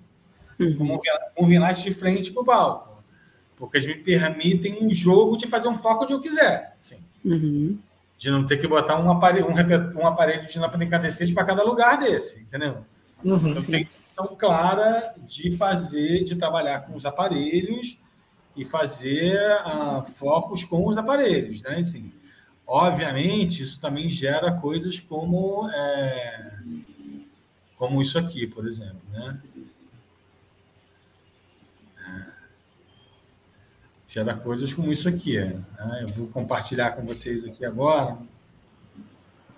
[0.63, 0.99] uhum.
[1.39, 2.91] moving lights de frente para o palco
[3.61, 6.75] porque eles me permitem um jogo de fazer um foco onde eu quiser.
[6.81, 6.97] Assim.
[7.23, 7.77] Uhum.
[8.17, 11.61] De não ter que botar um aparelho, um, um aparelho de lâmpada incandescente para cada
[11.61, 12.83] lugar desse, entendeu?
[13.23, 13.71] Uhum, então, sim.
[13.71, 17.99] tem questão clara de fazer, de trabalhar com os aparelhos
[18.57, 21.77] e fazer uh, focos com os aparelhos, né?
[21.77, 22.11] Assim,
[22.65, 26.51] obviamente, isso também gera coisas como, é,
[27.77, 29.39] como isso aqui, por exemplo, né?
[34.11, 35.39] Gera coisas como isso aqui.
[35.39, 35.63] Né?
[36.01, 38.17] Eu vou compartilhar com vocês aqui agora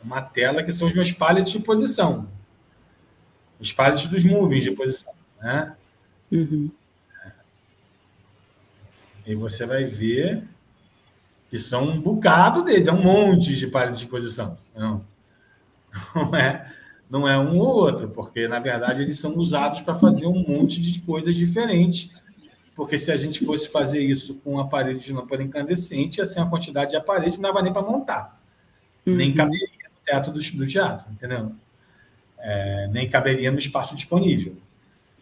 [0.04, 2.28] uma tela que são os meus paletes de posição.
[3.60, 5.12] Os paletes dos movies de posição.
[5.42, 5.76] Né?
[6.32, 6.70] Uhum.
[9.26, 10.44] E você vai ver
[11.50, 14.58] que são um bocado deles, é um monte de paletes de posição.
[14.76, 15.04] Não,
[16.16, 16.74] não é,
[17.10, 20.80] não é um ou outro, porque na verdade eles são usados para fazer um monte
[20.80, 22.14] de coisas diferentes
[22.76, 26.46] porque se a gente fosse fazer isso com um aparelho de lâmpada incandescente, assim, a
[26.46, 28.42] quantidade de aparelhos não dava nem para montar.
[29.06, 29.16] Uhum.
[29.16, 31.52] Nem caberia no teatro do, do teatro, entendeu?
[32.40, 34.56] É, nem caberia no espaço disponível.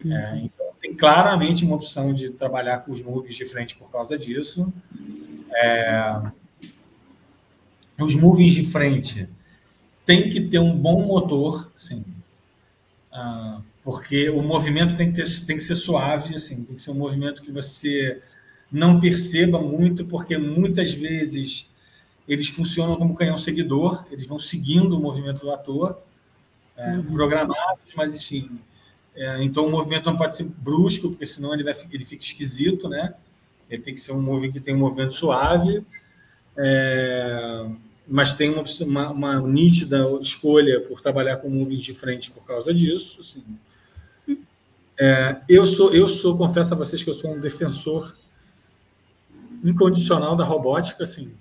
[0.04, 0.16] Uhum.
[0.16, 4.18] É, então, tem claramente uma opção de trabalhar com os movies de frente por causa
[4.18, 4.72] disso.
[5.54, 6.22] É,
[8.00, 9.28] os movies de frente
[10.06, 12.04] tem que ter um bom motor, sim.
[13.12, 16.90] Ah, porque o movimento tem que, ter, tem que ser suave, assim, tem que ser
[16.90, 18.22] um movimento que você
[18.70, 21.68] não perceba muito, porque muitas vezes
[22.28, 25.98] eles funcionam como canhão seguidor, eles vão seguindo o movimento do ator,
[26.76, 27.02] é, uhum.
[27.04, 28.58] programados, mas enfim.
[29.14, 32.88] É, então o movimento não pode ser brusco, porque senão ele, vai, ele fica esquisito,
[32.88, 33.14] né?
[33.68, 35.84] Ele tem que ser um movimento que tem um movimento suave,
[36.56, 37.66] é,
[38.06, 42.72] mas tem uma, uma, uma, nítida escolha por trabalhar com movies de frente por causa
[42.72, 43.44] disso, assim.
[45.04, 48.14] É, eu sou, eu sou, confesso a vocês que eu sou um defensor
[49.64, 51.32] incondicional da robótica, assim.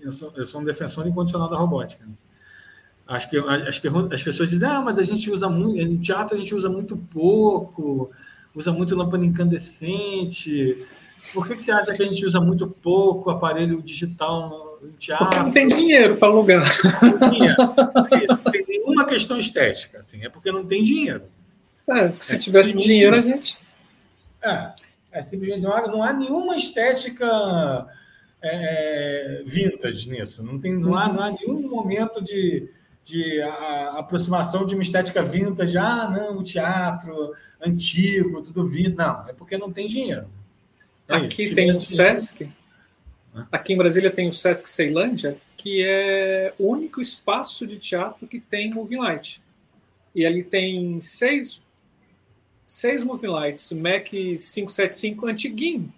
[0.00, 2.06] Eu sou, eu sou um defensor incondicional da robótica.
[3.04, 3.82] As, as,
[4.12, 6.96] as pessoas dizem, ah, mas a gente usa muito, no teatro a gente usa muito
[6.96, 8.12] pouco,
[8.54, 10.86] usa muito lâmpada incandescente.
[11.32, 15.26] Por que, que você acha que a gente usa muito pouco aparelho digital no teatro?
[15.26, 16.64] Porque não tem dinheiro para alugar.
[18.28, 21.24] Não tem nenhuma questão estética, assim, é porque não tem dinheiro.
[21.88, 23.58] É, se é, tivesse dinheiro, a gente.
[24.42, 24.72] É,
[25.12, 27.86] é simplesmente não há, nenhuma estética
[28.42, 30.42] é, vintage nisso.
[30.42, 32.68] Não, tem, não, há, não há nenhum momento de,
[33.04, 35.76] de a, aproximação de uma estética vintage.
[35.76, 38.96] Ah, não, o teatro antigo, tudo vintage.
[38.96, 40.26] Não, é porque não tem dinheiro.
[41.08, 42.50] É Aqui tem o Sesc.
[43.50, 48.38] Aqui em Brasília tem o Sesc Ceilândia, que é o único espaço de teatro que
[48.38, 49.42] tem moving light.
[50.14, 51.63] E ali tem seis,
[52.66, 55.92] seis moving lights, Mac 575 antiguinho.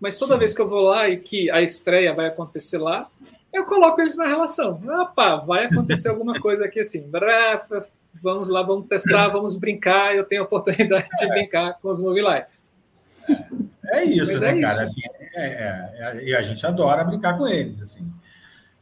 [0.00, 0.38] Mas toda Sim.
[0.38, 3.08] vez que eu vou lá e que a estreia vai acontecer lá,
[3.52, 4.80] eu coloco eles na relação.
[5.02, 7.10] Opa, vai acontecer alguma coisa aqui assim.
[8.14, 10.16] Vamos lá, vamos testar, vamos brincar.
[10.16, 12.68] Eu tenho a oportunidade de brincar com os moving lights.
[13.86, 14.72] É isso, Mas né, é cara?
[14.72, 14.82] Isso.
[14.84, 15.00] Assim,
[15.34, 18.10] é, é, é, e a gente adora brincar com eles, assim.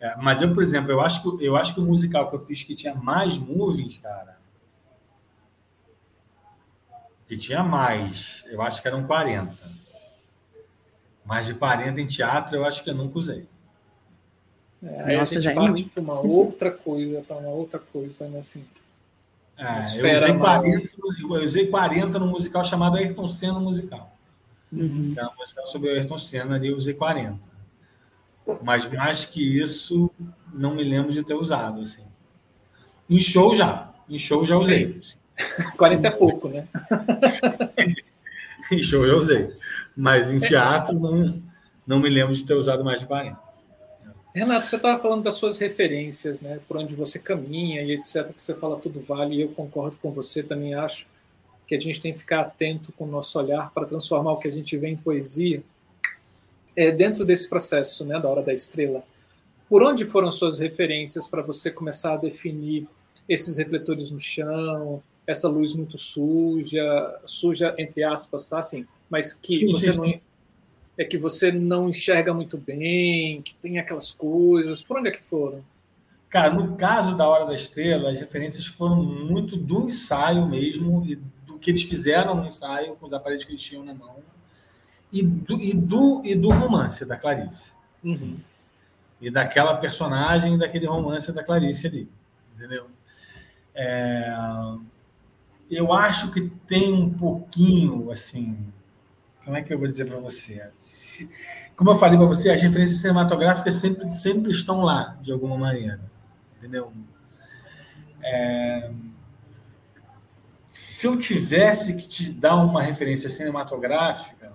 [0.01, 2.41] É, mas eu, por exemplo, eu acho, que, eu acho que o musical que eu
[2.41, 4.38] fiz que tinha mais movies, cara,
[7.29, 9.55] que tinha mais, eu acho que eram 40.
[11.25, 13.47] Mais de 40 em teatro, eu acho que eu nunca usei.
[14.83, 18.29] É, aí Nossa, a gente é parte para uma outra coisa, para uma outra coisa,
[18.29, 18.39] né?
[18.39, 18.65] Assim,
[19.59, 20.91] é, eu, usei 40,
[21.31, 24.17] eu usei 40 no musical chamado Ayrton Senna Musical.
[24.73, 25.11] Uhum.
[25.11, 27.39] Então, musical sobre o Ayrton Senna ali eu usei 40.
[28.63, 30.11] Mas mais que isso,
[30.55, 31.81] não me lembro de ter usado.
[31.81, 32.05] Assim.
[33.11, 33.93] Em show já.
[34.09, 34.95] Em show já usei.
[35.03, 35.19] Sim.
[35.77, 36.67] 40 é pouco, né?
[38.71, 39.53] em show eu usei.
[39.97, 41.43] Mas em teatro não,
[41.87, 43.49] não me lembro de ter usado mais de 40.
[44.35, 46.61] Renato, você estava falando das suas referências, né?
[46.69, 48.33] Por onde você caminha e etc.
[48.33, 51.07] Que você fala tudo vale, e eu concordo com você, também acho
[51.67, 54.49] que a gente tem que ficar atento com o nosso olhar para transformar o que
[54.49, 55.63] a gente vê em poesia
[56.77, 59.03] é, dentro desse processo, né, da Hora da Estrela.
[59.69, 62.87] Por onde foram suas referências para você começar a definir
[63.29, 69.59] esses refletores no chão, essa luz muito suja, suja entre aspas, tá assim, mas que
[69.59, 69.99] sim, você sim.
[69.99, 70.21] não
[70.97, 74.83] é que você não enxerga muito bem, que tem aquelas coisas.
[74.83, 75.63] Por onde é que foram?
[76.29, 81.17] Cara, no caso da Hora da Estrela, as referências foram muito do ensaio mesmo, e
[81.47, 84.17] do que eles fizeram no ensaio, com os aparelhos que eles tinham na mão,
[85.13, 87.73] e do, e do, e do romance da Clarice.
[88.03, 88.37] Uhum.
[89.21, 92.09] E daquela personagem, daquele romance da Clarice ali.
[92.57, 92.89] Entendeu?
[93.73, 94.35] É,
[95.71, 98.57] eu acho que tem um pouquinho, assim,
[99.45, 100.69] como é que eu vou dizer para você?
[101.77, 106.01] Como eu falei para você, as referências cinematográficas sempre, sempre estão lá, de alguma maneira.
[106.57, 106.93] Entendeu?
[108.23, 108.91] É...
[110.71, 114.53] Se eu tivesse que te dar uma referência cinematográfica,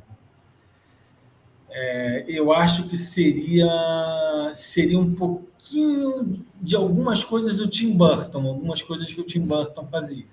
[1.70, 8.82] é, eu acho que seria, seria um pouquinho de algumas coisas do Tim Burton, algumas
[8.84, 10.28] coisas que o Tim Burton fazia.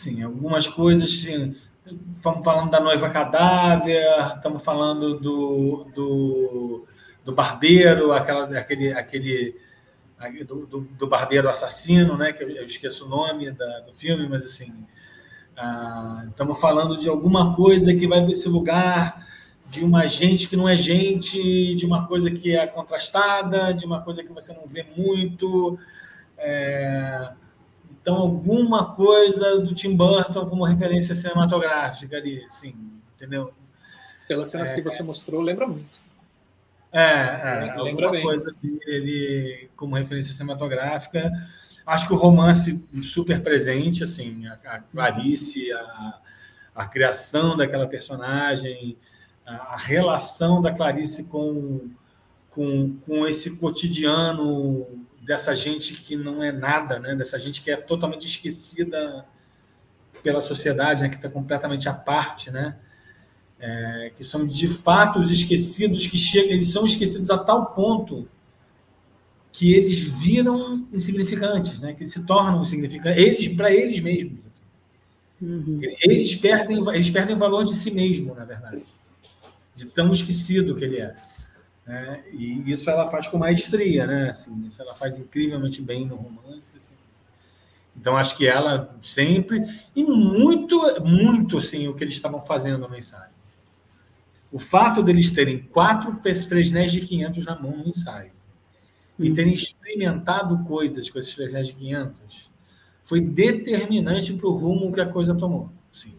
[0.00, 1.10] Sim, algumas coisas.
[1.10, 4.02] Estamos falando da noiva cadáver,
[4.34, 6.86] estamos falando do, do,
[7.22, 9.54] do barbeiro, aquela, aquele, aquele
[10.48, 12.32] do, do, do, barbeiro assassino, né?
[12.32, 14.72] Que eu, eu esqueço o nome da, do filme, mas assim
[15.54, 19.28] ah, estamos falando de alguma coisa que vai para esse lugar
[19.68, 24.00] de uma gente que não é gente, de uma coisa que é contrastada, de uma
[24.00, 25.78] coisa que você não vê muito.
[26.38, 27.32] É,
[28.00, 32.74] então, alguma coisa do Tim Burton como referência cinematográfica ali, sim,
[33.14, 33.52] entendeu?
[34.26, 36.00] Pelas cenas é, que você mostrou, lembra muito.
[36.92, 38.22] É, é lembra alguma bem.
[38.22, 41.30] coisa dele como referência cinematográfica.
[41.86, 46.18] Acho que o romance super presente, assim, a, a Clarice, a,
[46.74, 48.96] a criação daquela personagem,
[49.44, 51.90] a, a relação da Clarice com,
[52.48, 57.14] com, com esse cotidiano dessa gente que não é nada, né?
[57.14, 59.26] dessa gente que é totalmente esquecida
[60.22, 61.08] pela sociedade, né?
[61.08, 62.76] que está completamente à parte, né?
[63.62, 68.26] É, que são de fato os esquecidos que chegam, eles são esquecidos a tal ponto
[69.52, 71.92] que eles viram insignificantes, né?
[71.92, 74.40] que eles se tornam insignificantes, eles para eles mesmos.
[74.46, 74.62] Assim.
[75.42, 75.80] Uhum.
[76.02, 78.82] Eles perdem, eles perdem o valor de si mesmo, na verdade,
[79.76, 81.14] de tão esquecido que ele é.
[81.90, 82.22] Né?
[82.30, 84.30] E isso ela faz com maestria, né?
[84.30, 86.76] Assim, isso ela faz incrivelmente bem no romance.
[86.76, 86.94] Assim.
[87.96, 92.96] Então acho que ela sempre e muito, muito assim o que eles estavam fazendo no
[92.96, 93.32] ensaio.
[94.52, 98.30] O fato deles terem quatro Fresnés de 500 na mão no ensaio
[99.18, 99.34] e uhum.
[99.34, 102.52] terem experimentado coisas com esses Fresnés de 500
[103.02, 105.68] foi determinante para o rumo que a coisa tomou.
[105.92, 106.14] Sim.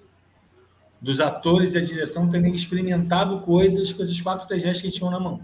[1.01, 5.19] Dos atores e a direção terem experimentado coisas com esses quatro Fresnés que tinham na
[5.19, 5.39] mão.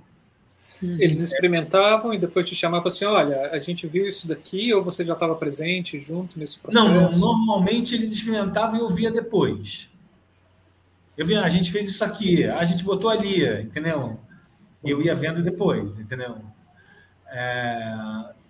[0.81, 0.97] Uhum.
[0.99, 5.05] Eles experimentavam e depois te chamavam assim: olha, a gente viu isso daqui, ou você
[5.05, 6.87] já estava presente junto nesse processo?
[6.87, 9.89] Não, normalmente eles experimentavam e eu via depois.
[11.17, 14.19] Eu via, a gente fez isso aqui, a gente botou ali, entendeu?
[14.83, 16.37] Eu ia vendo depois, entendeu?
[17.29, 17.95] É,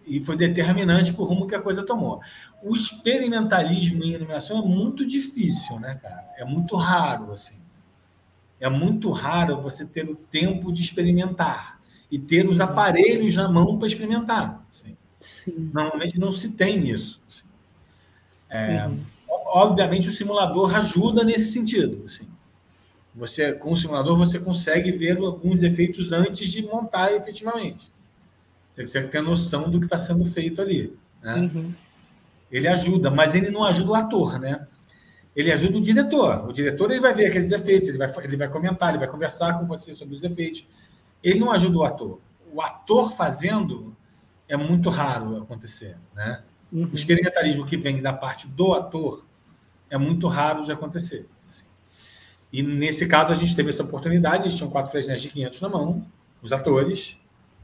[0.05, 2.19] e foi determinante para o rumo que a coisa tomou.
[2.61, 6.25] O experimentalismo em iluminação é muito difícil, né, cara?
[6.37, 7.55] É muito raro, assim.
[8.59, 11.76] É muito raro você ter o tempo de experimentar
[12.11, 14.65] e ter os aparelhos na mão para experimentar.
[14.69, 14.97] Assim.
[15.19, 15.71] Sim.
[15.73, 17.21] Normalmente não se tem isso.
[17.27, 17.47] Assim.
[18.49, 18.99] É, uhum.
[19.47, 22.03] Obviamente o simulador ajuda nesse sentido.
[22.05, 22.27] Assim.
[23.15, 27.91] Você, com o simulador, você consegue ver alguns efeitos antes de montar efetivamente.
[28.71, 30.95] Você consegue ter noção do que está sendo feito ali.
[31.21, 31.35] Né?
[31.35, 31.73] Uhum.
[32.51, 34.65] Ele ajuda, mas ele não ajuda o ator, né?
[35.35, 36.47] Ele ajuda o diretor.
[36.47, 39.59] O diretor ele vai ver aqueles efeitos, ele vai, ele vai comentar, ele vai conversar
[39.59, 40.65] com você sobre os efeitos.
[41.23, 42.19] Ele não ajuda o ator.
[42.51, 43.95] O ator fazendo
[44.47, 46.43] é muito raro acontecer, né?
[46.71, 46.89] Uhum.
[46.91, 49.25] O experimentalismo que vem da parte do ator
[49.89, 51.27] é muito raro de acontecer.
[51.47, 51.65] Assim.
[52.51, 55.69] E nesse caso a gente teve essa oportunidade, eles tinham quatro Fresnel de 500 na
[55.69, 56.05] mão,
[56.41, 57.17] os atores,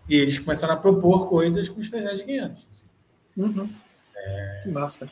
[0.08, 2.52] e eles começaram a propor coisas com os 3.500.
[2.52, 2.86] Assim.
[3.38, 3.70] Uhum.
[4.16, 4.60] É...
[4.64, 5.10] Que massa.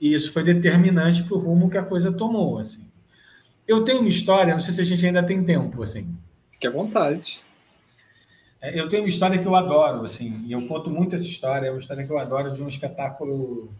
[0.00, 2.58] E isso foi determinante para o rumo que a coisa tomou.
[2.58, 2.86] Assim.
[3.66, 5.82] Eu tenho uma história, não sei se a gente ainda tem tempo.
[5.82, 6.14] Assim.
[6.50, 7.42] Fique à vontade.
[8.66, 11.68] É, eu tenho uma história que eu adoro, assim, e eu conto muito essa história.
[11.68, 13.70] É uma história que eu adoro de um espetáculo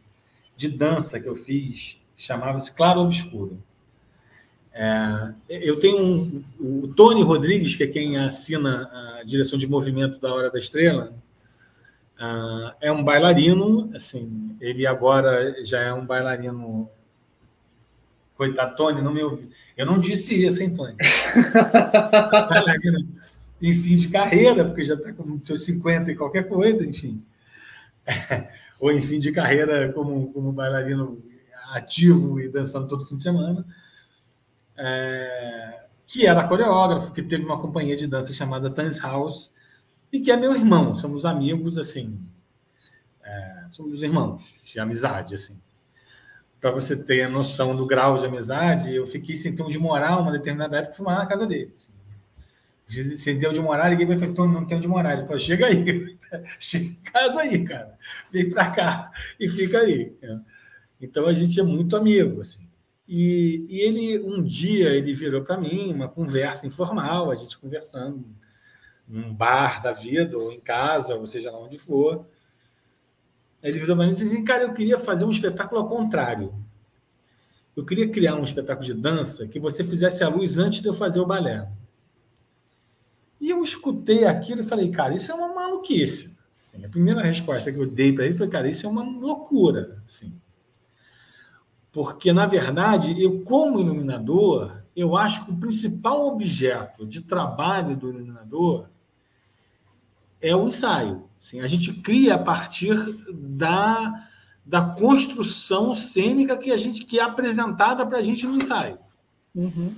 [0.57, 3.61] de dança que eu fiz, chamava-se Claro Obscuro.
[4.73, 10.21] É, eu tenho um, o Tony Rodrigues, que é quem assina a direção de movimento
[10.21, 11.13] da Hora da Estrela,
[12.21, 16.89] uh, é um bailarino, assim, ele agora já é um bailarino.
[18.37, 19.49] Coitado, Tony, não me ouvi.
[19.77, 20.95] Eu não disse isso, hein, Tony?
[22.51, 23.17] bailarino
[23.61, 27.23] em fim de carreira, porque já está com seus 50 e qualquer coisa, enfim.
[28.81, 31.23] Ou em fim de carreira como, como bailarino
[31.73, 33.67] ativo e dançando todo fim de semana
[34.77, 39.53] é, que era coreógrafo, que teve uma companhia de dança chamada Tans House,
[40.13, 42.21] e que é meu irmão, somos amigos, assim,
[43.25, 45.61] é, somos irmãos de amizade, assim.
[46.61, 50.19] Para você ter a noção do grau de amizade, eu fiquei sem ter onde morar
[50.19, 51.73] uma determinada época, fui na casa dele.
[51.77, 51.93] Assim.
[52.89, 55.15] Sem ter onde morar, liguei para ele falei, não tem onde morar.
[55.15, 56.17] Ele falou, chega aí,
[56.59, 57.99] chega em casa aí, cara.
[58.31, 59.11] Vem para cá
[59.41, 60.17] e fica aí.
[61.01, 62.67] Então a gente é muito amigo, assim.
[63.09, 68.25] E, e ele, um dia, ele virou para mim, uma conversa informal, a gente conversando
[69.07, 72.27] num bar da vida, ou em casa, ou seja lá onde for.
[73.63, 76.55] Ele virou para mim e disse assim, cara, eu queria fazer um espetáculo ao contrário.
[77.77, 80.95] Eu queria criar um espetáculo de dança que você fizesse a luz antes de eu
[80.95, 81.69] fazer o balé.
[83.41, 86.35] E eu escutei aquilo e falei, cara, isso é uma maluquice.
[86.65, 90.03] Assim, a primeira resposta que eu dei para ele foi, cara, isso é uma loucura.
[90.07, 90.33] Assim.
[91.93, 98.09] Porque, na verdade, eu, como iluminador, eu acho que o principal objeto de trabalho do
[98.09, 98.89] iluminador
[100.41, 101.29] é o ensaio.
[101.41, 102.95] Assim, a gente cria a partir
[103.33, 104.29] da,
[104.65, 108.99] da construção cênica que a gente que é apresentada para a gente no ensaio.
[109.55, 109.95] Uhum.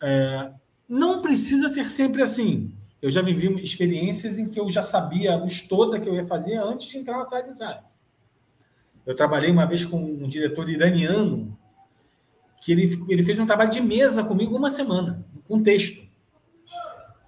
[0.00, 0.52] É,
[0.92, 2.70] não precisa ser sempre assim.
[3.00, 6.56] Eu já vivi experiências em que eu já sabia a toda que eu ia fazer
[6.56, 7.82] antes de entrar na sala de ensaio.
[9.06, 11.58] Eu trabalhei uma vez com um diretor iraniano
[12.60, 16.06] que ele, ele fez um trabalho de mesa comigo uma semana, com texto.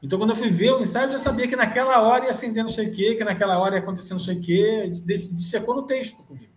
[0.02, 2.62] Então, quando eu fui ver o ensaio, eu já sabia que naquela hora ia acender
[2.62, 5.86] não sei o quê, que naquela hora ia acontecer não sei o quê, dissecou no
[5.86, 6.52] texto comigo.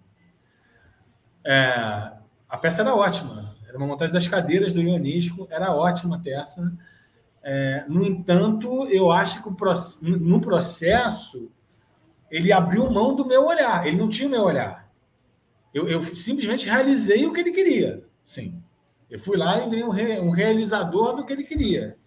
[1.45, 2.11] É,
[2.49, 6.69] a peça era ótima, era uma montagem das cadeiras do Ionisco, era ótima a peça.
[7.49, 9.55] É, no entanto, eu acho que o,
[10.01, 11.49] no processo
[12.29, 14.91] ele abriu mão do meu olhar, ele não tinha o meu olhar.
[15.73, 18.03] Eu, eu simplesmente realizei o que ele queria.
[18.25, 18.61] Sim.
[19.09, 21.97] Eu fui lá e vi um, re, um realizador do que ele queria.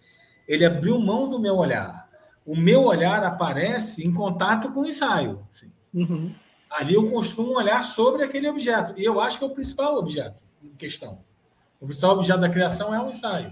[0.47, 2.07] Ele abriu mão do meu olhar.
[2.45, 5.43] O meu olhar aparece em contato com o ensaio.
[5.91, 6.35] Uhum.
[6.69, 8.93] Ali eu construo um olhar sobre aquele objeto.
[8.95, 11.23] E eu acho que é o principal objeto em questão.
[11.79, 13.51] O principal objeto da criação é o ensaio.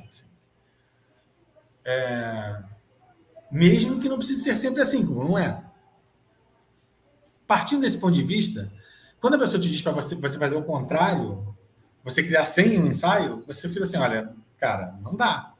[1.86, 2.64] É...
[3.52, 5.64] Mesmo que não precise ser sempre assim, não é.
[7.48, 8.72] Partindo desse ponto de vista,
[9.20, 11.56] quando a pessoa te diz para você, você fazer o contrário,
[12.04, 15.54] você criar sem um ensaio, você fica assim, olha, cara, não dá.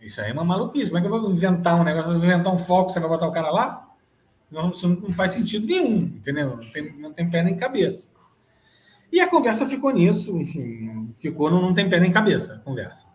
[0.00, 0.90] Isso aí é uma maluquice.
[0.90, 3.26] Como é que eu vou inventar um negócio, vou inventar um foco, você vai botar
[3.26, 3.88] o cara lá?
[4.50, 6.56] Não, isso não faz sentido nenhum, entendeu?
[6.56, 8.08] Não tem, não tem pé nem cabeça.
[9.12, 13.06] E a conversa ficou nisso, enfim, ficou, não, não tem pé nem cabeça a conversa.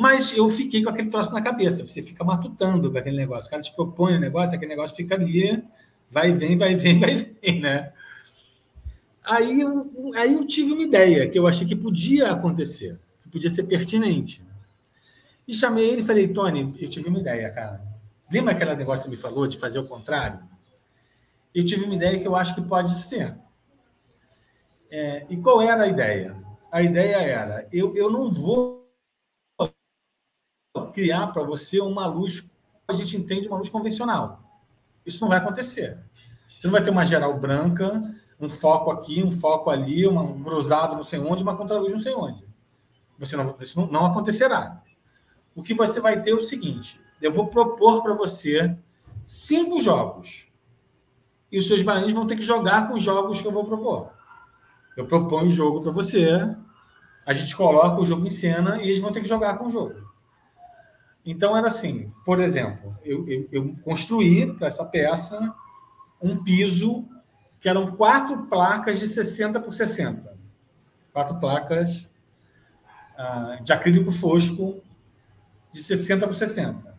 [0.00, 1.86] Mas eu fiquei com aquele troço na cabeça.
[1.86, 3.48] Você fica matutando com aquele negócio.
[3.48, 5.62] O cara te propõe o um negócio, aquele negócio fica ali,
[6.10, 7.92] vai vem, vai vem, vai vem, né?
[9.22, 13.50] Aí eu, aí eu tive uma ideia que eu achei que podia acontecer, que podia
[13.50, 14.42] ser pertinente.
[15.46, 17.82] E chamei ele e falei, Tony, eu tive uma ideia, cara.
[18.32, 20.40] Lembra aquele negócio que você me falou de fazer o contrário?
[21.54, 23.34] Eu tive uma ideia que eu acho que pode ser.
[24.90, 26.34] É, e qual era a ideia?
[26.72, 28.79] A ideia era: eu, eu não vou
[31.00, 32.44] criar para você uma luz
[32.86, 34.42] a gente entende uma luz convencional.
[35.06, 35.98] Isso não vai acontecer.
[36.48, 38.00] Você não vai ter uma geral branca,
[38.38, 42.00] um foco aqui, um foco ali, uma, um cruzado não sei onde, uma contraluz não
[42.00, 42.44] sei onde.
[43.18, 44.82] Você não, isso não, não acontecerá.
[45.54, 48.76] O que você vai ter é o seguinte: eu vou propor para você
[49.24, 50.48] cinco jogos.
[51.50, 54.10] E os seus baianos vão ter que jogar com os jogos que eu vou propor.
[54.96, 56.54] Eu proponho o jogo para você,
[57.24, 59.70] a gente coloca o jogo em cena e eles vão ter que jogar com o
[59.70, 60.09] jogo.
[61.24, 65.54] Então, era assim, por exemplo, eu, eu, eu construí para essa peça
[66.20, 67.06] um piso
[67.60, 70.38] que eram quatro placas de 60 por 60.
[71.12, 72.08] Quatro placas
[73.18, 74.82] uh, de acrílico fosco
[75.72, 76.90] de 60 por 60.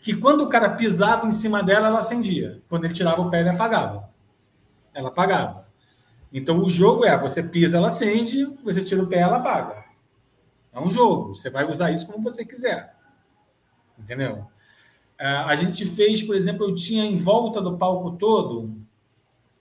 [0.00, 2.62] Que quando o cara pisava em cima dela, ela acendia.
[2.68, 4.08] Quando ele tirava o pé, ele apagava.
[4.92, 5.66] Ela apagava.
[6.32, 9.84] Então o jogo é: você pisa, ela acende, você tira o pé, ela apaga.
[10.72, 11.34] É um jogo.
[11.34, 12.93] Você vai usar isso como você quiser
[13.98, 14.46] entendeu?
[15.18, 18.74] É, a gente fez, por exemplo, eu tinha em volta do palco todo,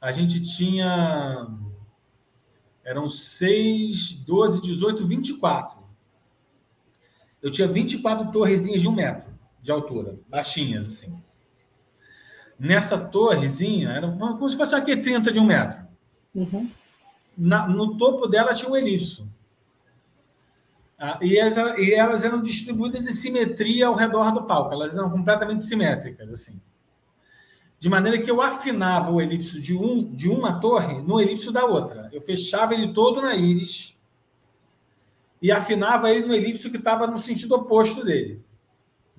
[0.02, 1.48] a gente tinha.
[2.84, 5.82] Eram 6, 12, 18, 24.
[7.42, 9.32] Eu tinha 24 torrezinhas de um metro
[9.62, 11.14] de altura, baixinhas, assim.
[12.60, 15.82] Nessa torrezinha, era como se fosse uma Q30 de um metro.
[16.36, 16.70] Uhum.
[17.38, 19.28] Na, no topo dela tinha um elipso.
[21.06, 25.10] Ah, e, as, e, elas eram distribuídas em simetria ao redor do palco, elas eram
[25.10, 26.62] completamente simétricas, assim.
[27.78, 31.66] De maneira que eu afinava o elipso de, um, de uma torre no elipso da
[31.66, 32.10] outra.
[32.14, 33.94] Eu fechava ele todo na íris
[35.42, 38.42] e afinava ele no elipso que estava no sentido oposto dele.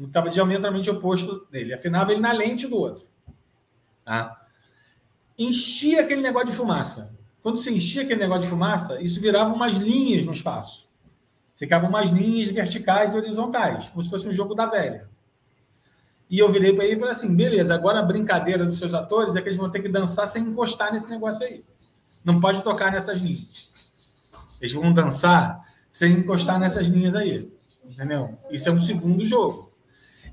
[0.00, 1.74] Estava diametralmente oposto dele.
[1.74, 3.06] Afinava ele na lente do outro.
[4.02, 4.46] Tá?
[5.38, 7.14] Enchia aquele negócio de fumaça.
[7.42, 10.83] Quando se enchia aquele negócio de fumaça, isso virava umas linhas no espaço.
[11.64, 15.08] Ficavam umas linhas verticais e horizontais, como se fosse um jogo da velha.
[16.28, 19.34] E eu virei para ele e falei assim: beleza, agora a brincadeira dos seus atores
[19.34, 21.64] é que eles vão ter que dançar sem encostar nesse negócio aí.
[22.22, 23.72] Não pode tocar nessas linhas.
[24.60, 25.58] Eles vão dançar
[25.90, 27.50] sem encostar nessas linhas aí.
[27.82, 28.36] Entendeu?
[28.50, 29.72] Isso é um segundo jogo.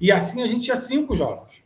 [0.01, 1.63] E assim a gente tinha cinco jogos.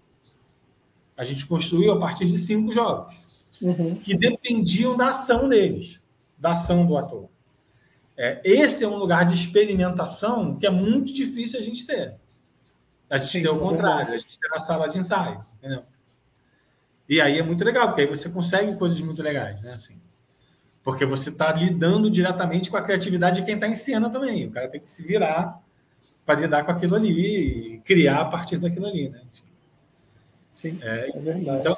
[1.18, 3.16] A gente construiu a partir de cinco jogos.
[3.60, 3.96] Uhum.
[3.96, 6.00] Que dependiam da ação deles,
[6.38, 7.34] da ação do ator.
[8.18, 12.16] É, esse é um lugar de experimentação que é muito difícil a gente ter.
[13.10, 15.40] A gente Sim, ter o contrário, a gente ter a sala de ensaio.
[15.58, 15.84] Entendeu?
[17.08, 19.70] E aí é muito legal, porque aí você consegue coisas muito legais, né?
[19.70, 20.02] Assim,
[20.84, 24.46] porque você está lidando diretamente com a criatividade de quem está em cena também.
[24.48, 25.62] O cara tem que se virar
[26.26, 29.22] para lidar com aquilo ali e criar a partir daquilo ali, né?
[30.52, 31.60] Sim, é, é verdade.
[31.60, 31.78] Então,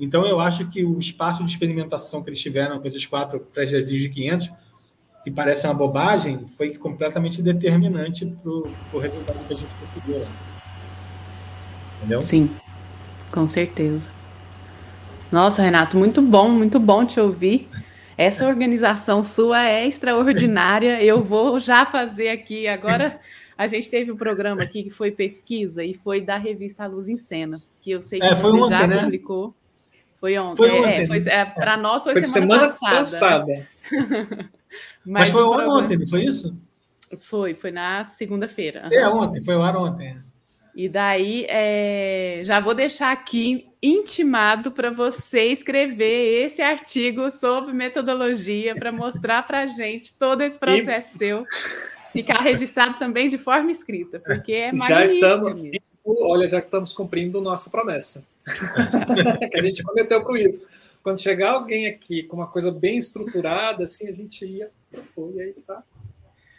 [0.00, 3.70] então, eu acho que o espaço de experimentação que eles tiveram com esses quatro flash
[3.70, 4.50] de 500
[5.28, 10.26] que parece uma bobagem, foi completamente determinante para o resultado que a gente conseguiu.
[11.98, 12.22] Entendeu?
[12.22, 12.50] Sim,
[13.30, 14.08] com certeza.
[15.30, 17.68] Nossa, Renato, muito bom, muito bom te ouvir.
[18.16, 21.02] Essa organização sua é extraordinária.
[21.02, 22.66] Eu vou já fazer aqui.
[22.66, 23.20] Agora,
[23.56, 27.18] a gente teve um programa aqui que foi pesquisa e foi da revista Luz em
[27.18, 29.02] Cena, que eu sei que é, você ontem, já né?
[29.02, 29.54] publicou.
[30.18, 30.56] Foi ontem.
[30.56, 31.02] Foi ontem.
[31.02, 33.66] É, foi, é, Para nós foi, foi semana, semana passada.
[33.90, 34.48] passada.
[35.04, 35.78] Mas, Mas foi programa...
[35.78, 36.56] ontem, não foi isso?
[37.18, 38.88] Foi, foi na segunda-feira.
[38.92, 40.16] É, ontem, foi o ar ontem.
[40.74, 42.42] E daí, é...
[42.44, 49.62] já vou deixar aqui intimado para você escrever esse artigo sobre metodologia para mostrar para
[49.62, 51.18] a gente todo esse processo e...
[51.18, 51.46] seu.
[52.12, 55.52] Ficar registrado também de forma escrita, porque é Já estamos,
[56.04, 58.24] olha, já estamos cumprindo nossa promessa
[59.50, 60.60] que a gente prometeu para o Ivo
[61.02, 65.40] quando chegar alguém aqui com uma coisa bem estruturada, assim, a gente ia propor, e
[65.40, 65.82] aí tá.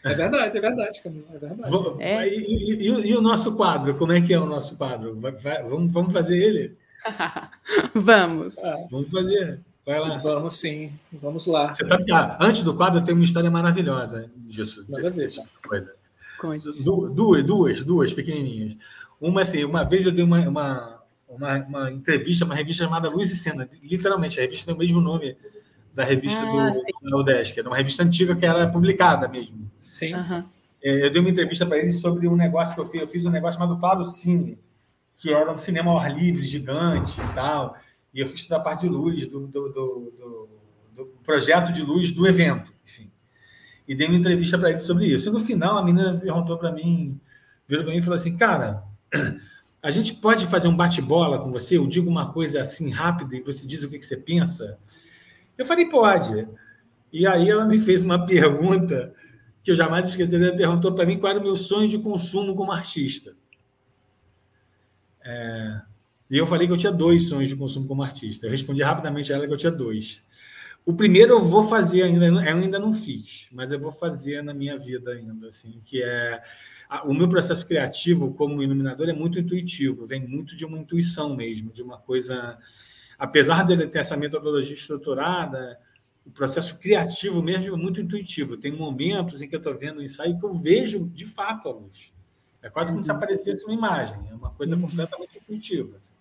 [0.03, 1.73] É verdade, é verdade, Camila, é verdade.
[1.99, 2.27] É.
[2.27, 3.95] E, e, e, o nosso quadro?
[3.95, 5.19] Como é que é o nosso quadro?
[5.19, 6.77] Vai, vai, vamos, vamos fazer ele?
[7.93, 8.57] vamos.
[8.59, 9.59] Ah, vamos fazer.
[9.85, 10.17] Vai lá.
[10.17, 11.73] Vamos sim, vamos lá.
[11.73, 14.85] Você sabe que ah, antes do quadro tem uma história maravilhosa disso.
[14.87, 15.69] Nada desse, tipo
[16.37, 16.71] coisa.
[16.81, 18.77] Du, duas, duas, duas pequenininhas.
[19.19, 20.98] Uma assim, uma vez eu dei uma, uma
[21.29, 23.69] uma, uma entrevista, uma revista chamada Luz e Cena.
[23.81, 25.37] Literalmente, a revista tem o mesmo nome
[25.93, 26.71] da revista ah,
[27.03, 27.57] do Odesk.
[27.57, 29.69] Era uma revista antiga que era publicada mesmo.
[29.89, 30.15] Sim.
[30.15, 30.43] Uhum.
[30.81, 33.01] Eu dei uma entrevista para ele sobre um negócio que eu fiz.
[33.01, 34.57] Eu fiz um negócio chamado Claro Cine,
[35.17, 37.77] que era um cinema ao ar livre, gigante e tal.
[38.13, 40.49] E eu fiz toda a parte de luz, do, do, do,
[40.95, 43.11] do projeto de luz do evento, enfim.
[43.87, 45.29] E dei uma entrevista para ele sobre isso.
[45.29, 47.19] E no final, a menina perguntou para mim,
[47.67, 48.83] virou para mim e falou assim: Cara,
[49.81, 51.77] a gente pode fazer um bate-bola com você?
[51.77, 54.77] Eu digo uma coisa assim rápida e você diz o que, você pensa?
[55.57, 56.47] Eu falei, pode.
[57.11, 59.13] E aí ela me fez uma pergunta
[59.63, 60.49] que eu jamais esquecerei.
[60.49, 63.35] Ela perguntou para mim qual era o meu sonho de consumo como artista.
[65.23, 65.81] É...
[66.29, 68.45] E eu falei que eu tinha dois sonhos de consumo como artista.
[68.45, 70.21] Eu respondi rapidamente a ela que eu tinha dois.
[70.85, 74.53] O primeiro eu vou fazer ainda, eu ainda não fiz, mas eu vou fazer na
[74.53, 76.41] minha vida ainda, assim, que é
[77.03, 81.71] o meu processo criativo como iluminador é muito intuitivo, vem muito de uma intuição mesmo,
[81.71, 82.57] de uma coisa,
[83.17, 85.79] apesar dele ter essa metodologia estruturada,
[86.25, 88.57] o processo criativo mesmo é muito intuitivo.
[88.57, 91.71] Tem momentos em que eu estou vendo um ensaio que eu vejo de fato a
[91.71, 92.11] luz.
[92.61, 93.17] É quase como se uhum.
[93.17, 94.81] aparecesse uma imagem, é uma coisa uhum.
[94.81, 95.95] completamente intuitiva.
[95.95, 96.13] Assim.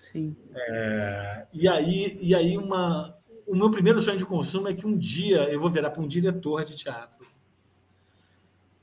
[0.00, 0.36] Sim.
[0.54, 3.14] É, e aí, e aí uma,
[3.46, 6.08] o meu primeiro sonho de consumo é que um dia eu vou virar para um
[6.08, 7.26] diretor de teatro.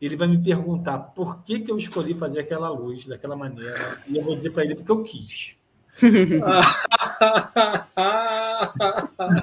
[0.02, 3.74] Ele vai me perguntar por que, que eu escolhi fazer aquela luz daquela maneira,
[4.08, 5.56] e eu vou dizer para ele porque eu quis.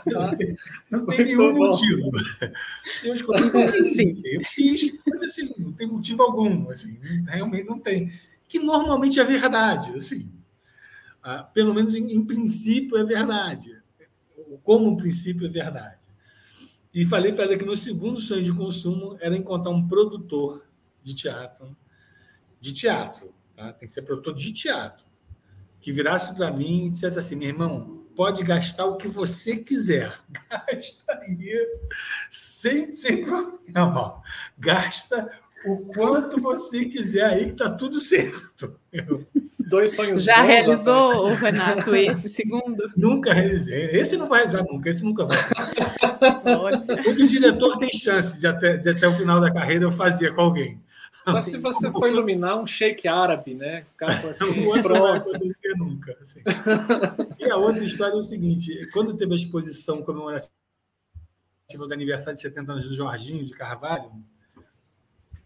[0.07, 0.55] não, tem,
[0.91, 2.11] não tem nenhum motivo.
[3.03, 3.41] Eu escolhi
[3.95, 8.13] sim, eu quis, mas assim, não tem motivo algum, assim, realmente não tem.
[8.47, 10.31] Que normalmente é verdade, assim.
[11.23, 13.81] Ah, pelo menos em, em princípio é verdade.
[14.63, 16.02] Como princípio é verdade.
[16.95, 20.67] E falei para ela que meu segundo sonho de consumo era encontrar um produtor
[21.03, 21.77] de teatro,
[22.61, 23.73] de teatro, tá?
[23.73, 25.07] tem que ser produtor de teatro,
[25.81, 30.21] que virasse para mim e dissesse assim: meu irmão, pode gastar o que você quiser.
[30.49, 31.21] Gasta
[32.31, 34.23] sem, sem problema.
[34.59, 38.77] Gasta o quanto você quiser aí, que tá tudo certo.
[39.59, 41.41] Dois sonhos Já realizou, rapaz.
[41.41, 42.91] Renato, esse segundo?
[42.97, 43.87] Nunca realizei.
[43.91, 45.39] Esse não vai realizar nunca, esse nunca vai.
[47.07, 50.41] o diretor tem chance de até, de até o final da carreira eu fazia com
[50.41, 50.81] alguém.
[51.25, 53.85] Só se você for iluminar um shake árabe, né?
[53.95, 54.89] O cara assim, o pronto.
[54.89, 56.17] não vai acontecer nunca.
[56.21, 56.41] Assim.
[57.39, 60.51] E a outra história é o seguinte: quando teve a exposição comemorativa
[61.77, 64.11] do aniversário de 70 anos do Jorginho de Carvalho,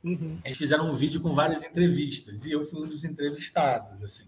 [0.06, 0.38] uhum.
[0.44, 4.02] eles fizeram um vídeo com várias entrevistas e eu fui um dos entrevistados.
[4.02, 4.24] assim.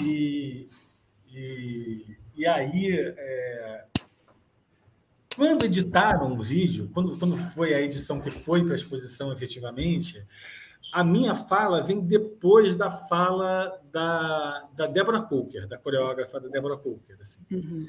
[0.00, 0.68] E,
[1.28, 3.84] e, e aí, é,
[5.36, 10.24] quando editaram o vídeo, quando, quando foi a edição que foi para a exposição efetivamente,
[10.92, 16.76] a minha fala vem depois da fala da, da Deborah Coker, da coreógrafa da Deborah
[16.76, 17.16] Coker.
[17.20, 17.40] Assim.
[17.50, 17.88] Uhum.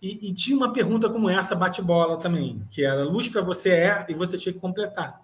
[0.00, 4.06] E, e, tinha uma pergunta como essa, bate-bola também, que era luz para você é
[4.08, 5.20] e você tinha que completar.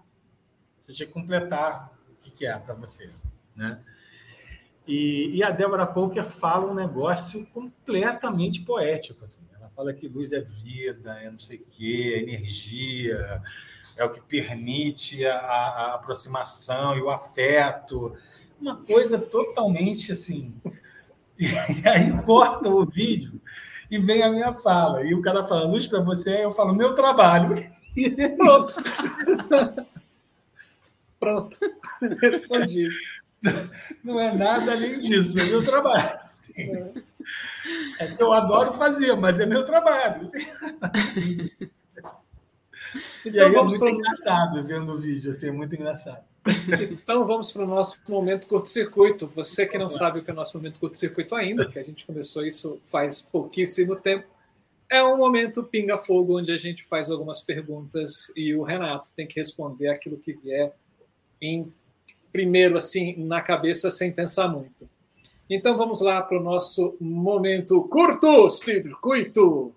[0.86, 1.92] Você tinha que completar
[2.26, 3.10] o que é para você.
[3.54, 3.80] Né?
[4.86, 9.24] E, e, a Débora Coker fala um negócio completamente poético.
[9.24, 9.40] Assim
[9.76, 13.42] fala que luz é vida, é não sei o quê, é energia,
[13.94, 18.16] é o que permite a, a aproximação e o afeto.
[18.58, 20.54] Uma coisa totalmente assim.
[21.38, 23.38] E aí corta o vídeo
[23.90, 25.02] e vem a minha fala.
[25.02, 27.54] E o cara fala, luz para você, eu falo, meu trabalho.
[27.94, 28.72] E pronto.
[31.26, 31.58] pronto.
[32.22, 32.88] Respondi.
[34.04, 36.20] Não é nada além disso, é meu trabalho.
[36.56, 36.92] É.
[37.98, 40.30] É que eu adoro fazer, mas é meu trabalho.
[43.24, 43.90] Então, aí é muito para...
[43.90, 46.24] engraçado vendo o vídeo, assim, é muito engraçado.
[46.92, 49.26] Então vamos para o nosso momento curto-circuito.
[49.34, 52.06] Você que não sabe o que é o nosso momento curto-circuito ainda, que a gente
[52.06, 54.28] começou isso faz pouquíssimo tempo,
[54.88, 59.40] é um momento pinga-fogo, onde a gente faz algumas perguntas e o Renato tem que
[59.40, 60.72] responder aquilo que vier
[61.40, 61.72] em
[62.32, 64.88] primeiro, assim, na cabeça, sem pensar muito.
[65.48, 69.72] Então vamos lá para o nosso momento curto-circuito.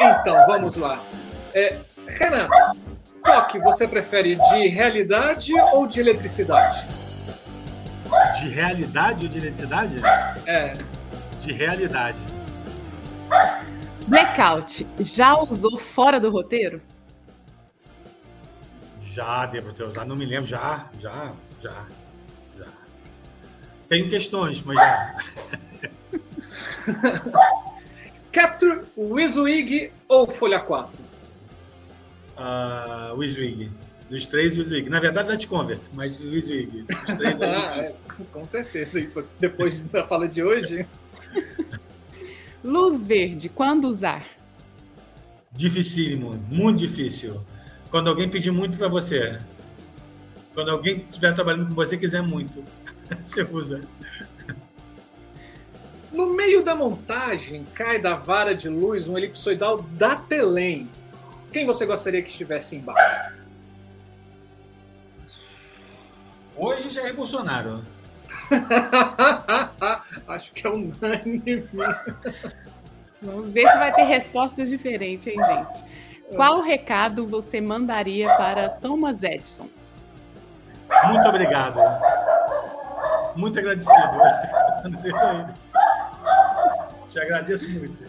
[0.00, 1.02] Então, vamos lá.
[1.54, 1.78] É,
[2.08, 2.85] Renato,
[3.26, 6.86] toque você prefere de realidade ou de eletricidade?
[8.38, 9.96] De realidade ou de eletricidade?
[10.46, 10.72] É.
[11.40, 12.18] De realidade.
[14.06, 16.80] Blackout, já usou fora do roteiro?
[19.12, 20.46] Já, devo ter usado, não me lembro.
[20.46, 21.86] Já, já, já,
[22.56, 22.66] já.
[23.88, 25.16] Tenho questões, mas já.
[28.30, 31.05] Capture, Wizwig ou Folha 4?
[32.36, 33.70] Uh, ah, Wizwig.
[34.08, 34.88] Dos três, o Zwig.
[34.88, 36.84] Na verdade, não te converse, mas o Zwig.
[37.42, 37.94] ah, é,
[38.30, 39.04] com certeza.
[39.40, 40.86] Depois da fala de hoje.
[42.62, 44.24] Luz verde, quando usar?
[45.52, 47.40] Dificílimo, muito difícil.
[47.90, 49.38] Quando alguém pedir muito para você.
[50.54, 52.62] Quando alguém estiver trabalhando com você quiser muito,
[53.26, 53.80] você usa.
[56.12, 60.88] No meio da montagem, cai da vara de luz um elipsoidal da Telém.
[61.52, 63.32] Quem você gostaria que estivesse embaixo?
[66.56, 67.84] Hoje já é Bolsonaro.
[70.26, 71.68] Acho que é unânime.
[73.20, 75.84] Vamos ver se vai ter respostas diferentes, hein, gente?
[76.34, 79.68] Qual recado você mandaria para Thomas Edison?
[81.08, 81.78] Muito obrigado.
[83.36, 83.94] Muito agradecido.
[87.10, 88.04] Te agradeço muito.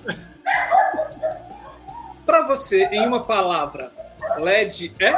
[2.27, 3.89] Para você, em uma palavra,
[4.37, 5.13] LED é?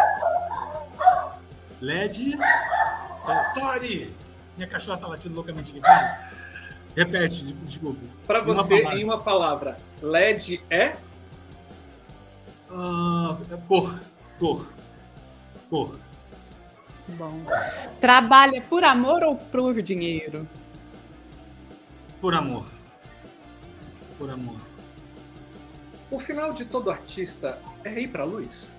[1.81, 2.37] LED.
[2.39, 4.15] É, Tori!
[4.55, 5.81] Minha cachorra tá latindo loucamente aqui.
[6.95, 7.99] Repete, de- desculpa.
[8.27, 8.99] Para uma você, palavra.
[8.99, 10.95] em uma palavra, LED é?
[12.69, 13.35] Ah,
[13.67, 13.99] cor.
[14.37, 14.67] Cor.
[15.69, 15.99] Cor.
[17.07, 17.41] Bom.
[17.99, 20.47] Trabalha por amor ou por dinheiro?
[22.21, 22.65] Por amor.
[24.19, 24.68] Por amor.
[26.11, 28.73] O final de todo artista é ir para a luz?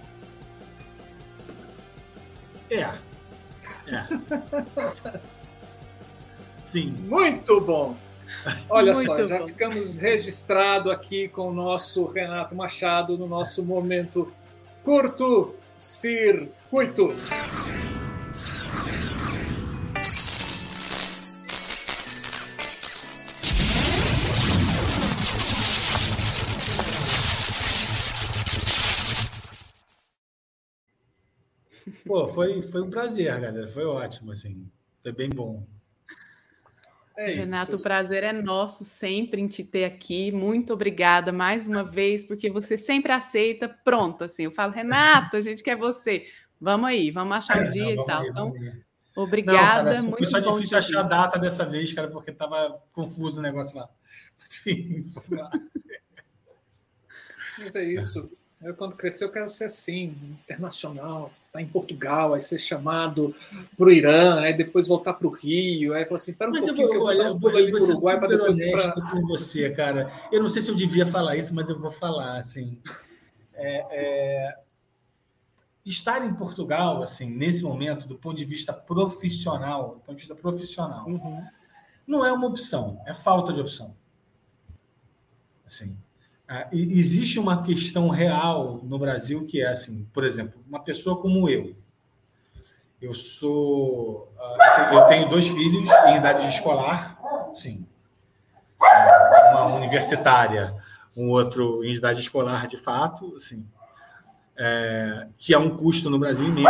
[2.70, 2.80] É.
[2.80, 4.06] É.
[6.62, 6.94] Sim.
[7.00, 7.96] Muito bom!
[8.68, 9.48] Olha só, Muito já bom.
[9.48, 14.32] ficamos registrado aqui com o nosso Renato Machado no nosso momento
[14.84, 17.14] curto circuito.
[32.10, 33.68] Pô, foi, foi um prazer, galera.
[33.68, 34.68] Foi ótimo, assim.
[35.00, 35.64] Foi bem bom.
[37.16, 37.82] É Renato, o isso.
[37.84, 40.32] prazer é nosso sempre em te ter aqui.
[40.32, 43.68] Muito obrigada mais uma vez, porque você sempre aceita.
[43.68, 46.26] Pronto, assim, eu falo, Renato, a gente quer você.
[46.60, 48.22] Vamos aí, vamos achar o dia Não, e tal.
[48.22, 48.52] aí, Então,
[49.14, 52.32] obrigada, Não, cara, muito foi só bom difícil achar a data dessa vez, cara, porque
[52.32, 53.88] tava confuso o negócio lá.
[54.36, 55.48] Mas, enfim, foi lá.
[57.56, 58.28] Mas é isso.
[58.60, 61.32] Eu, quando crescer, eu quero ser assim, internacional.
[61.52, 63.34] Tá em Portugal, aí ser chamado
[63.76, 65.94] para o Irã, aí depois voltar para o Rio.
[65.94, 67.72] Aí falar assim: pera um Mas eu pouquinho, eu vou olha, eu um vou, ali
[67.72, 68.92] para o Uruguai para depois ir para.
[68.92, 70.12] com você, cara.
[70.30, 72.78] Eu não sei se eu devia falar isso, mas eu vou falar, assim.
[73.52, 74.58] É, é,
[75.84, 80.34] estar em Portugal, assim, nesse momento, do ponto de vista profissional, do ponto de vista
[80.34, 81.44] profissional, Uhum.
[82.06, 83.96] não é uma opção, é falta de opção.
[85.66, 85.96] Assim,
[86.72, 91.76] existe uma questão real no Brasil que é assim, por exemplo, uma pessoa como eu.
[93.00, 97.18] Eu sou, ah, eu tenho dois filhos em idade escolar,
[97.54, 97.86] sim.
[98.78, 100.74] Uma universitária,
[101.16, 103.64] um outro em idade escolar de fato, assim,
[104.56, 106.68] é, que é um custo no Brasil imenso.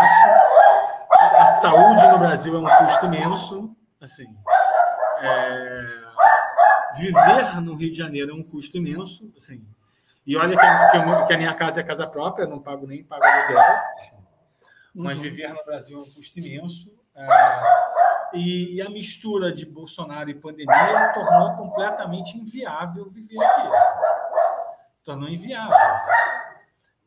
[1.11, 4.29] A saúde no Brasil é um custo imenso, assim.
[5.23, 6.01] É,
[6.97, 9.65] viver no Rio de Janeiro é um custo imenso, assim.
[10.27, 12.61] E olha que a, que a- que a minha casa é casa própria, eu não
[12.61, 13.59] pago nem pago aluguel.
[14.95, 15.23] Mas Uhum.
[15.23, 16.91] viver no Brasil é um custo imenso.
[17.15, 17.27] é,
[18.35, 23.61] e, e a mistura de Bolsonaro e pandemia tornou completamente inviável viver aqui.
[23.67, 23.99] assim.
[25.05, 25.75] Tornou inviável.
[25.75, 26.11] assim.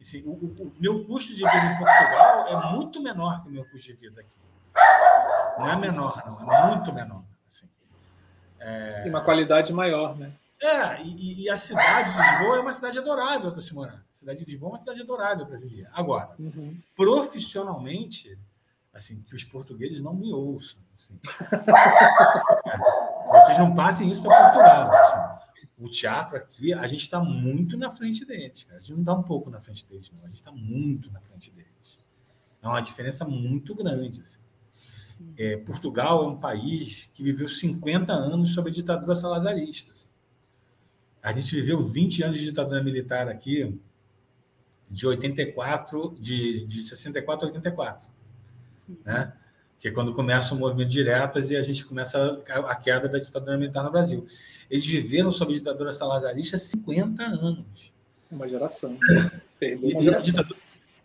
[0.02, 3.52] Assim, o, o- o meu custo de vida em Portugal é muito menor que o
[3.52, 5.60] meu custo de vida aqui.
[5.60, 7.24] Não é menor, não, é muito menor.
[8.64, 9.08] Assim.
[9.08, 10.32] E uma qualidade maior, né?
[10.62, 14.02] É, e, e a cidade de Lisboa é uma cidade adorável para se morar.
[14.14, 15.90] A cidade de Lisboa é uma cidade adorável para viver.
[15.94, 16.78] Agora, Uhum.
[16.96, 18.38] profissionalmente,
[18.94, 20.80] assim, que os portugueses não me ouçam.
[20.98, 21.20] assim.
[23.30, 24.92] Vocês não passem isso para Portugal.
[24.94, 25.34] assim.
[25.78, 28.64] O teatro aqui, a gente está muito na frente deles.
[28.64, 28.78] cara.
[28.78, 30.24] A gente não está um pouco na frente deles, não.
[30.24, 31.98] A gente está muito na frente deles.
[32.62, 34.22] É uma diferença muito grande.
[34.22, 34.40] assim.
[35.38, 39.92] É, Portugal é um país que viveu 50 anos sob a ditadura salazarista.
[41.22, 43.80] A gente viveu 20 anos de ditadura militar aqui,
[44.90, 48.08] de 84, de, de 64 a 84.
[49.06, 49.34] Né?
[49.80, 53.20] Que é quando começa o movimento de diretas e a gente começa a, queda da
[53.20, 54.28] ditadura militar no Brasil.
[54.70, 57.92] Eles viveram sob a ditadura salazarista 50 anos.
[58.30, 58.98] Uma geração.
[59.60, 60.32] Perdeu E, uma geração.
[60.32, 60.60] ditadura,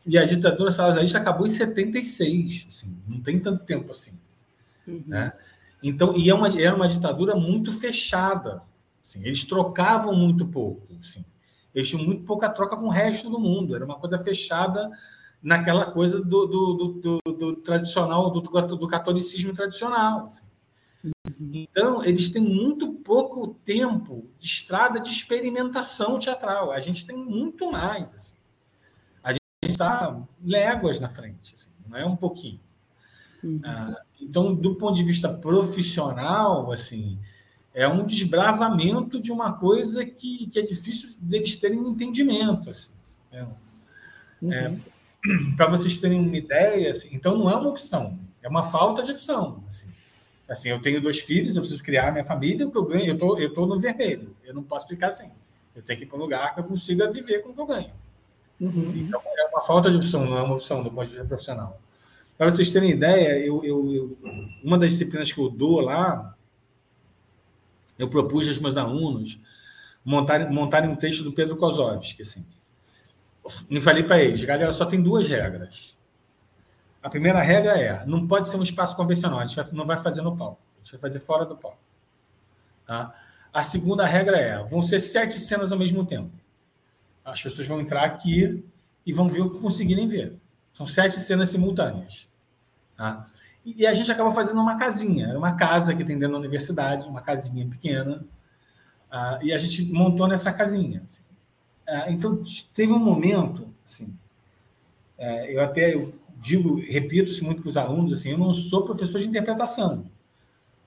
[0.09, 2.67] e a ditadura salazarista acabou em 76.
[2.69, 4.19] Assim, não tem tanto tempo assim.
[4.87, 5.05] Uhum.
[5.07, 5.33] Né?
[5.83, 8.63] Então, e é uma, era uma ditadura muito fechada.
[9.05, 10.87] assim, eles trocavam muito pouco.
[11.01, 11.25] Assim,
[11.75, 13.77] eles tinham muito pouca troca com o resto do mundo.
[13.77, 14.91] Era uma coisa fechada
[15.43, 16.75] naquela coisa do, do,
[17.23, 20.27] do, do- tradicional, do, do catolicismo tradicional.
[20.27, 20.45] assim.
[21.39, 26.73] Então, eles têm muito pouco tempo de estrada de experimentação teatral.
[26.73, 28.15] A gente tem muito mais.
[28.15, 28.35] assim.
[29.69, 32.59] Gente está léguas na frente, assim, não é um pouquinho.
[33.45, 33.61] Uhum.
[34.21, 37.19] então, do ponto de vista profissional, assim,
[37.75, 42.71] é um desbravamento de uma coisa que, que é difícil deles terem um entendimento.
[42.71, 42.91] Assim,
[43.31, 43.47] né?
[44.41, 44.53] uhum.
[44.53, 44.77] é,
[45.55, 49.13] Para vocês terem uma ideia, assim, então não é uma opção, é uma falta de
[49.13, 49.63] opção.
[49.69, 49.89] Assim.
[50.49, 53.19] assim, eu tenho dois filhos, eu preciso criar minha família, o que eu ganho, eu
[53.19, 55.31] tô, estou tô no vermelho, eu não posso ficar assim.
[55.77, 57.67] Eu tenho que ir para um lugar que eu consiga viver com o que eu
[57.67, 57.93] ganho.
[58.61, 58.93] Uhum.
[58.97, 61.81] Então, é uma falta de opção, não é uma opção do ponto de vista profissional.
[62.37, 64.19] Para vocês terem ideia, eu, eu, eu,
[64.63, 66.37] uma das disciplinas que eu dou lá,
[67.99, 69.41] eu propus aos meus alunos
[70.05, 72.23] montarem, montarem um texto do Pedro Kozovski.
[72.23, 72.47] Assim.
[73.69, 75.97] Me falei para eles, galera, só tem duas regras.
[77.03, 80.23] A primeira regra é: não pode ser um espaço convencional, a gente não vai fazer
[80.23, 81.79] no palco, a gente vai fazer fora do palco.
[82.87, 83.15] Tá?
[83.53, 86.31] A segunda regra é: vão ser sete cenas ao mesmo tempo.
[87.31, 88.65] As pessoas vão entrar aqui
[89.05, 90.37] e vão ver o que conseguirem ver.
[90.73, 92.29] São sete cenas simultâneas.
[92.97, 93.29] Tá?
[93.65, 95.37] E a gente acaba fazendo uma casinha.
[95.37, 98.25] Uma casa que tem dentro da universidade, uma casinha pequena.
[99.11, 101.03] Uh, e a gente montou nessa casinha.
[101.05, 101.23] Assim.
[101.89, 102.45] Uh, então,
[102.75, 104.07] teve um momento, assim,
[105.19, 108.85] uh, eu até eu digo, repito isso muito para os alunos, assim, eu não sou
[108.85, 110.07] professor de interpretação.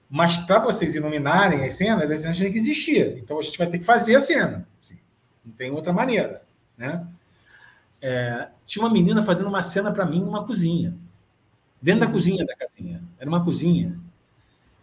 [0.09, 3.17] Mas para vocês iluminarem as cenas, as cenas têm que existir.
[3.17, 4.67] Então a gente vai ter que fazer a cena.
[4.81, 4.97] Assim.
[5.45, 6.41] Não tem outra maneira.
[6.77, 7.07] Né?
[8.01, 10.95] É, tinha uma menina fazendo uma cena para mim numa cozinha.
[11.81, 13.03] Dentro da cozinha da casinha.
[13.19, 13.99] Era uma cozinha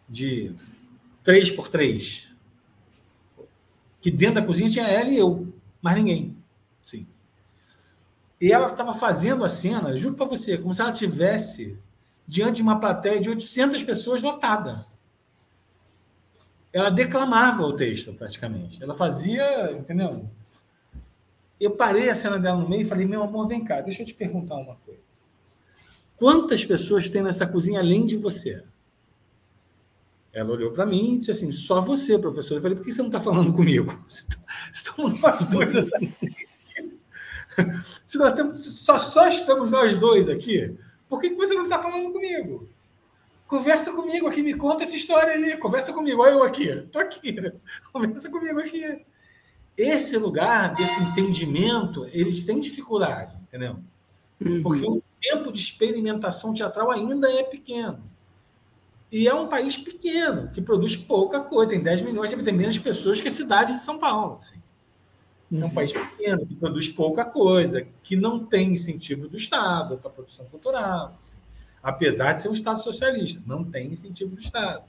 [0.09, 0.55] de
[1.23, 2.29] 3 por 3
[4.01, 6.37] Que dentro da cozinha tinha ela e eu, mais ninguém.
[6.83, 7.07] Sim.
[8.41, 11.77] E ela estava fazendo a cena, juro para você, como se ela tivesse
[12.27, 14.85] diante de uma plateia de 800 pessoas lotada
[16.73, 18.83] ela declamava o texto, praticamente.
[18.83, 20.29] Ela fazia, entendeu?
[21.61, 24.07] Eu parei a cena dela no meio e falei: Meu amor, vem cá, deixa eu
[24.07, 25.01] te perguntar uma coisa.
[26.17, 28.63] Quantas pessoas tem nessa cozinha além de você?
[30.33, 32.57] Ela olhou para mim e disse assim: Só você, professor.
[32.57, 33.99] Eu falei: Por que você não está falando comigo?
[34.73, 36.15] Estamos nós dois aqui.
[38.07, 40.77] Se nós temos, só, só estamos nós dois aqui,
[41.09, 42.69] por que você não está falando comigo?
[43.49, 45.57] Conversa comigo aqui, me conta essa história aí.
[45.57, 46.69] Conversa comigo, olha eu aqui.
[46.69, 47.35] Estou aqui.
[47.93, 49.05] Conversa comigo aqui.
[49.79, 53.77] Esse lugar desse entendimento, eles têm dificuldade, entendeu?
[54.45, 54.63] Uhum.
[54.63, 58.03] Porque o tempo de experimentação teatral ainda é pequeno.
[59.11, 61.71] E é um país pequeno, que produz pouca coisa.
[61.71, 64.39] Tem 10 milhões de tem menos pessoas que a cidade de São Paulo.
[64.41, 64.59] Assim.
[65.51, 70.11] É um país pequeno, que produz pouca coisa, que não tem incentivo do Estado para
[70.11, 71.17] a produção cultural.
[71.19, 71.39] Assim
[71.83, 73.43] apesar de ser um Estado socialista.
[73.47, 74.85] Não tem incentivo do Estado.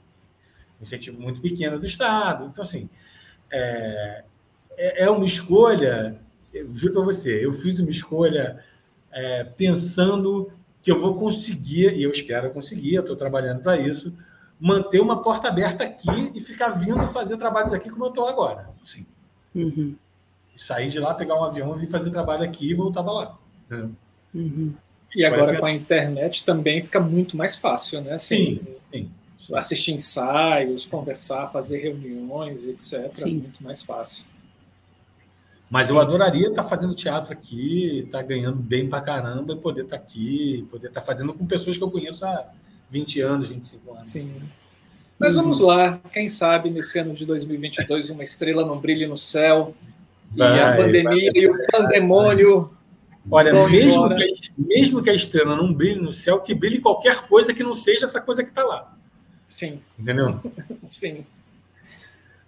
[0.80, 2.46] Incentivo muito pequeno do Estado.
[2.46, 2.88] Então, assim,
[3.50, 4.24] é,
[4.76, 6.16] é, é uma escolha.
[6.52, 8.62] Eu juro para você, eu fiz uma escolha
[9.12, 10.52] é, pensando
[10.82, 14.12] que eu vou conseguir, e eu espero conseguir, eu estou trabalhando para isso,
[14.58, 18.68] manter uma porta aberta aqui e ficar vindo fazer trabalhos aqui como eu estou agora.
[18.82, 19.06] Sim.
[19.54, 19.94] Uhum.
[20.56, 23.38] Sair de lá, pegar um avião, vir fazer trabalho aqui e voltava lá.
[24.34, 24.74] Uhum.
[25.14, 28.14] E agora com a internet também fica muito mais fácil, né?
[28.14, 28.60] Assim,
[28.92, 29.10] sim,
[29.48, 29.54] sim.
[29.54, 33.10] Assistir ensaios, conversar, fazer reuniões, etc.
[33.14, 33.38] Sim.
[33.38, 34.24] Muito mais fácil.
[35.70, 39.96] Mas eu adoraria estar fazendo teatro aqui, estar ganhando bem pra caramba e poder estar
[39.96, 42.44] aqui, poder estar fazendo com pessoas que eu conheço há
[42.90, 44.06] 20 anos, 25 anos.
[44.06, 44.42] Sim.
[45.16, 49.74] Mas vamos lá, quem sabe nesse ano de 2022 uma estrela não brilhe no céu
[50.32, 52.70] vai, e a pandemia vai, vai, e o pandemônio
[53.30, 57.52] Olha, mesmo que, mesmo que a estrela não brilhe no céu, que brilhe qualquer coisa
[57.52, 58.96] que não seja essa coisa que está lá.
[59.44, 59.80] Sim.
[59.98, 60.40] Entendeu?
[60.82, 61.24] Sim.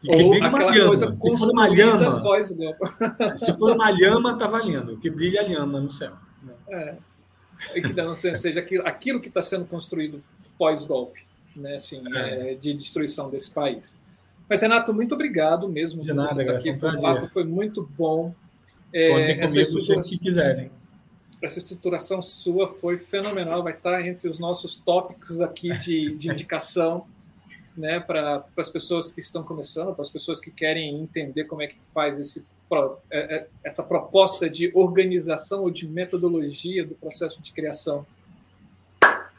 [0.08, 0.86] Ou aquela lhama.
[0.86, 2.22] coisa se for uma lhama,
[3.38, 4.96] se for uma lhama, tá valendo.
[4.98, 6.12] Que brilha a lhama no céu.
[6.68, 6.96] É.
[7.74, 10.22] E que não seja aquilo, aquilo que está sendo construído
[10.58, 11.24] pós-golpe,
[11.54, 11.76] né?
[11.76, 12.52] Assim, é.
[12.52, 13.96] É, de destruição desse país.
[14.48, 16.74] Mas, Renato, muito obrigado mesmo de nada, aqui.
[16.74, 18.34] Foi um papo foi muito bom.
[18.92, 20.70] É, essa estruturação, que quiserem.
[21.40, 27.06] Essa estruturação sua foi fenomenal, vai estar entre os nossos tópicos aqui de, de indicação
[27.76, 31.66] né, para as pessoas que estão começando, para as pessoas que querem entender como é
[31.66, 32.44] que faz esse,
[33.10, 38.06] é, é, essa proposta de organização ou de metodologia do processo de criação.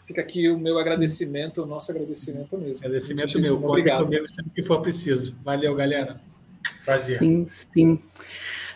[0.06, 2.86] Fica aqui o meu agradecimento, o nosso agradecimento mesmo.
[2.86, 3.64] Agradecimento meu.
[3.64, 4.04] Obrigado.
[4.04, 5.36] comigo sempre que for preciso.
[5.44, 6.20] Valeu, galera.
[6.84, 7.20] Prazer.
[7.20, 8.04] Sim, sim.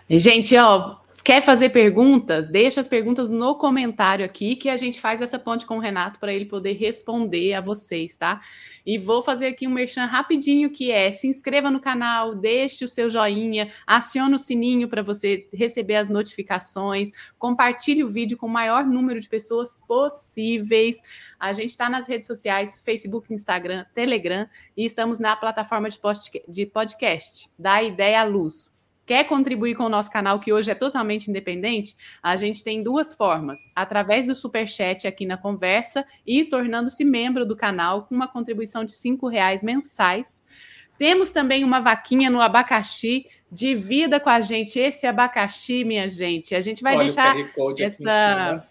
[0.10, 0.98] Gente, ó,
[1.28, 2.46] Quer fazer perguntas?
[2.46, 6.22] Deixa as perguntas no comentário aqui que a gente faz essa ponte com o Renato
[6.22, 8.40] para ele poder responder a vocês, tá?
[8.86, 12.88] E vou fazer aqui um merchan rapidinho que é: se inscreva no canal, deixe o
[12.88, 18.50] seu joinha, acione o sininho para você receber as notificações, compartilhe o vídeo com o
[18.50, 21.02] maior número de pessoas possíveis.
[21.38, 24.48] A gente está nas redes sociais, Facebook, Instagram, Telegram
[24.78, 25.90] e estamos na plataforma
[26.48, 28.77] de podcast da Ideia Luz.
[29.08, 31.96] Quer contribuir com o nosso canal, que hoje é totalmente independente?
[32.22, 37.46] A gente tem duas formas: através do super chat aqui na conversa e tornando-se membro
[37.46, 40.44] do canal com uma contribuição de cinco reais mensais.
[40.98, 43.26] Temos também uma vaquinha no abacaxi.
[43.50, 46.54] Divida com a gente esse abacaxi, minha gente.
[46.54, 47.34] A gente vai Olha deixar
[47.80, 48.68] essa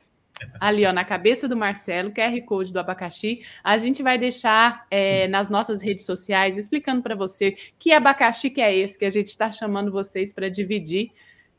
[0.60, 3.42] ali, ó, na cabeça do Marcelo, QR Code do abacaxi.
[3.62, 8.60] A gente vai deixar é, nas nossas redes sociais explicando para você que abacaxi que
[8.60, 11.12] é esse que a gente está chamando vocês para dividir.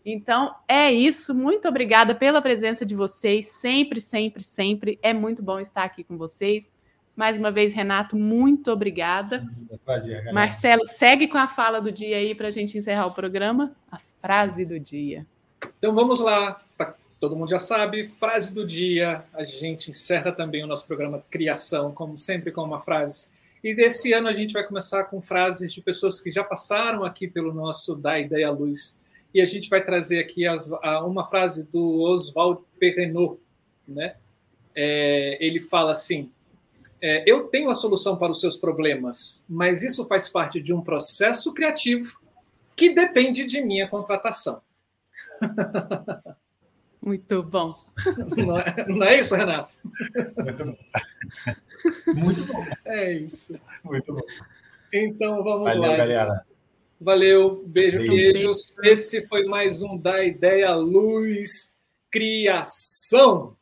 [0.05, 1.33] Então, é isso.
[1.33, 3.47] Muito obrigada pela presença de vocês.
[3.47, 4.97] Sempre, sempre, sempre.
[5.01, 6.73] É muito bom estar aqui com vocês.
[7.13, 9.43] Mais uma vez, Renato, muito obrigada.
[9.83, 13.75] Prazer, Marcelo, segue com a fala do dia aí para a gente encerrar o programa.
[13.91, 15.25] A frase do dia.
[15.79, 16.61] Então vamos lá.
[17.19, 19.23] Todo mundo já sabe, frase do dia.
[19.34, 23.30] A gente encerra também o nosso programa Criação, como sempre, com uma frase.
[23.64, 27.27] E desse ano a gente vai começar com frases de pessoas que já passaram aqui
[27.27, 28.99] pelo nosso Da Ideia Luz.
[29.34, 33.39] E a gente vai trazer aqui as, a, uma frase do Oswald Perrenot.
[33.88, 34.15] Né?
[34.76, 36.31] É, ele fala assim:
[37.02, 40.81] é, Eu tenho a solução para os seus problemas, mas isso faz parte de um
[40.81, 42.19] processo criativo
[42.76, 44.61] que depende de minha contratação.
[47.07, 47.73] Muito bom.
[48.35, 49.75] Não é, não é isso, Renato?
[50.43, 50.77] Muito bom.
[52.13, 52.65] Muito bom.
[52.84, 53.57] É isso.
[53.81, 54.19] Muito bom.
[54.93, 55.97] Então vamos Valeu, lá.
[55.97, 56.45] galera.
[56.99, 58.11] Valeu, beijo, Beijo.
[58.11, 58.77] queijos.
[58.84, 61.77] Esse foi mais um da Ideia Luz
[62.11, 63.55] Criação.